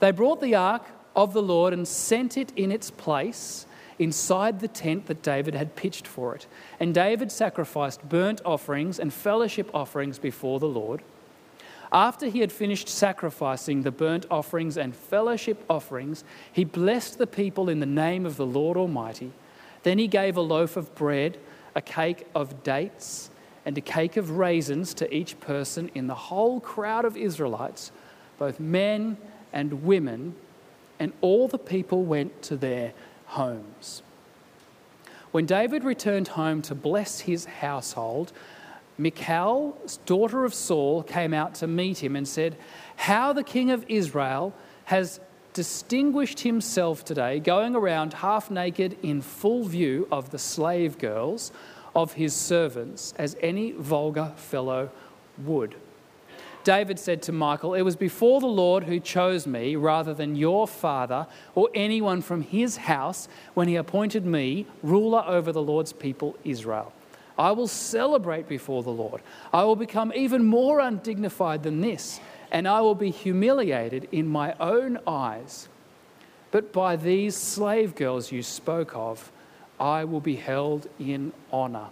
They 0.00 0.10
brought 0.10 0.40
the 0.40 0.54
ark 0.54 0.86
of 1.14 1.34
the 1.34 1.42
Lord 1.42 1.74
and 1.74 1.86
sent 1.86 2.38
it 2.38 2.50
in 2.56 2.72
its 2.72 2.90
place 2.90 3.66
inside 3.98 4.60
the 4.60 4.68
tent 4.68 5.04
that 5.08 5.22
David 5.22 5.54
had 5.54 5.76
pitched 5.76 6.06
for 6.06 6.34
it. 6.34 6.46
And 6.80 6.94
David 6.94 7.30
sacrificed 7.30 8.08
burnt 8.08 8.40
offerings 8.42 8.98
and 8.98 9.12
fellowship 9.12 9.70
offerings 9.74 10.18
before 10.18 10.58
the 10.58 10.66
Lord. 10.66 11.02
After 11.92 12.28
he 12.28 12.40
had 12.40 12.50
finished 12.50 12.88
sacrificing 12.88 13.82
the 13.82 13.90
burnt 13.90 14.24
offerings 14.30 14.78
and 14.78 14.96
fellowship 14.96 15.62
offerings, 15.68 16.24
he 16.50 16.64
blessed 16.64 17.18
the 17.18 17.26
people 17.26 17.68
in 17.68 17.80
the 17.80 17.86
name 17.86 18.24
of 18.24 18.38
the 18.38 18.46
Lord 18.46 18.78
Almighty. 18.78 19.32
Then 19.82 19.98
he 19.98 20.08
gave 20.08 20.38
a 20.38 20.40
loaf 20.40 20.78
of 20.78 20.94
bread, 20.94 21.36
a 21.76 21.80
cake 21.82 22.26
of 22.34 22.64
dates, 22.64 23.30
and 23.64 23.76
a 23.76 23.80
cake 23.80 24.16
of 24.16 24.30
raisins 24.30 24.94
to 24.94 25.14
each 25.14 25.38
person 25.38 25.90
in 25.94 26.06
the 26.06 26.14
whole 26.14 26.58
crowd 26.58 27.04
of 27.04 27.16
Israelites, 27.16 27.92
both 28.38 28.58
men 28.58 29.18
and 29.52 29.84
women, 29.84 30.34
and 30.98 31.12
all 31.20 31.46
the 31.46 31.58
people 31.58 32.02
went 32.04 32.42
to 32.42 32.56
their 32.56 32.92
homes. 33.26 34.02
When 35.32 35.44
David 35.44 35.84
returned 35.84 36.28
home 36.28 36.62
to 36.62 36.74
bless 36.74 37.20
his 37.20 37.44
household, 37.44 38.32
Michal, 38.96 39.76
daughter 40.06 40.46
of 40.46 40.54
Saul, 40.54 41.02
came 41.02 41.34
out 41.34 41.54
to 41.56 41.66
meet 41.66 42.02
him 42.02 42.16
and 42.16 42.26
said, 42.26 42.56
How 42.96 43.34
the 43.34 43.44
king 43.44 43.70
of 43.70 43.84
Israel 43.88 44.54
has 44.86 45.20
distinguished 45.56 46.40
himself 46.40 47.02
today, 47.02 47.40
going 47.40 47.74
around 47.74 48.12
half 48.12 48.50
naked 48.50 48.94
in 49.02 49.22
full 49.22 49.64
view 49.64 50.06
of 50.12 50.28
the 50.28 50.38
slave 50.38 50.98
girls 50.98 51.50
of 51.94 52.12
his 52.12 52.36
servants, 52.36 53.14
as 53.16 53.38
any 53.40 53.72
vulgar 53.72 54.34
fellow 54.36 54.90
would. 55.38 55.74
David 56.62 56.98
said 56.98 57.22
to 57.22 57.32
Michal, 57.32 57.72
It 57.72 57.80
was 57.80 57.96
before 57.96 58.38
the 58.40 58.46
Lord 58.46 58.84
who 58.84 59.00
chose 59.00 59.46
me 59.46 59.76
rather 59.76 60.12
than 60.12 60.36
your 60.36 60.68
father 60.68 61.26
or 61.54 61.70
anyone 61.74 62.20
from 62.20 62.42
his 62.42 62.76
house 62.76 63.26
when 63.54 63.66
he 63.66 63.76
appointed 63.76 64.26
me 64.26 64.66
ruler 64.82 65.24
over 65.26 65.52
the 65.52 65.62
Lord's 65.62 65.94
people 65.94 66.36
Israel. 66.44 66.92
I 67.38 67.52
will 67.52 67.68
celebrate 67.68 68.46
before 68.46 68.82
the 68.82 68.90
Lord. 68.90 69.22
I 69.54 69.64
will 69.64 69.76
become 69.76 70.12
even 70.14 70.44
more 70.44 70.80
undignified 70.80 71.62
than 71.62 71.80
this, 71.80 72.20
and 72.56 72.66
I 72.66 72.80
will 72.80 72.94
be 72.94 73.10
humiliated 73.10 74.08
in 74.12 74.26
my 74.26 74.54
own 74.58 74.98
eyes. 75.06 75.68
But 76.50 76.72
by 76.72 76.96
these 76.96 77.36
slave 77.36 77.94
girls 77.94 78.32
you 78.32 78.42
spoke 78.42 78.96
of, 78.96 79.30
I 79.78 80.04
will 80.04 80.22
be 80.22 80.36
held 80.36 80.88
in 80.98 81.34
honor. 81.52 81.88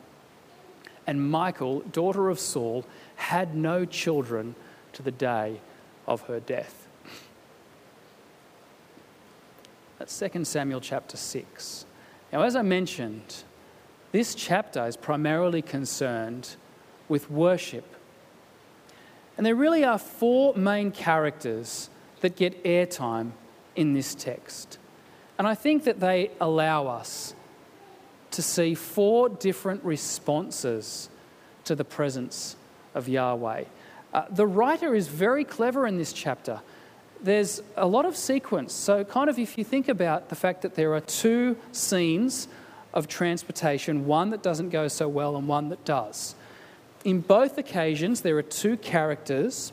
And 1.06 1.30
Michal, 1.30 1.80
daughter 1.80 2.30
of 2.30 2.40
Saul, 2.40 2.86
had 3.16 3.54
no 3.54 3.84
children 3.84 4.54
to 4.94 5.02
the 5.02 5.10
day 5.10 5.60
of 6.06 6.22
her 6.28 6.40
death. 6.40 6.88
That's 9.98 10.18
2 10.18 10.46
Samuel 10.46 10.80
chapter 10.80 11.18
6. 11.18 11.84
Now, 12.32 12.40
as 12.40 12.56
I 12.56 12.62
mentioned, 12.62 13.44
this 14.12 14.34
chapter 14.34 14.86
is 14.86 14.96
primarily 14.96 15.60
concerned 15.60 16.56
with 17.06 17.30
worship. 17.30 17.93
And 19.36 19.44
there 19.44 19.54
really 19.54 19.84
are 19.84 19.98
four 19.98 20.54
main 20.54 20.90
characters 20.90 21.90
that 22.20 22.36
get 22.36 22.62
airtime 22.64 23.32
in 23.76 23.92
this 23.92 24.14
text. 24.14 24.78
And 25.38 25.46
I 25.46 25.54
think 25.54 25.84
that 25.84 26.00
they 26.00 26.30
allow 26.40 26.86
us 26.86 27.34
to 28.30 28.42
see 28.42 28.74
four 28.74 29.28
different 29.28 29.84
responses 29.84 31.08
to 31.64 31.74
the 31.74 31.84
presence 31.84 32.56
of 32.94 33.08
Yahweh. 33.08 33.64
Uh, 34.12 34.24
the 34.30 34.46
writer 34.46 34.94
is 34.94 35.08
very 35.08 35.44
clever 35.44 35.86
in 35.86 35.98
this 35.98 36.12
chapter. 36.12 36.60
There's 37.20 37.62
a 37.76 37.86
lot 37.86 38.04
of 38.04 38.16
sequence. 38.16 38.72
So, 38.72 39.02
kind 39.02 39.30
of, 39.30 39.38
if 39.38 39.58
you 39.58 39.64
think 39.64 39.88
about 39.88 40.28
the 40.28 40.36
fact 40.36 40.62
that 40.62 40.74
there 40.74 40.94
are 40.94 41.00
two 41.00 41.56
scenes 41.72 42.48
of 42.92 43.08
transportation, 43.08 44.06
one 44.06 44.30
that 44.30 44.42
doesn't 44.42 44.70
go 44.70 44.88
so 44.88 45.08
well 45.08 45.36
and 45.36 45.48
one 45.48 45.68
that 45.70 45.84
does. 45.84 46.36
In 47.04 47.20
both 47.20 47.58
occasions, 47.58 48.22
there 48.22 48.36
are 48.38 48.42
two 48.42 48.78
characters. 48.78 49.72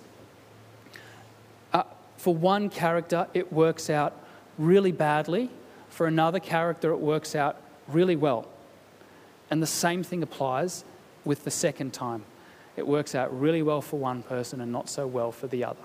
Uh, 1.72 1.84
for 2.18 2.36
one 2.36 2.70
character, 2.70 3.28
it 3.34 3.54
works 3.54 3.90
out 3.90 4.14
really 4.58 4.92
badly. 4.92 5.50
For 5.90 6.08
another 6.08 6.40
character, 6.40 6.92
it 6.92 7.00
works 7.00 7.34
out 7.34 7.56
really 7.88 8.18
well. 8.18 8.48
And 9.50 9.64
the 9.64 9.68
same 9.68 10.04
thing 10.04 10.22
applies 10.22 10.84
with 11.24 11.46
the 11.46 11.52
second 11.52 11.94
time. 11.94 12.26
It 12.76 12.86
works 12.86 13.16
out 13.16 13.38
really 13.38 13.62
well 13.62 13.82
for 13.82 13.98
one 13.98 14.24
person 14.24 14.60
and 14.60 14.72
not 14.72 14.90
so 14.90 15.08
well 15.08 15.32
for 15.32 15.48
the 15.48 15.64
other. 15.64 15.84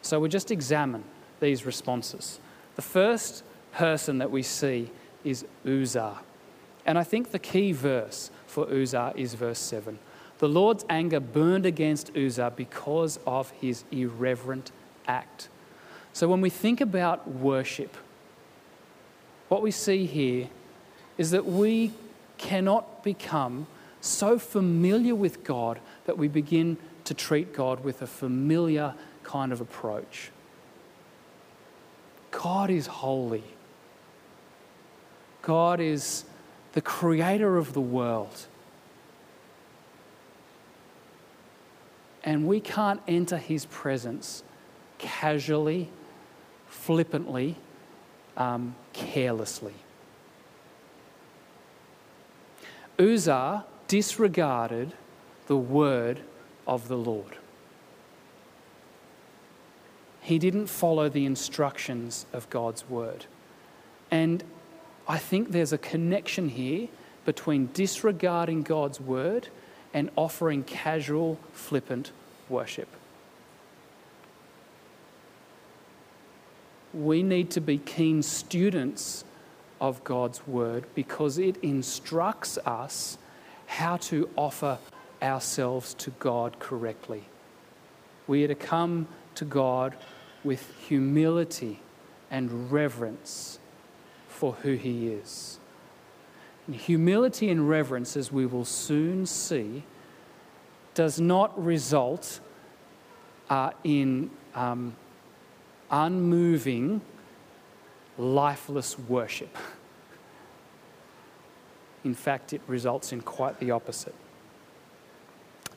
So 0.00 0.20
we 0.20 0.28
just 0.28 0.50
examine 0.50 1.04
these 1.40 1.66
responses. 1.66 2.40
The 2.76 2.82
first 2.82 3.42
person 3.72 4.18
that 4.18 4.30
we 4.30 4.42
see 4.42 4.90
is 5.24 5.44
Uzzah. 5.66 6.20
And 6.86 6.96
I 6.98 7.02
think 7.02 7.32
the 7.32 7.38
key 7.38 7.72
verse 7.72 8.30
for 8.46 8.70
Uzzah 8.70 9.12
is 9.16 9.34
verse 9.34 9.58
7. 9.58 9.98
The 10.38 10.48
Lord's 10.48 10.84
anger 10.88 11.20
burned 11.20 11.64
against 11.64 12.14
Uzzah 12.16 12.52
because 12.54 13.18
of 13.26 13.50
his 13.52 13.84
irreverent 13.90 14.70
act. 15.06 15.48
So 16.12 16.28
when 16.28 16.40
we 16.40 16.50
think 16.50 16.80
about 16.80 17.28
worship, 17.28 17.96
what 19.48 19.62
we 19.62 19.70
see 19.70 20.06
here 20.06 20.48
is 21.16 21.30
that 21.30 21.46
we 21.46 21.92
cannot 22.38 23.02
become 23.02 23.66
so 24.00 24.38
familiar 24.38 25.14
with 25.14 25.42
God 25.44 25.80
that 26.04 26.18
we 26.18 26.28
begin 26.28 26.76
to 27.04 27.14
treat 27.14 27.52
God 27.54 27.82
with 27.82 28.02
a 28.02 28.06
familiar 28.06 28.94
kind 29.22 29.52
of 29.52 29.60
approach. 29.60 30.30
God 32.30 32.70
is 32.70 32.86
holy. 32.86 33.44
God 35.42 35.80
is 35.80 36.24
the 36.72 36.82
creator 36.82 37.56
of 37.56 37.72
the 37.72 37.80
world. 37.80 38.46
And 42.26 42.46
we 42.46 42.60
can't 42.60 43.00
enter 43.06 43.38
his 43.38 43.64
presence 43.66 44.42
casually, 44.98 45.88
flippantly, 46.66 47.56
um, 48.36 48.74
carelessly. 48.92 49.74
Uzzah 52.98 53.64
disregarded 53.86 54.92
the 55.46 55.56
word 55.56 56.20
of 56.66 56.88
the 56.88 56.96
Lord. 56.96 57.36
He 60.20 60.40
didn't 60.40 60.66
follow 60.66 61.08
the 61.08 61.24
instructions 61.24 62.26
of 62.32 62.50
God's 62.50 62.88
word. 62.90 63.26
And 64.10 64.42
I 65.06 65.18
think 65.18 65.52
there's 65.52 65.72
a 65.72 65.78
connection 65.78 66.48
here 66.48 66.88
between 67.24 67.70
disregarding 67.72 68.62
God's 68.62 69.00
word 69.00 69.48
and 69.96 70.10
offering 70.14 70.62
casual, 70.62 71.38
flippant 71.54 72.12
worship. 72.50 72.88
We 76.92 77.22
need 77.22 77.50
to 77.52 77.62
be 77.62 77.78
keen 77.78 78.22
students 78.22 79.24
of 79.80 80.04
God's 80.04 80.46
word 80.46 80.84
because 80.94 81.38
it 81.38 81.56
instructs 81.62 82.58
us 82.66 83.16
how 83.64 83.96
to 83.96 84.28
offer 84.36 84.76
ourselves 85.22 85.94
to 85.94 86.10
God 86.18 86.58
correctly. 86.58 87.24
We 88.26 88.44
are 88.44 88.48
to 88.48 88.54
come 88.54 89.08
to 89.36 89.46
God 89.46 89.96
with 90.44 90.74
humility 90.86 91.80
and 92.30 92.70
reverence 92.70 93.58
for 94.28 94.52
who 94.60 94.74
he 94.74 95.08
is. 95.08 95.58
And 96.66 96.74
humility 96.74 97.48
and 97.50 97.68
reverence, 97.68 98.16
as 98.16 98.32
we 98.32 98.46
will 98.46 98.64
soon 98.64 99.26
see, 99.26 99.84
does 100.94 101.20
not 101.20 101.62
result 101.62 102.40
uh, 103.48 103.70
in 103.84 104.30
um, 104.54 104.96
unmoving, 105.90 107.00
lifeless 108.18 108.98
worship. 108.98 109.56
In 112.04 112.14
fact, 112.14 112.52
it 112.52 112.60
results 112.66 113.12
in 113.12 113.20
quite 113.20 113.58
the 113.60 113.70
opposite. 113.70 114.14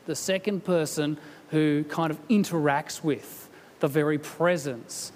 The 0.06 0.16
second 0.16 0.64
person 0.64 1.18
who 1.50 1.84
kind 1.86 2.12
of 2.12 2.28
interacts 2.30 3.04
with 3.04 3.50
the 3.80 3.88
very 3.88 4.18
presence 4.18 5.12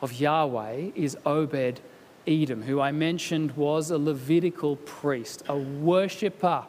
of 0.00 0.12
Yahweh 0.12 0.90
is 0.94 1.16
Obed 1.24 1.80
Edom, 2.26 2.62
who 2.62 2.80
I 2.80 2.92
mentioned 2.92 3.56
was 3.56 3.90
a 3.90 3.98
Levitical 3.98 4.76
priest, 4.76 5.42
a 5.48 5.56
worshipper, 5.56 6.64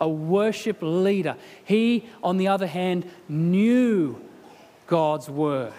a 0.00 0.08
worship 0.08 0.78
leader. 0.80 1.36
He, 1.64 2.06
on 2.22 2.36
the 2.36 2.48
other 2.48 2.66
hand, 2.66 3.10
knew 3.28 4.20
God's 4.86 5.28
word 5.28 5.72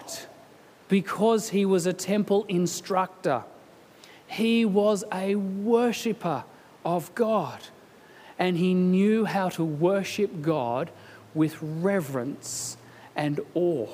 because 0.88 1.50
he 1.50 1.64
was 1.64 1.86
a 1.86 1.92
temple 1.92 2.44
instructor. 2.48 3.44
He 4.26 4.64
was 4.64 5.04
a 5.12 5.34
worshipper 5.34 6.44
of 6.84 7.14
God 7.14 7.60
and 8.38 8.56
he 8.56 8.74
knew 8.74 9.24
how 9.24 9.48
to 9.50 9.64
worship 9.64 10.42
God 10.42 10.90
with 11.34 11.58
reverence 11.60 12.76
and 13.16 13.40
awe. 13.54 13.88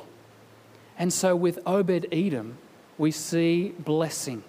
And 0.98 1.12
so 1.12 1.34
with 1.34 1.58
Obed 1.66 2.06
Edom, 2.12 2.58
we 2.98 3.10
see 3.10 3.74
blessing 3.78 4.44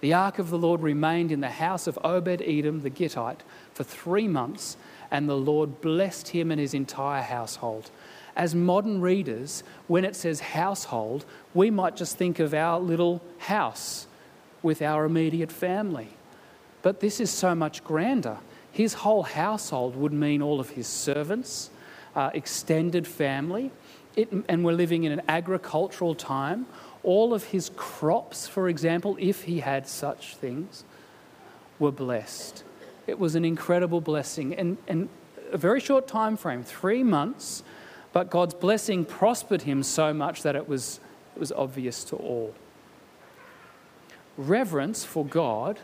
The 0.00 0.14
ark 0.14 0.38
of 0.38 0.50
the 0.50 0.58
Lord 0.58 0.80
remained 0.80 1.32
in 1.32 1.40
the 1.40 1.48
house 1.48 1.86
of 1.86 1.98
Obed 2.04 2.42
Edom 2.42 2.82
the 2.82 2.90
Gittite 2.90 3.42
for 3.74 3.82
three 3.82 4.28
months, 4.28 4.76
and 5.10 5.28
the 5.28 5.36
Lord 5.36 5.80
blessed 5.80 6.28
him 6.28 6.50
and 6.50 6.60
his 6.60 6.74
entire 6.74 7.22
household. 7.22 7.90
As 8.36 8.54
modern 8.54 9.00
readers, 9.00 9.64
when 9.88 10.04
it 10.04 10.14
says 10.14 10.38
household, 10.40 11.24
we 11.54 11.70
might 11.70 11.96
just 11.96 12.16
think 12.16 12.38
of 12.38 12.54
our 12.54 12.78
little 12.78 13.20
house 13.38 14.06
with 14.62 14.82
our 14.82 15.04
immediate 15.04 15.50
family. 15.50 16.08
But 16.82 17.00
this 17.00 17.18
is 17.20 17.30
so 17.30 17.54
much 17.56 17.82
grander. 17.82 18.38
His 18.70 18.94
whole 18.94 19.24
household 19.24 19.96
would 19.96 20.12
mean 20.12 20.42
all 20.42 20.60
of 20.60 20.70
his 20.70 20.86
servants, 20.86 21.70
uh, 22.14 22.30
extended 22.32 23.06
family, 23.06 23.72
it, 24.14 24.30
and 24.48 24.64
we're 24.64 24.72
living 24.72 25.04
in 25.04 25.12
an 25.12 25.22
agricultural 25.28 26.14
time. 26.14 26.66
All 27.08 27.32
of 27.32 27.44
his 27.44 27.70
crops, 27.74 28.46
for 28.46 28.68
example, 28.68 29.16
if 29.18 29.44
he 29.44 29.60
had 29.60 29.88
such 29.88 30.36
things, 30.36 30.84
were 31.78 31.90
blessed. 31.90 32.62
It 33.06 33.18
was 33.18 33.34
an 33.34 33.46
incredible 33.46 34.02
blessing 34.02 34.54
and, 34.54 34.76
and 34.86 35.08
a 35.50 35.56
very 35.56 35.80
short 35.80 36.06
time 36.06 36.36
frame, 36.36 36.62
three 36.62 37.02
months, 37.02 37.62
but 38.12 38.28
God's 38.28 38.52
blessing 38.52 39.06
prospered 39.06 39.62
him 39.62 39.82
so 39.82 40.12
much 40.12 40.42
that 40.42 40.54
it 40.54 40.68
was, 40.68 41.00
it 41.34 41.40
was 41.40 41.50
obvious 41.50 42.04
to 42.04 42.16
all. 42.16 42.54
Reverence 44.36 45.02
for 45.02 45.24
God 45.24 45.80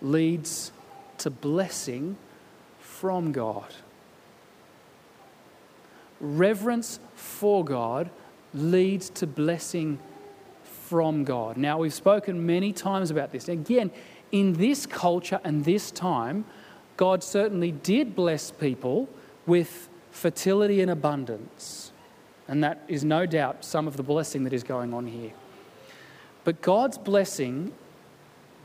leads 0.00 0.70
to 1.18 1.28
blessing 1.28 2.16
from 2.78 3.32
God. 3.32 3.74
Reverence 6.20 7.00
for 7.16 7.64
God 7.64 8.10
leads 8.54 9.10
to 9.10 9.26
blessing 9.26 9.98
from 10.92 11.24
God. 11.24 11.56
Now, 11.56 11.78
we've 11.78 11.94
spoken 11.94 12.44
many 12.44 12.70
times 12.70 13.10
about 13.10 13.32
this. 13.32 13.48
Again, 13.48 13.90
in 14.30 14.52
this 14.52 14.84
culture 14.84 15.40
and 15.42 15.64
this 15.64 15.90
time, 15.90 16.44
God 16.98 17.24
certainly 17.24 17.72
did 17.72 18.14
bless 18.14 18.50
people 18.50 19.08
with 19.46 19.88
fertility 20.10 20.82
and 20.82 20.90
abundance. 20.90 21.92
And 22.46 22.62
that 22.62 22.84
is 22.88 23.04
no 23.04 23.24
doubt 23.24 23.64
some 23.64 23.88
of 23.88 23.96
the 23.96 24.02
blessing 24.02 24.44
that 24.44 24.52
is 24.52 24.62
going 24.62 24.92
on 24.92 25.06
here. 25.06 25.32
But 26.44 26.60
God's 26.60 26.98
blessing 26.98 27.72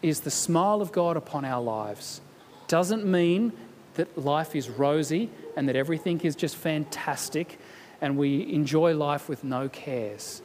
is 0.02 0.20
the 0.20 0.30
smile 0.30 0.82
of 0.82 0.92
God 0.92 1.16
upon 1.16 1.46
our 1.46 1.64
lives. 1.64 2.20
Doesn't 2.68 3.06
mean 3.06 3.54
that 3.94 4.18
life 4.18 4.54
is 4.54 4.70
rosy 4.70 5.30
and 5.56 5.70
that 5.70 5.78
everything 5.78 6.20
is 6.26 6.36
just 6.36 6.58
fantastic 6.58 7.58
and 8.02 8.18
we 8.18 8.52
enjoy 8.52 8.94
life 8.94 9.30
with 9.30 9.46
no 9.46 9.70
cares. 9.70 10.42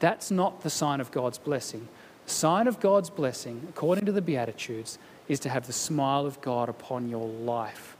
That's 0.00 0.30
not 0.30 0.62
the 0.62 0.70
sign 0.70 1.00
of 1.00 1.10
God's 1.10 1.38
blessing. 1.38 1.88
The 2.26 2.32
sign 2.32 2.66
of 2.66 2.80
God's 2.80 3.10
blessing, 3.10 3.66
according 3.68 4.06
to 4.06 4.12
the 4.12 4.22
Beatitudes, 4.22 4.98
is 5.28 5.40
to 5.40 5.48
have 5.48 5.66
the 5.66 5.72
smile 5.72 6.26
of 6.26 6.40
God 6.40 6.68
upon 6.68 7.08
your 7.08 7.26
life, 7.26 7.96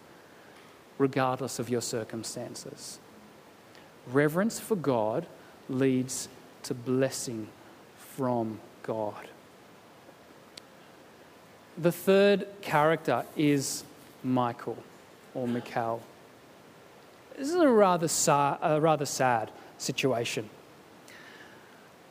regardless 0.98 1.59
of 1.59 1.68
your 1.68 1.80
circumstances. 1.80 2.98
Reverence 4.11 4.61
for 4.61 4.76
God 4.76 5.26
leads 5.68 6.28
to 6.64 6.74
blessing 6.74 7.48
from 7.96 8.61
God. 8.83 9.28
The 11.76 11.92
third 11.92 12.46
character 12.61 13.24
is 13.37 13.85
Michael 14.22 14.78
or 15.35 15.48
Michal. 15.48 16.00
This 17.37 17.48
is 17.48 17.57
a 17.57 17.68
rather, 17.68 18.07
sa- 18.07 18.59
a 18.62 18.80
rather 18.80 19.07
sad 19.07 19.50
situation. 19.76 20.48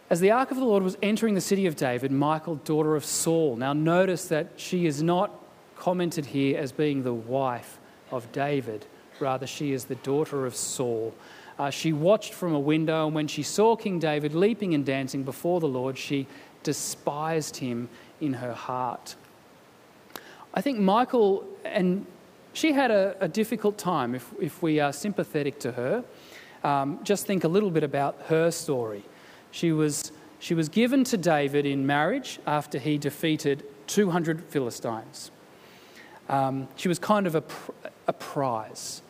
As 0.10 0.20
the 0.20 0.32
ark 0.32 0.52
of 0.52 0.58
the 0.58 0.66
Lord 0.66 0.84
was 0.84 0.98
entering 1.02 1.34
the 1.34 1.42
city 1.42 1.66
of 1.66 1.76
David, 1.76 2.12
Michael, 2.12 2.56
daughter 2.56 2.96
of 2.96 3.06
Saul. 3.06 3.56
Now, 3.56 3.74
notice 3.74 4.28
that 4.28 4.52
she 4.58 4.86
is 4.86 5.02
not 5.02 5.32
commented 5.78 6.28
here 6.28 6.58
as 6.58 6.72
being 6.72 7.04
the 7.04 7.14
wife 7.14 7.80
of 8.12 8.32
David, 8.32 8.86
rather, 9.20 9.48
she 9.48 9.72
is 9.72 9.86
the 9.86 9.96
daughter 9.96 10.46
of 10.46 10.56
Saul. 10.56 11.14
Uh, 11.58 11.70
she 11.70 11.94
watched 11.94 12.34
from 12.34 12.54
a 12.54 12.60
window, 12.60 13.06
and 13.06 13.16
when 13.16 13.28
she 13.28 13.44
saw 13.44 13.76
King 13.76 14.00
David 14.00 14.34
leaping 14.34 14.74
and 14.74 14.86
dancing 14.86 15.24
before 15.24 15.60
the 15.60 15.68
Lord, 15.68 15.98
she 15.98 16.28
despised 16.64 17.58
him 17.58 17.90
in 18.20 18.34
her 18.34 18.54
heart. 18.54 19.16
I 20.54 20.62
think 20.62 20.80
Michael, 20.80 21.46
and 21.64 22.06
she 22.54 22.72
had 22.72 22.92
a, 22.92 23.16
a 23.20 23.28
difficult 23.28 23.78
time 23.78 24.16
if, 24.16 24.32
if 24.40 24.62
we 24.62 24.80
are 24.80 24.94
sympathetic 24.94 25.60
to 25.60 25.72
her. 25.72 26.04
Um, 26.64 27.00
just 27.04 27.26
think 27.26 27.44
a 27.44 27.48
little 27.48 27.72
bit 27.72 27.84
about 27.84 28.18
her 28.28 28.52
story. 28.52 29.04
She 29.54 29.72
was, 29.72 30.12
she 30.40 30.56
was 30.56 30.68
given 30.68 31.04
to 31.06 31.16
David 31.16 31.68
in 31.68 31.86
marriage 31.86 32.40
after 32.48 32.80
he 32.80 32.98
defeated 32.98 33.64
200 33.86 34.44
Philistines. 34.46 35.30
Um, 36.28 36.68
she 36.76 36.88
was 36.88 36.98
kind 36.98 37.28
of 37.28 37.36
a, 37.36 37.44
a 38.08 38.14
prize 38.14 39.04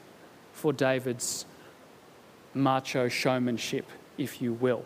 for 0.52 0.74
David's 0.74 1.46
macho 2.54 3.08
showmanship, 3.08 3.86
if 4.18 4.42
you 4.42 4.52
will. 4.52 4.84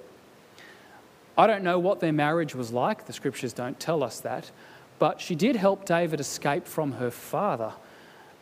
I 1.36 1.48
don't 1.48 1.64
know 1.64 1.80
what 1.80 2.02
their 2.02 2.14
marriage 2.14 2.54
was 2.54 2.72
like, 2.72 3.08
the 3.08 3.14
scriptures 3.14 3.52
don't 3.52 3.80
tell 3.80 4.04
us 4.04 4.20
that, 4.20 4.52
but 5.00 5.20
she 5.20 5.34
did 5.34 5.56
help 5.56 5.86
David 5.86 6.20
escape 6.20 6.68
from 6.68 6.92
her 6.94 7.10
father. 7.10 7.74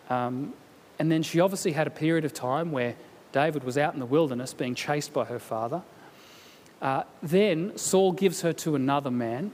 Um, 0.10 0.54
and 1.00 1.10
then 1.10 1.24
she 1.24 1.40
obviously 1.40 1.72
had 1.72 1.88
a 1.88 1.92
period 1.92 2.26
of 2.26 2.34
time 2.34 2.74
where 2.74 2.96
David 3.32 3.64
was 3.64 3.78
out 3.78 3.94
in 3.94 4.02
the 4.02 4.06
wilderness 4.06 4.54
being 4.54 4.76
chased 4.76 5.14
by 5.14 5.24
her 5.24 5.40
father. 5.40 5.82
Uh, 6.86 7.04
then 7.24 7.76
Saul 7.76 8.12
gives 8.12 8.42
her 8.42 8.54
to 8.54 8.76
another 8.76 9.10
man. 9.10 9.50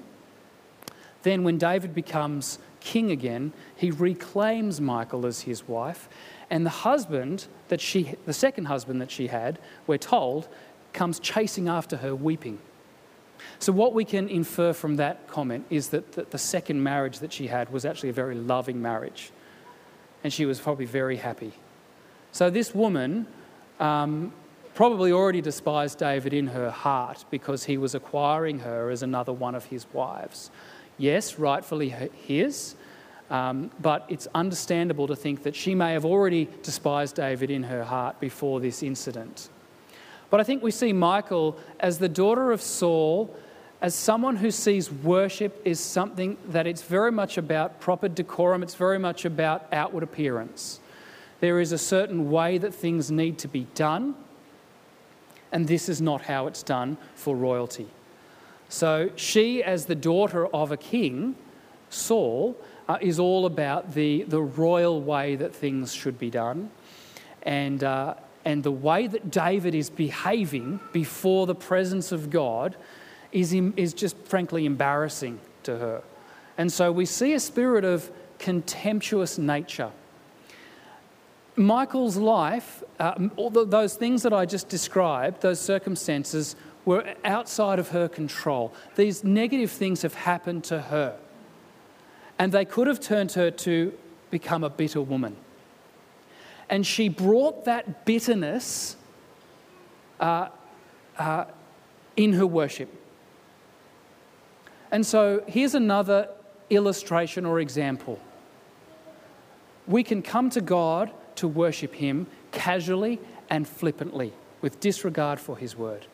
Then, 1.24 1.46
when 1.46 1.58
David 1.58 1.96
becomes 1.96 2.60
king 2.82 3.10
again, 3.10 3.54
he 3.74 3.89
reclaims 3.89 4.82
Michal 4.82 5.26
as 5.26 5.39
his 5.39 5.65
wife. 5.65 6.10
And 6.50 6.65
the 6.65 6.72
husband 6.72 7.48
that 7.70 7.80
she, 7.80 8.15
the 8.26 8.34
second 8.34 8.65
husband 8.65 9.00
that 9.00 9.10
she 9.10 9.28
had, 9.28 9.60
we're 9.88 9.98
told, 9.98 10.50
comes 10.91 11.22
chasing 11.22 11.70
after 11.70 11.96
her 11.96 12.13
weeping. 12.13 12.60
So, 13.60 13.72
what 13.72 13.94
we 13.94 14.04
can 14.04 14.28
infer 14.28 14.74
from 14.74 14.98
that 14.98 15.30
comment 15.30 15.65
is 15.70 15.88
that, 15.89 16.12
that 16.12 16.32
the 16.32 16.38
second 16.38 16.84
marriage 16.84 17.20
that 17.20 17.32
she 17.32 17.48
had 17.48 17.72
was 17.72 17.86
actually 17.86 18.10
a 18.10 18.13
very 18.13 18.36
loving 18.36 18.82
marriage. 18.82 19.32
And 20.22 20.34
she 20.34 20.46
was 20.46 20.60
probably 20.60 20.86
very 20.86 21.15
happy. 21.15 21.54
So, 22.34 22.50
this 22.50 22.76
woman 22.76 23.26
um, 23.80 24.34
probably 24.74 25.12
already 25.12 25.42
despised 25.42 26.00
David 26.00 26.34
in 26.34 26.48
her 26.48 26.70
heart 26.70 27.26
because 27.30 27.66
he 27.66 27.78
was 27.78 27.96
acquiring 27.96 28.60
her 28.60 28.90
as 28.90 29.04
another 29.04 29.34
one 29.34 29.56
of 29.56 29.66
his 29.66 29.86
wives. 29.94 30.52
Yes, 30.98 31.40
rightfully 31.40 31.90
his, 32.26 32.76
um, 33.30 33.72
but 33.82 34.06
it's 34.10 34.28
understandable 34.36 35.08
to 35.08 35.16
think 35.16 35.44
that 35.44 35.56
she 35.56 35.74
may 35.74 35.94
have 35.94 36.06
already 36.06 36.48
despised 36.64 37.16
David 37.16 37.50
in 37.50 37.64
her 37.64 37.84
heart 37.84 38.20
before 38.20 38.60
this 38.60 38.84
incident. 38.84 39.50
But 40.30 40.40
I 40.40 40.44
think 40.44 40.64
we 40.64 40.72
see 40.72 40.94
Michael 40.94 41.58
as 41.80 41.98
the 41.98 42.10
daughter 42.10 42.52
of 42.52 42.62
Saul, 42.62 43.36
as 43.82 43.96
someone 43.96 44.36
who 44.36 44.52
sees 44.52 44.92
worship 44.92 45.62
is 45.66 45.80
something 45.80 46.38
that 46.50 46.68
it's 46.68 46.84
very 46.84 47.12
much 47.12 47.38
about 47.38 47.80
proper 47.80 48.08
decorum, 48.08 48.64
it's 48.64 48.76
very 48.76 49.00
much 49.00 49.26
about 49.26 49.68
outward 49.74 50.04
appearance. 50.04 50.80
There 51.40 51.60
is 51.60 51.72
a 51.72 51.78
certain 51.78 52.30
way 52.30 52.60
that 52.60 52.74
things 52.74 53.10
need 53.10 53.40
to 53.40 53.48
be 53.48 53.66
done, 53.76 54.16
and 55.52 55.68
this 55.68 55.90
is 55.90 56.02
not 56.02 56.22
how 56.22 56.48
it's 56.48 56.64
done 56.64 56.98
for 57.16 57.36
royalty. 57.36 57.88
So 58.70 59.10
she, 59.16 59.64
as 59.64 59.86
the 59.86 59.96
daughter 59.96 60.48
of 60.48 60.72
a 60.72 60.78
king, 60.78 61.36
Saul, 61.90 62.56
uh, 62.88 62.98
is 63.02 63.20
all 63.20 63.46
about 63.46 63.94
the, 63.94 64.24
the 64.24 64.42
royal 64.42 65.02
way 65.02 65.36
that 65.36 65.54
things 65.54 65.94
should 65.94 66.18
be 66.18 66.30
done. 66.30 66.72
And, 67.44 67.84
uh, 67.84 68.16
and 68.46 68.64
the 68.64 68.72
way 68.72 69.08
that 69.08 69.30
David 69.30 69.76
is 69.76 69.90
behaving 69.90 70.80
before 70.94 71.48
the 71.48 71.56
presence 71.56 72.12
of 72.12 72.30
God 72.30 72.76
is, 73.32 73.54
is 73.54 73.94
just 73.94 74.18
frankly 74.26 74.66
embarrassing 74.66 75.40
to 75.64 75.78
her. 75.78 76.04
And 76.58 76.72
so 76.72 76.92
we 76.92 77.06
see 77.06 77.34
a 77.34 77.40
spirit 77.40 77.84
of 77.84 78.12
contemptuous 78.40 79.38
nature. 79.38 79.92
Michal's 81.56 82.18
life, 82.18 82.84
uh, 83.00 83.14
those 83.52 83.96
things 83.96 84.24
that 84.24 84.34
I 84.34 84.46
just 84.46 84.70
described, 84.70 85.42
those 85.42 85.60
circumstances, 85.60 86.56
were 86.86 87.13
outside 87.23 87.78
of 87.78 87.90
her 87.90 88.08
control. 88.08 88.73
These 88.96 89.23
negative 89.23 89.71
things 89.71 90.02
have 90.02 90.15
happened 90.15 90.63
to 90.65 90.82
her. 90.82 91.17
And 92.40 92.52
they 92.52 92.65
could 92.65 92.88
have 92.88 93.00
turned 93.00 93.34
her 93.34 93.52
to 93.52 93.94
become 94.32 94.63
a 94.63 94.69
bitter 94.69 95.02
woman. 95.02 95.36
And 96.69 96.88
she 96.88 97.10
brought 97.10 97.65
that 97.65 98.06
bitterness 98.06 98.96
uh, 100.19 100.48
uh, 101.17 101.46
in 102.15 102.34
her 102.34 102.48
worship. 102.48 102.90
And 104.90 105.06
so 105.06 105.44
here's 105.48 105.75
another 105.75 106.30
illustration 106.69 107.46
or 107.46 107.60
example. 107.60 108.19
We 109.86 110.04
can 110.04 110.21
come 110.21 110.50
to 110.52 110.62
God 110.62 111.12
to 111.42 111.48
worship 111.48 111.96
Him 111.96 112.27
casually 112.52 113.19
and 113.50 113.67
flippantly 113.67 114.31
with 114.62 114.79
disregard 114.79 115.39
for 115.39 115.58
His 115.58 115.75
word. 115.75 116.06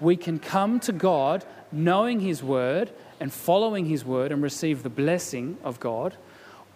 We 0.00 0.16
can 0.16 0.38
come 0.38 0.78
to 0.80 0.92
God 0.92 1.44
knowing 1.70 2.20
His 2.20 2.42
word 2.42 2.92
and 3.18 3.32
following 3.32 3.86
His 3.86 4.04
word 4.04 4.30
and 4.30 4.42
receive 4.42 4.82
the 4.82 4.90
blessing 4.90 5.56
of 5.64 5.80
God, 5.80 6.16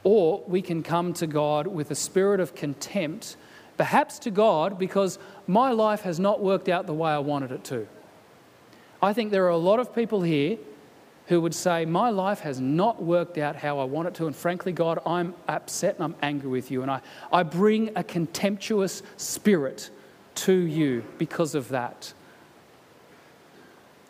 or 0.05 0.43
we 0.47 0.63
can 0.63 0.83
come 0.83 1.13
to 1.15 1.27
God 1.27 1.67
with 1.67 1.91
a 1.91 1.95
spirit 1.95 2.41
of 2.41 2.55
contempt, 2.55 3.37
perhaps 3.77 4.19
to 4.21 4.31
God 4.31 4.79
because 4.79 5.19
my 5.47 5.71
life 5.71 6.03
has 6.03 6.19
not 6.19 6.41
worked 6.41 6.69
out 6.69 6.87
the 6.87 6.95
way 6.95 7.11
I 7.11 7.19
wanted 7.19 7.53
it 7.53 7.65
to. 7.65 7.87
I 9.03 9.13
think 9.13 9.31
there 9.31 9.45
are 9.45 9.51
a 9.51 9.57
lot 9.57 9.81
of 9.81 9.95
people 9.95 10.23
here 10.23 10.57
who 11.27 11.41
would 11.41 11.55
say, 11.55 11.85
My 11.85 12.11
life 12.11 12.41
has 12.41 12.61
not 12.61 13.03
worked 13.03 13.39
out 13.39 13.57
how 13.57 13.79
I 13.79 13.85
want 13.85 14.09
it 14.09 14.15
to, 14.15 14.27
and 14.27 14.35
frankly, 14.35 14.73
God, 14.73 15.01
I'm 15.07 15.35
upset 15.49 15.97
and 15.97 16.05
I'm 16.05 16.15
angry 16.23 16.51
with 16.51 16.71
you, 16.71 16.83
and 16.83 16.91
I, 16.91 17.01
I 17.33 17.43
bring 17.43 17.91
a 17.97 18.05
contemptuous 18.05 19.03
spirit 19.17 19.91
to 20.37 20.53
you 20.53 21.05
because 21.19 21.55
of 21.55 21.69
that. 21.71 22.13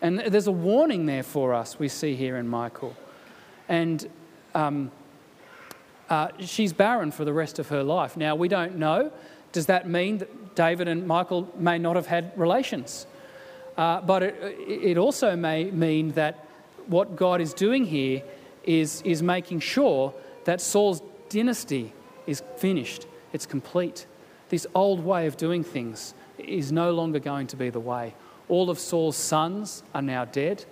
And 0.03 0.19
there's 0.19 0.47
a 0.47 0.53
warning 0.53 1.07
there 1.07 1.23
for 1.23 1.55
us, 1.55 1.79
we 1.79 1.89
see 1.89 2.15
here 2.15 2.37
in 2.37 2.49
Michael. 2.49 2.95
And 3.69 4.09
um, 4.55 4.91
uh, 6.11 6.29
she's 6.41 6.73
barren 6.73 7.11
for 7.11 7.25
the 7.25 7.33
rest 7.33 7.59
of 7.59 7.69
her 7.69 7.83
life. 7.83 8.17
Now, 8.17 8.37
we 8.37 8.49
don't 8.49 8.77
know. 8.77 9.11
Does 9.53 9.67
that 9.67 9.89
mean 9.89 10.19
that 10.19 10.55
David 10.55 10.87
and 10.87 11.07
Michael 11.07 11.51
may 11.57 11.79
not 11.79 11.97
have 11.97 12.07
had 12.07 12.33
relations? 12.39 13.07
Uh, 13.77 14.01
but 14.01 14.23
it, 14.23 14.35
it 14.69 14.99
also 14.99 15.35
may 15.35 15.71
mean 15.71 16.13
that 16.13 16.46
what 16.87 17.17
God 17.17 17.41
is 17.41 17.55
doing 17.55 17.85
here 17.85 18.23
is, 18.65 19.03
is 19.03 19.23
making 19.23 19.61
sure 19.61 20.15
that 20.45 20.61
Saul's 20.61 21.03
dynasty 21.29 21.93
is 22.27 22.43
finished, 22.57 23.07
it's 23.33 23.47
complete. 23.47 24.07
This 24.49 24.67
old 24.75 25.05
way 25.05 25.27
of 25.27 25.37
doing 25.37 25.65
things 25.65 26.15
is 26.39 26.71
no 26.71 26.93
longer 26.93 27.19
going 27.19 27.47
to 27.49 27.57
be 27.57 27.71
the 27.71 27.81
way. 27.81 28.15
All 28.49 28.71
of 28.71 28.79
Saul's 28.79 29.17
sons 29.17 29.83
are 29.95 30.03
now 30.03 30.25
dead, 30.25 30.65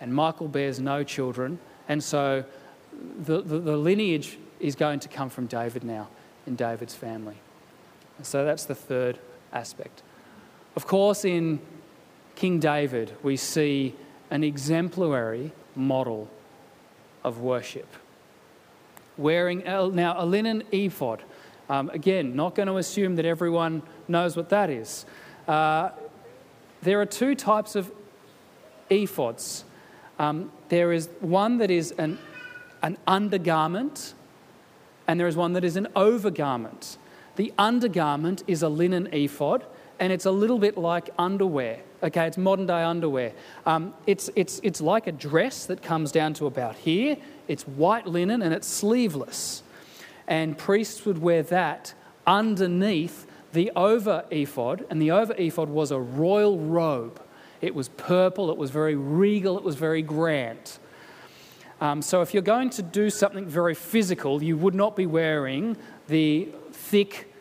and 0.00 0.14
Michael 0.14 0.48
bears 0.48 0.80
no 0.80 1.04
children, 1.04 1.58
and 1.88 2.02
so 2.02 2.44
the, 3.20 3.42
the, 3.42 3.58
the 3.58 3.76
lineage 3.76 4.38
is 4.60 4.74
going 4.74 5.00
to 5.00 5.08
come 5.08 5.28
from 5.28 5.46
David 5.46 5.84
now 5.84 6.08
in 6.46 6.56
David's 6.56 6.94
family. 6.94 7.36
So 8.22 8.44
that's 8.44 8.64
the 8.64 8.74
third 8.74 9.18
aspect. 9.52 10.02
Of 10.74 10.86
course, 10.86 11.24
in 11.24 11.60
King 12.34 12.58
David, 12.60 13.14
we 13.22 13.36
see 13.36 13.94
an 14.30 14.44
exemplary 14.44 15.52
model 15.74 16.28
of 17.24 17.40
worship. 17.40 17.88
Wearing 19.16 19.64
now 19.64 20.14
a 20.16 20.24
linen 20.24 20.62
ephod. 20.72 21.22
Um, 21.68 21.90
again, 21.90 22.34
not 22.34 22.54
going 22.54 22.68
to 22.68 22.76
assume 22.76 23.16
that 23.16 23.26
everyone 23.26 23.82
knows 24.06 24.36
what 24.36 24.48
that 24.50 24.70
is. 24.70 25.04
Uh, 25.46 25.90
there 26.82 27.00
are 27.00 27.06
two 27.06 27.34
types 27.34 27.74
of 27.74 27.90
ephods. 28.90 29.64
Um, 30.18 30.50
there 30.68 30.92
is 30.92 31.08
one 31.20 31.58
that 31.58 31.70
is 31.70 31.92
an, 31.92 32.18
an 32.82 32.96
undergarment, 33.06 34.14
and 35.06 35.18
there 35.18 35.26
is 35.26 35.36
one 35.36 35.52
that 35.54 35.64
is 35.64 35.76
an 35.76 35.88
overgarment. 35.96 36.96
The 37.36 37.52
undergarment 37.58 38.42
is 38.46 38.62
a 38.62 38.68
linen 38.68 39.08
ephod, 39.12 39.64
and 39.98 40.12
it's 40.12 40.26
a 40.26 40.30
little 40.30 40.58
bit 40.58 40.78
like 40.78 41.10
underwear. 41.18 41.80
Okay, 42.00 42.26
it's 42.26 42.38
modern 42.38 42.66
day 42.66 42.84
underwear. 42.84 43.32
Um, 43.66 43.92
it's, 44.06 44.30
it's, 44.36 44.60
it's 44.62 44.80
like 44.80 45.08
a 45.08 45.12
dress 45.12 45.66
that 45.66 45.82
comes 45.82 46.12
down 46.12 46.34
to 46.34 46.46
about 46.46 46.76
here. 46.76 47.16
It's 47.48 47.64
white 47.64 48.06
linen 48.06 48.40
and 48.40 48.54
it's 48.54 48.68
sleeveless. 48.68 49.64
And 50.28 50.56
priests 50.56 51.04
would 51.04 51.18
wear 51.18 51.42
that 51.44 51.94
underneath 52.24 53.26
the 53.52 53.72
over 53.74 54.24
ephod, 54.30 54.84
and 54.90 55.00
the 55.00 55.10
over 55.10 55.34
ephod 55.38 55.70
was 55.70 55.90
a 55.90 55.98
royal 55.98 56.58
robe. 56.58 57.20
It 57.60 57.74
was 57.74 57.88
purple, 57.88 58.50
it 58.50 58.58
was 58.58 58.70
very 58.70 58.94
regal, 58.94 59.56
it 59.56 59.64
was 59.64 59.74
very 59.74 60.02
grand. 60.02 60.78
Um, 61.80 62.02
so, 62.02 62.20
if 62.20 62.34
you're 62.34 62.42
going 62.42 62.70
to 62.70 62.82
do 62.82 63.08
something 63.08 63.46
very 63.46 63.74
physical, 63.74 64.42
you 64.42 64.56
would 64.56 64.74
not 64.74 64.96
be 64.96 65.06
wearing 65.06 65.76
the 66.08 66.48
thick 66.72 67.32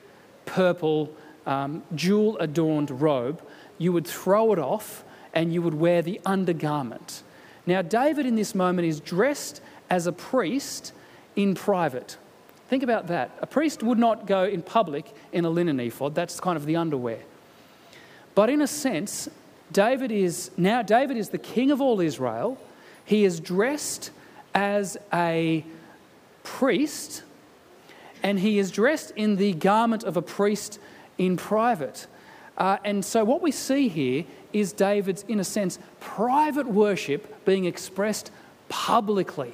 purple 0.45 1.13
um, 1.45 1.83
jewel 1.95 2.37
adorned 2.37 3.01
robe, 3.01 3.41
you 3.77 3.91
would 3.91 4.07
throw 4.07 4.53
it 4.53 4.59
off 4.59 5.03
and 5.33 5.53
you 5.53 5.61
would 5.61 5.73
wear 5.73 6.01
the 6.01 6.19
undergarment. 6.25 7.23
Now, 7.65 7.81
David 7.81 8.25
in 8.25 8.35
this 8.35 8.55
moment 8.55 8.87
is 8.87 8.99
dressed 8.99 9.61
as 9.89 10.07
a 10.07 10.11
priest 10.11 10.93
in 11.35 11.53
private. 11.53 12.17
Think 12.69 12.83
about 12.83 13.07
that. 13.07 13.31
A 13.41 13.47
priest 13.47 13.83
would 13.83 13.99
not 13.99 14.25
go 14.25 14.43
in 14.43 14.61
public 14.61 15.13
in 15.31 15.45
a 15.45 15.49
linen 15.49 15.79
ephod, 15.79 16.15
that's 16.15 16.39
kind 16.39 16.57
of 16.57 16.65
the 16.65 16.75
underwear. 16.75 17.19
But 18.35 18.49
in 18.49 18.61
a 18.61 18.67
sense, 18.67 19.29
David 19.71 20.11
is 20.11 20.51
now 20.57 20.81
David 20.81 21.17
is 21.17 21.29
the 21.29 21.37
king 21.37 21.71
of 21.71 21.81
all 21.81 21.99
Israel. 21.99 22.57
He 23.03 23.25
is 23.25 23.39
dressed 23.39 24.11
as 24.53 24.97
a 25.13 25.65
priest 26.43 27.23
and 28.23 28.39
he 28.39 28.59
is 28.59 28.71
dressed 28.71 29.11
in 29.15 29.35
the 29.35 29.53
garment 29.53 30.03
of 30.03 30.17
a 30.17 30.21
priest 30.21 30.79
in 31.17 31.37
private. 31.37 32.07
Uh, 32.57 32.77
and 32.83 33.05
so, 33.05 33.23
what 33.23 33.41
we 33.41 33.51
see 33.51 33.87
here 33.87 34.25
is 34.51 34.73
David's, 34.73 35.23
in 35.27 35.39
a 35.39 35.43
sense, 35.43 35.77
private 35.99 36.67
worship 36.67 37.45
being 37.45 37.65
expressed 37.65 38.31
publicly. 38.67 39.53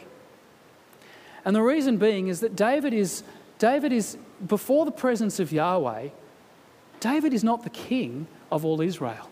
And 1.45 1.55
the 1.55 1.61
reason 1.61 1.97
being 1.97 2.27
is 2.27 2.39
that 2.39 2.55
David 2.55 2.93
is, 2.93 3.23
David 3.59 3.91
is 3.91 4.17
before 4.47 4.85
the 4.85 4.91
presence 4.91 5.39
of 5.39 5.51
Yahweh, 5.51 6.09
David 7.01 7.33
is 7.33 7.43
not 7.43 7.63
the 7.63 7.69
king 7.69 8.27
of 8.49 8.63
all 8.63 8.79
Israel. 8.79 9.29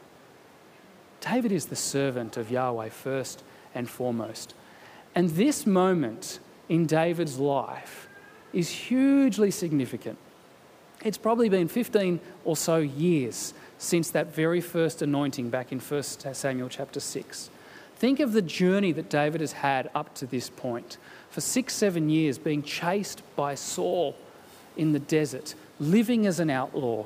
David 1.22 1.51
is 1.51 1.67
the 1.67 1.76
servant 1.76 2.36
of 2.36 2.51
Yahweh 2.51 2.89
first 2.89 3.43
and 3.74 3.89
foremost. 3.89 4.53
And 5.15 5.30
this 5.30 5.65
moment 5.65 6.39
in 6.67 6.86
David's 6.86 7.38
life 7.38 8.09
is 8.51 8.69
hugely 8.69 9.51
significant. 9.51 10.17
It's 11.04 11.18
probably 11.18 11.49
been 11.49 11.68
15 11.68 12.20
or 12.45 12.56
so 12.56 12.78
years 12.78 13.54
since 13.78 14.12
that 14.12 14.34
very 14.34 14.62
first 14.62 15.02
anointing 15.02 15.49
back 15.49 15.72
in 15.72 15.80
1 15.80 16.04
Samuel 16.04 16.70
chapter 16.70 16.99
6. 16.99 17.49
Think 17.95 18.20
of 18.20 18.34
the 18.34 18.41
journey 18.41 18.91
that 18.93 19.10
David 19.10 19.41
has 19.41 19.52
had 19.52 19.89
up 19.93 20.14
to 20.16 20.26
this 20.26 20.49
point. 20.49 20.97
For 21.30 21.41
six, 21.41 21.74
seven 21.74 22.10
years, 22.10 22.38
being 22.38 22.64
chased 22.64 23.22
by 23.36 23.56
Saul 23.56 24.16
in 24.76 24.91
the 24.91 24.99
desert, 24.99 25.56
living 25.80 26.26
as 26.26 26.39
an 26.39 26.49
outlaw. 26.49 27.06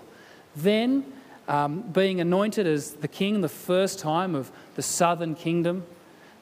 Then 0.56 1.06
um, 1.48 1.82
being 1.82 2.22
anointed 2.22 2.66
as 2.66 2.94
the 2.94 3.08
king 3.08 3.42
the 3.42 3.50
first 3.50 4.00
time 4.00 4.36
of 4.36 4.52
the 4.76 4.82
southern 4.82 5.36
kingdom, 5.36 5.84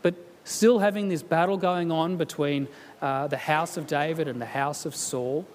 but 0.01 0.15
still 0.43 0.79
having 0.79 1.09
this 1.09 1.23
battle 1.23 1.57
going 1.57 1.91
on 1.91 2.17
between 2.17 2.67
uh, 3.01 3.27
the 3.27 3.37
house 3.37 3.75
of 3.75 3.87
David 3.87 4.27
and 4.27 4.41
the 4.41 4.45
house 4.45 4.85
of 4.85 4.95
Saul. 4.95 5.45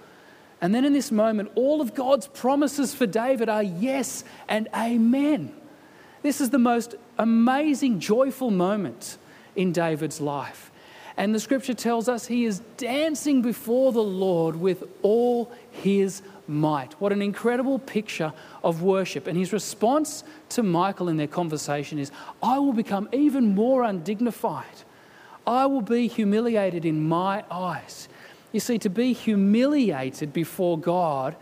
And 0.60 0.74
then 0.74 0.84
in 0.84 0.92
this 0.92 1.12
moment, 1.12 1.50
all 1.54 1.80
of 1.80 1.94
God's 1.94 2.26
promises 2.26 2.94
for 2.94 3.06
David 3.06 3.48
are 3.48 3.62
yes 3.62 4.24
and 4.48 4.68
amen. 4.74 5.54
This 6.22 6.40
is 6.40 6.50
the 6.50 6.58
most 6.58 6.96
amazing, 7.16 8.00
joyful 8.00 8.50
moment 8.50 9.18
in 9.54 9.72
David's 9.72 10.20
life. 10.20 10.70
And 11.16 11.34
the 11.34 11.40
scripture 11.40 11.74
tells 11.74 12.08
us 12.08 12.26
he 12.26 12.44
is 12.44 12.60
dancing 12.76 13.42
before 13.42 13.92
the 13.92 14.02
Lord 14.02 14.56
with 14.56 14.84
all 15.02 15.52
his 15.70 16.22
might. 16.46 16.92
What 17.00 17.12
an 17.12 17.22
incredible 17.22 17.78
picture 17.78 18.32
of 18.62 18.82
worship. 18.82 19.26
And 19.26 19.36
his 19.36 19.52
response 19.52 20.22
to 20.50 20.62
Michael 20.62 21.08
in 21.08 21.16
their 21.16 21.26
conversation 21.26 21.98
is 21.98 22.10
I 22.42 22.58
will 22.58 22.72
become 22.72 23.08
even 23.12 23.54
more 23.54 23.82
undignified. 23.82 24.64
I 25.46 25.66
will 25.66 25.82
be 25.82 26.08
humiliated 26.08 26.84
in 26.84 27.08
my 27.08 27.44
eyes. 27.50 28.08
You 28.58 28.60
see, 28.60 28.78
to 28.78 28.90
be 28.90 29.12
humiliated 29.12 30.32
before 30.32 30.76
God 30.76 31.36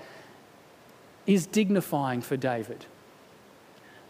is 1.27 1.47
dignifying 1.47 2.21
for 2.21 2.37
David. 2.37 2.85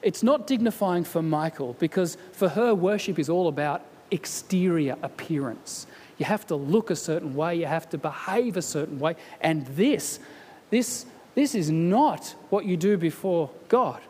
It's 0.03 0.25
not 0.25 0.49
dignifying 0.49 1.05
for 1.05 1.23
Michael 1.23 1.77
because 1.79 2.19
for 2.33 2.49
her, 2.49 2.75
worship 2.75 3.21
is 3.21 3.29
all 3.29 3.47
about 3.47 3.85
exterior 4.11 4.97
appearance. 5.05 5.87
You 6.19 6.27
have 6.27 6.49
to 6.49 6.57
look 6.57 6.91
a 6.91 6.97
certain 6.97 7.37
way, 7.37 7.55
you 7.55 7.67
have 7.67 7.89
to 7.91 7.97
behave 7.97 8.57
a 8.57 8.63
certain 8.63 8.99
way. 8.99 9.15
And 9.41 9.65
this, 9.77 10.19
this, 10.71 11.07
this 11.37 11.55
is 11.55 11.71
not 11.71 12.35
what 12.51 12.65
you 12.65 12.77
do 12.77 12.97
before 12.97 13.51
God. 13.69 14.01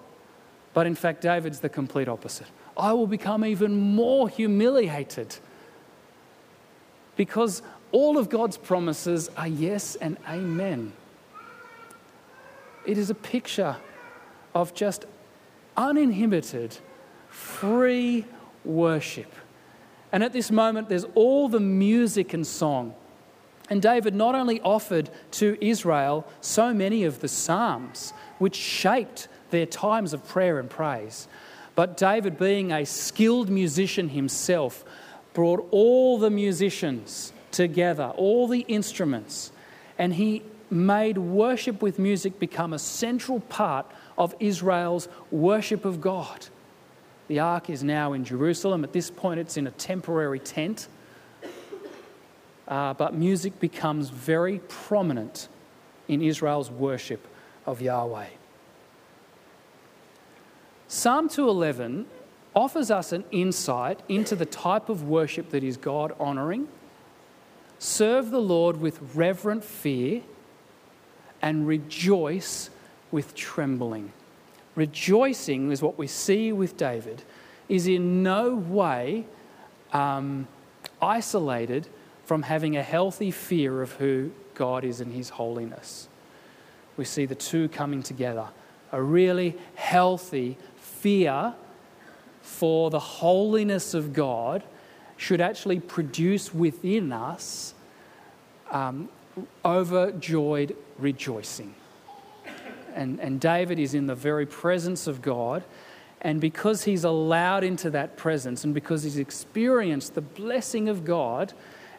But 0.72 0.86
in 0.86 0.94
fact, 0.94 1.20
David's 1.20 1.60
the 1.60 1.68
complete 1.68 2.08
opposite. 2.08 2.46
I 2.78 2.94
will 2.94 3.06
become 3.06 3.44
even 3.44 3.78
more 3.94 4.30
humiliated 4.30 5.36
because 7.16 7.60
all 7.92 8.18
of 8.18 8.28
God's 8.28 8.56
promises 8.56 9.30
are 9.36 9.48
yes 9.48 9.94
and 9.96 10.16
amen. 10.28 10.92
It 12.84 12.98
is 12.98 13.10
a 13.10 13.14
picture 13.14 13.76
of 14.54 14.74
just 14.74 15.04
uninhibited, 15.76 16.78
free 17.28 18.24
worship. 18.64 19.32
And 20.12 20.22
at 20.22 20.32
this 20.32 20.50
moment, 20.50 20.88
there's 20.88 21.04
all 21.14 21.48
the 21.48 21.60
music 21.60 22.32
and 22.32 22.46
song. 22.46 22.94
And 23.68 23.82
David 23.82 24.14
not 24.14 24.34
only 24.34 24.60
offered 24.60 25.10
to 25.32 25.58
Israel 25.60 26.26
so 26.40 26.72
many 26.72 27.04
of 27.04 27.20
the 27.20 27.28
Psalms, 27.28 28.12
which 28.38 28.54
shaped 28.54 29.28
their 29.50 29.66
times 29.66 30.12
of 30.12 30.26
prayer 30.26 30.58
and 30.58 30.70
praise, 30.70 31.26
but 31.74 31.96
David, 31.96 32.38
being 32.38 32.72
a 32.72 32.86
skilled 32.86 33.50
musician 33.50 34.08
himself, 34.08 34.84
brought 35.34 35.68
all 35.70 36.18
the 36.18 36.30
musicians 36.30 37.32
together, 37.50 38.12
all 38.16 38.48
the 38.48 38.60
instruments, 38.60 39.52
and 39.98 40.14
he 40.14 40.42
made 40.70 41.16
worship 41.16 41.80
with 41.80 41.98
music 41.98 42.38
become 42.38 42.72
a 42.72 42.78
central 42.78 43.40
part 43.40 43.86
of 44.18 44.34
Israel's 44.40 45.08
worship 45.30 45.84
of 45.84 46.00
God. 46.00 46.46
The 47.28 47.40
ark 47.40 47.70
is 47.70 47.82
now 47.82 48.12
in 48.12 48.24
Jerusalem. 48.24 48.84
At 48.84 48.92
this 48.92 49.10
point, 49.10 49.40
it's 49.40 49.56
in 49.56 49.66
a 49.66 49.72
temporary 49.72 50.38
tent. 50.38 50.88
Uh, 52.68 52.94
but 52.94 53.14
music 53.14 53.58
becomes 53.60 54.10
very 54.10 54.58
prominent 54.68 55.48
in 56.08 56.22
Israel's 56.22 56.70
worship 56.70 57.26
of 57.64 57.80
Yahweh. 57.80 58.28
Psalm 60.88 61.28
211 61.28 62.06
offers 62.54 62.90
us 62.90 63.12
an 63.12 63.24
insight 63.30 64.00
into 64.08 64.34
the 64.34 64.46
type 64.46 64.88
of 64.88 65.02
worship 65.02 65.50
that 65.50 65.62
is 65.62 65.76
God 65.76 66.14
honoring. 66.18 66.68
Serve 67.78 68.30
the 68.30 68.40
Lord 68.40 68.80
with 68.80 68.98
reverent 69.14 69.64
fear 69.64 70.22
and 71.42 71.66
rejoice 71.66 72.70
with 73.10 73.34
trembling. 73.34 74.12
Rejoicing 74.74 75.70
is 75.70 75.82
what 75.82 75.98
we 75.98 76.06
see 76.06 76.52
with 76.52 76.76
David, 76.76 77.22
is 77.68 77.86
in 77.86 78.22
no 78.22 78.54
way 78.54 79.24
um, 79.92 80.46
isolated 81.00 81.88
from 82.24 82.42
having 82.42 82.76
a 82.76 82.82
healthy 82.82 83.30
fear 83.30 83.82
of 83.82 83.92
who 83.92 84.32
God 84.54 84.84
is 84.84 85.00
and 85.00 85.12
his 85.12 85.30
holiness. 85.30 86.08
We 86.96 87.04
see 87.04 87.26
the 87.26 87.34
two 87.34 87.68
coming 87.68 88.02
together 88.02 88.48
a 88.92 89.02
really 89.02 89.56
healthy 89.74 90.56
fear 90.76 91.54
for 92.40 92.88
the 92.90 93.00
holiness 93.00 93.94
of 93.94 94.12
God 94.12 94.62
should 95.16 95.40
actually 95.40 95.80
produce 95.80 96.54
within 96.54 97.12
us 97.12 97.74
um, 98.70 99.08
overjoyed 99.64 100.76
rejoicing. 100.98 101.74
And, 102.94 103.20
and 103.20 103.40
David 103.40 103.78
is 103.78 103.94
in 103.94 104.06
the 104.06 104.14
very 104.14 104.46
presence 104.46 105.06
of 105.06 105.20
God. 105.20 105.62
And 106.22 106.40
because 106.40 106.84
he's 106.84 107.04
allowed 107.04 107.62
into 107.62 107.90
that 107.90 108.16
presence 108.16 108.64
and 108.64 108.72
because 108.72 109.02
he's 109.02 109.18
experienced 109.18 110.14
the 110.14 110.22
blessing 110.22 110.88
of 110.88 111.04
God 111.04 111.52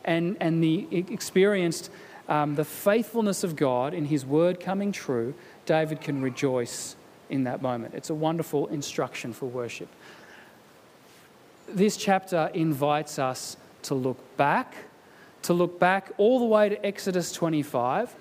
and, 0.03 0.35
and 0.39 0.63
the 0.63 0.87
experienced 0.91 1.91
um, 2.27 2.55
the 2.55 2.65
faithfulness 2.65 3.43
of 3.43 3.55
God 3.55 3.93
in 3.93 4.05
his 4.05 4.25
word 4.25 4.59
coming 4.59 4.91
true, 4.91 5.33
David 5.65 6.01
can 6.01 6.21
rejoice 6.21 6.95
in 7.29 7.43
that 7.43 7.61
moment. 7.61 7.93
It's 7.93 8.09
a 8.09 8.15
wonderful 8.15 8.67
instruction 8.67 9.33
for 9.33 9.45
worship. 9.45 9.87
This 11.67 11.97
chapter 11.97 12.49
invites 12.53 13.19
us 13.19 13.57
to 13.83 13.93
look 13.93 14.37
back, 14.37 14.73
to 15.41 15.53
look 15.53 15.79
back 15.79 16.11
all 16.17 16.39
the 16.39 16.45
way 16.45 16.69
to 16.69 16.85
Exodus 16.85 17.33
25, 17.33 18.15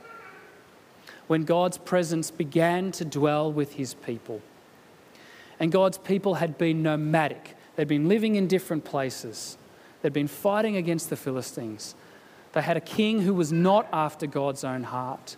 when 1.29 1.45
God's 1.45 1.79
presence 1.79 2.33
began 2.33 2.91
to 2.93 3.05
dwell 3.05 3.53
with 3.53 3.75
his 3.75 3.95
people. 3.95 4.43
And 5.61 5.71
God's 5.71 5.99
people 5.99 6.35
had 6.35 6.59
been 6.59 6.83
nomadic, 6.83 7.55
they'd 7.77 7.87
been 7.87 8.09
living 8.09 8.35
in 8.35 8.49
different 8.49 8.85
places, 8.85 9.57
they'd 10.03 10.13
been 10.13 10.29
fighting 10.29 10.77
against 10.77 11.09
the 11.09 11.17
Philistines. 11.17 11.95
They 12.53 12.63
had 12.63 12.77
a 12.77 12.81
king 12.81 13.21
who 13.21 13.35
was 13.35 13.53
not 13.53 13.87
after 13.93 14.27
God's 14.27 14.65
own 14.65 14.85
heart. 14.85 15.37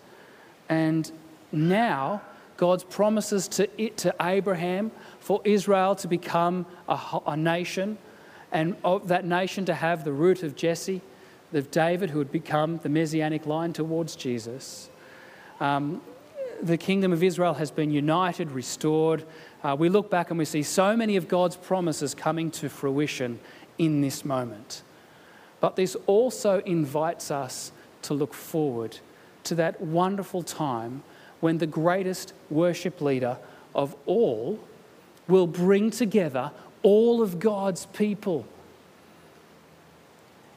And 0.68 1.10
now, 1.50 2.22
God's 2.56 2.84
promises 2.84 3.48
to, 3.48 3.68
it, 3.80 3.96
to 3.98 4.14
Abraham 4.20 4.92
for 5.28 5.42
Israel 5.44 5.94
to 5.94 6.08
become 6.08 6.64
a, 6.88 6.98
a 7.26 7.36
nation 7.36 7.98
and 8.50 8.74
of 8.82 9.08
that 9.08 9.26
nation 9.26 9.66
to 9.66 9.74
have 9.74 10.02
the 10.02 10.10
root 10.10 10.42
of 10.42 10.56
Jesse, 10.56 11.02
of 11.52 11.70
David, 11.70 12.08
who 12.08 12.16
would 12.16 12.32
become 12.32 12.78
the 12.78 12.88
messianic 12.88 13.44
line 13.44 13.74
towards 13.74 14.16
Jesus. 14.16 14.88
Um, 15.60 16.00
the 16.62 16.78
kingdom 16.78 17.12
of 17.12 17.22
Israel 17.22 17.52
has 17.52 17.70
been 17.70 17.90
united, 17.90 18.52
restored. 18.52 19.22
Uh, 19.62 19.76
we 19.78 19.90
look 19.90 20.10
back 20.10 20.30
and 20.30 20.38
we 20.38 20.46
see 20.46 20.62
so 20.62 20.96
many 20.96 21.16
of 21.16 21.28
God's 21.28 21.56
promises 21.56 22.14
coming 22.14 22.50
to 22.52 22.70
fruition 22.70 23.38
in 23.76 24.00
this 24.00 24.24
moment. 24.24 24.82
But 25.60 25.76
this 25.76 25.94
also 26.06 26.60
invites 26.60 27.30
us 27.30 27.70
to 28.00 28.14
look 28.14 28.32
forward 28.32 28.96
to 29.44 29.54
that 29.56 29.78
wonderful 29.78 30.42
time 30.42 31.02
when 31.40 31.58
the 31.58 31.66
greatest 31.66 32.32
worship 32.48 33.02
leader 33.02 33.36
of 33.74 33.94
all 34.06 34.58
will 35.28 35.46
bring 35.46 35.90
together 35.90 36.50
all 36.82 37.22
of 37.22 37.38
God's 37.38 37.86
people. 37.86 38.46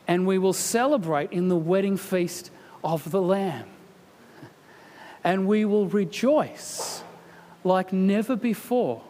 And 0.08 0.26
we 0.26 0.38
will 0.38 0.54
celebrate 0.54 1.32
in 1.32 1.50
the 1.50 1.56
wedding 1.56 1.98
feast 1.98 2.50
of 2.84 3.12
the 3.12 3.22
Lamb. 3.22 3.68
And 5.24 5.48
we 5.48 5.66
will 5.66 5.88
rejoice 5.88 7.04
like 7.64 7.94
never 7.94 8.36
before 8.36 9.04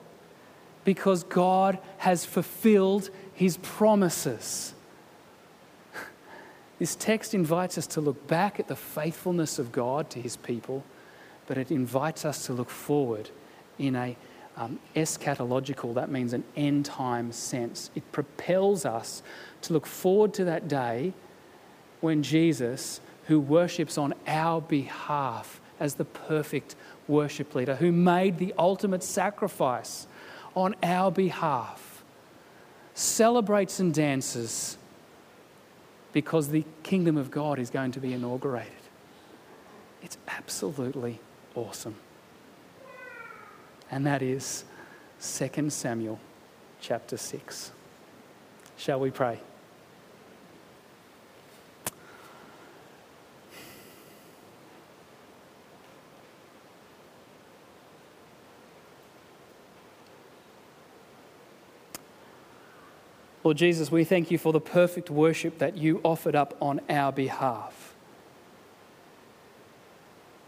because 0.83 1.23
God 1.23 1.77
has 1.99 2.25
fulfilled 2.25 3.09
his 3.33 3.57
promises. 3.57 4.73
This 6.79 6.95
text 6.95 7.35
invites 7.35 7.77
us 7.77 7.85
to 7.87 8.01
look 8.01 8.27
back 8.27 8.59
at 8.59 8.67
the 8.67 8.75
faithfulness 8.75 9.59
of 9.59 9.71
God 9.71 10.09
to 10.09 10.19
his 10.19 10.35
people, 10.35 10.83
but 11.45 11.57
it 11.57 11.69
invites 11.69 12.25
us 12.25 12.47
to 12.47 12.53
look 12.53 12.71
forward 12.71 13.29
in 13.77 13.95
a 13.95 14.17
um, 14.57 14.79
eschatological, 14.95 15.93
that 15.95 16.11
means 16.11 16.33
an 16.33 16.43
end 16.55 16.85
time 16.85 17.31
sense. 17.31 17.89
It 17.95 18.11
propels 18.11 18.85
us 18.85 19.23
to 19.63 19.73
look 19.73 19.85
forward 19.85 20.33
to 20.35 20.45
that 20.45 20.67
day 20.67 21.13
when 22.01 22.23
Jesus, 22.23 22.99
who 23.27 23.39
worships 23.39 23.97
on 23.97 24.13
our 24.27 24.61
behalf 24.61 25.61
as 25.79 25.95
the 25.95 26.05
perfect 26.05 26.75
worship 27.07 27.55
leader, 27.55 27.75
who 27.75 27.91
made 27.91 28.37
the 28.37 28.53
ultimate 28.57 29.03
sacrifice 29.03 30.07
on 30.55 30.75
our 30.83 31.11
behalf, 31.11 32.03
celebrates 32.93 33.79
and 33.79 33.93
dances 33.93 34.77
because 36.13 36.49
the 36.49 36.65
kingdom 36.83 37.17
of 37.17 37.31
God 37.31 37.57
is 37.57 37.69
going 37.69 37.91
to 37.93 37.99
be 37.99 38.13
inaugurated. 38.13 38.71
It's 40.01 40.17
absolutely 40.27 41.19
awesome. 41.55 41.95
And 43.91 44.05
that 44.07 44.21
is 44.21 44.63
2 45.21 45.69
Samuel 45.69 46.17
chapter 46.79 47.17
6. 47.17 47.71
Shall 48.77 49.01
we 49.01 49.11
pray? 49.11 49.39
Lord 63.43 63.57
Jesus, 63.57 63.91
we 63.91 64.05
thank 64.05 64.31
you 64.31 64.37
for 64.37 64.53
the 64.53 64.61
perfect 64.61 65.09
worship 65.09 65.57
that 65.57 65.75
you 65.75 65.99
offered 66.03 66.35
up 66.35 66.55
on 66.61 66.79
our 66.89 67.11
behalf. 67.11 67.90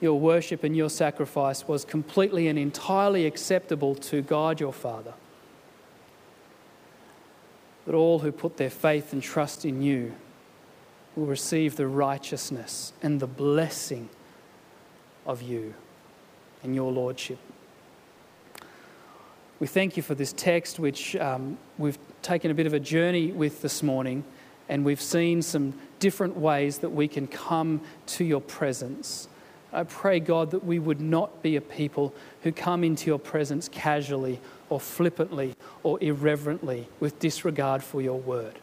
Your 0.03 0.19
worship 0.19 0.65
and 0.65 0.75
your 0.75 0.89
sacrifice 0.89 1.65
was 1.65 1.85
completely 1.85 2.49
and 2.49 2.59
entirely 2.59 3.25
acceptable 3.25 3.95
to 3.95 4.21
God 4.21 4.59
your 4.59 4.73
Father. 4.73 5.13
That 7.85 7.95
all 7.95 8.19
who 8.19 8.33
put 8.33 8.57
their 8.57 8.69
faith 8.69 9.13
and 9.13 9.23
trust 9.23 9.63
in 9.63 9.81
you 9.81 10.11
will 11.15 11.25
receive 11.25 11.77
the 11.77 11.87
righteousness 11.87 12.91
and 13.01 13.21
the 13.21 13.27
blessing 13.27 14.09
of 15.25 15.41
you 15.41 15.73
and 16.63 16.75
your 16.75 16.91
Lordship. 16.91 17.39
We 19.61 19.67
thank 19.67 19.95
you 19.95 20.03
for 20.03 20.15
this 20.15 20.33
text, 20.33 20.79
which 20.79 21.15
um, 21.15 21.57
we've 21.77 21.97
taken 22.21 22.51
a 22.51 22.53
bit 22.53 22.67
of 22.67 22.73
a 22.73 22.79
journey 22.81 23.31
with 23.31 23.61
this 23.61 23.81
morning, 23.81 24.25
and 24.67 24.83
we've 24.83 25.01
seen 25.01 25.41
some 25.41 25.73
different 25.99 26.35
ways 26.35 26.79
that 26.79 26.89
we 26.89 27.07
can 27.07 27.25
come 27.25 27.79
to 28.07 28.25
your 28.25 28.41
presence. 28.41 29.29
I 29.73 29.83
pray, 29.83 30.19
God, 30.19 30.51
that 30.51 30.63
we 30.63 30.77
would 30.77 31.01
not 31.01 31.41
be 31.41 31.55
a 31.55 31.61
people 31.61 32.13
who 32.43 32.51
come 32.51 32.83
into 32.83 33.07
your 33.07 33.17
presence 33.17 33.67
casually 33.67 34.39
or 34.69 34.79
flippantly 34.79 35.55
or 35.81 36.01
irreverently 36.01 36.87
with 36.99 37.19
disregard 37.19 37.83
for 37.83 38.01
your 38.01 38.19
word. 38.19 38.59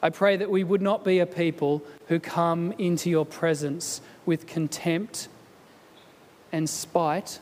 I 0.00 0.10
pray 0.10 0.36
that 0.36 0.50
we 0.50 0.62
would 0.62 0.82
not 0.82 1.04
be 1.04 1.18
a 1.18 1.26
people 1.26 1.82
who 2.06 2.20
come 2.20 2.72
into 2.78 3.10
your 3.10 3.26
presence 3.26 4.00
with 4.24 4.46
contempt 4.46 5.26
and 6.52 6.70
spite 6.70 7.40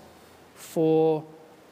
for 0.55 1.24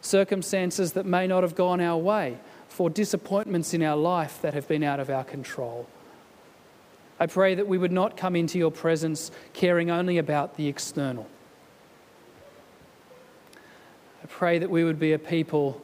circumstances 0.03 0.93
that 0.93 1.07
may 1.07 1.27
not 1.27 1.43
have 1.43 1.55
gone 1.55 1.81
our 1.81 1.97
way, 1.97 2.37
for 2.69 2.91
disappointments 2.91 3.73
in 3.73 3.83
our 3.83 3.97
life 3.97 4.43
that 4.43 4.53
have 4.53 4.69
been 4.69 4.83
out 4.83 5.01
of 5.01 5.09
our 5.09 5.25
control. 5.25 5.87
I 7.23 7.27
pray 7.27 7.55
that 7.55 7.69
we 7.69 7.79
would 7.79 7.93
not 7.93 8.17
come 8.17 8.35
into 8.35 8.59
your 8.59 8.73
presence 8.73 9.31
caring 9.53 9.93
only 9.93 10.19
about 10.19 10.57
the 10.57 10.67
external. 10.67 11.29
I 14.25 14.27
pray 14.27 14.59
that 14.59 14.69
we 14.69 14.83
would 14.83 14.99
be 14.99 15.13
a 15.13 15.21
people 15.21 15.81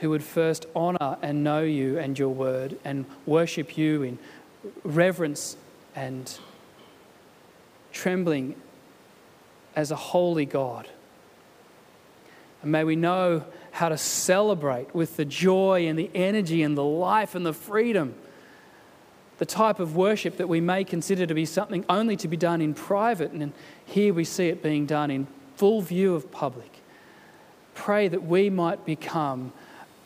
who 0.00 0.10
would 0.10 0.22
first 0.22 0.66
honour 0.76 1.16
and 1.22 1.42
know 1.42 1.62
you 1.62 1.98
and 1.98 2.18
your 2.18 2.28
word 2.28 2.78
and 2.84 3.06
worship 3.24 3.78
you 3.78 4.02
in 4.02 4.18
reverence 4.84 5.56
and 5.96 6.38
trembling 7.90 8.54
as 9.74 9.90
a 9.90 9.96
holy 9.96 10.44
God. 10.44 10.86
And 12.60 12.70
may 12.70 12.84
we 12.84 12.94
know 12.94 13.46
how 13.70 13.88
to 13.88 13.96
celebrate 13.96 14.94
with 14.94 15.16
the 15.16 15.24
joy 15.24 15.86
and 15.86 15.98
the 15.98 16.10
energy 16.14 16.62
and 16.62 16.76
the 16.76 16.84
life 16.84 17.34
and 17.34 17.46
the 17.46 17.54
freedom 17.54 18.16
the 19.38 19.46
type 19.46 19.80
of 19.80 19.96
worship 19.96 20.36
that 20.36 20.48
we 20.48 20.60
may 20.60 20.84
consider 20.84 21.26
to 21.26 21.34
be 21.34 21.44
something 21.44 21.84
only 21.88 22.16
to 22.16 22.28
be 22.28 22.36
done 22.36 22.60
in 22.60 22.74
private, 22.74 23.32
and 23.32 23.52
here 23.84 24.14
we 24.14 24.24
see 24.24 24.48
it 24.48 24.62
being 24.62 24.86
done 24.86 25.10
in 25.10 25.26
full 25.56 25.80
view 25.80 26.14
of 26.14 26.30
public. 26.30 26.80
Pray 27.74 28.08
that 28.08 28.22
we 28.22 28.50
might 28.50 28.84
become 28.84 29.52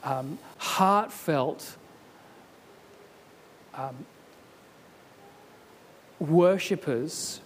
um, 0.03 0.39
heartfelt 0.57 1.77
um, 3.75 4.07
worshippers 6.19 7.41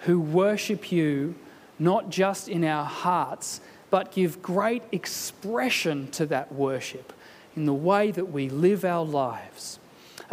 who 0.00 0.20
worship 0.20 0.92
you 0.92 1.34
not 1.78 2.10
just 2.10 2.48
in 2.48 2.62
our 2.62 2.84
hearts, 2.84 3.60
but 3.90 4.12
give 4.12 4.40
great 4.40 4.82
expression 4.92 6.08
to 6.12 6.26
that 6.26 6.52
worship 6.52 7.12
in 7.56 7.66
the 7.66 7.74
way 7.74 8.10
that 8.12 8.26
we 8.26 8.48
live 8.48 8.84
our 8.84 9.04
lives, 9.04 9.79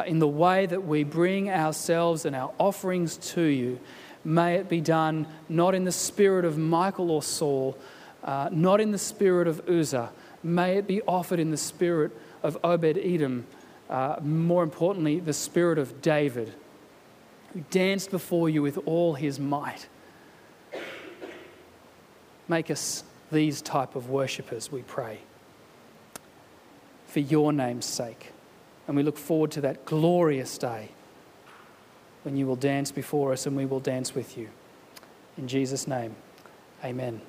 in 0.06 0.20
the 0.20 0.28
way 0.28 0.66
that 0.66 0.86
we 0.86 1.04
bring 1.04 1.50
ourselves 1.50 2.26
and 2.26 2.36
our 2.36 2.52
offerings 2.60 3.18
to 3.18 3.42
you. 3.42 3.80
May 4.24 4.56
it 4.56 4.70
be 4.70 4.82
done 4.82 5.28
not 5.48 5.74
in 5.74 5.86
the 5.86 5.92
spirit 5.92 6.46
of 6.46 6.58
Michael 6.58 7.12
or 7.12 7.24
Saul, 7.24 7.78
uh, 8.24 8.50
not 8.52 8.82
in 8.82 8.92
the 8.92 8.98
spirit 8.98 9.48
of 9.48 9.68
Uzzah. 9.70 10.12
May 10.44 10.78
it 10.78 10.88
be 10.88 11.02
offered 11.04 11.40
in 11.40 11.52
the 11.52 11.58
spirit 11.58 12.12
of 12.44 12.58
Obed 12.64 12.98
Edom, 12.98 13.46
uh, 13.90 14.18
more 14.22 14.64
importantly, 14.64 15.20
the 15.20 15.34
spirit 15.34 15.78
of 15.78 16.02
David, 16.02 16.54
who 17.54 17.64
danced 17.72 18.12
before 18.12 18.50
you 18.50 18.62
with 18.62 18.78
all 18.86 19.14
his 19.16 19.40
might. 19.40 19.88
Make 22.48 22.70
us 22.70 23.04
these 23.32 23.62
type 23.62 23.96
of 23.96 24.10
worshippers, 24.10 24.72
we 24.72 24.82
pray, 24.84 25.20
for 27.08 27.20
your 27.20 27.52
name's 27.52 27.86
sake. 27.86 28.32
And 28.88 28.96
we 28.96 29.04
look 29.04 29.18
forward 29.18 29.52
to 29.52 29.62
that 29.62 29.86
glorious 29.86 30.58
day 30.58 30.90
when 32.24 32.36
you 32.38 32.48
will 32.48 32.56
dance 32.56 32.92
before 32.92 33.34
us 33.34 33.46
and 33.46 33.56
we 33.56 33.66
will 33.66 33.80
dance 33.80 34.16
with 34.16 34.38
you. 34.38 34.50
In 35.38 35.48
Jesus' 35.48 35.88
name, 35.88 36.16
amen. 36.84 37.22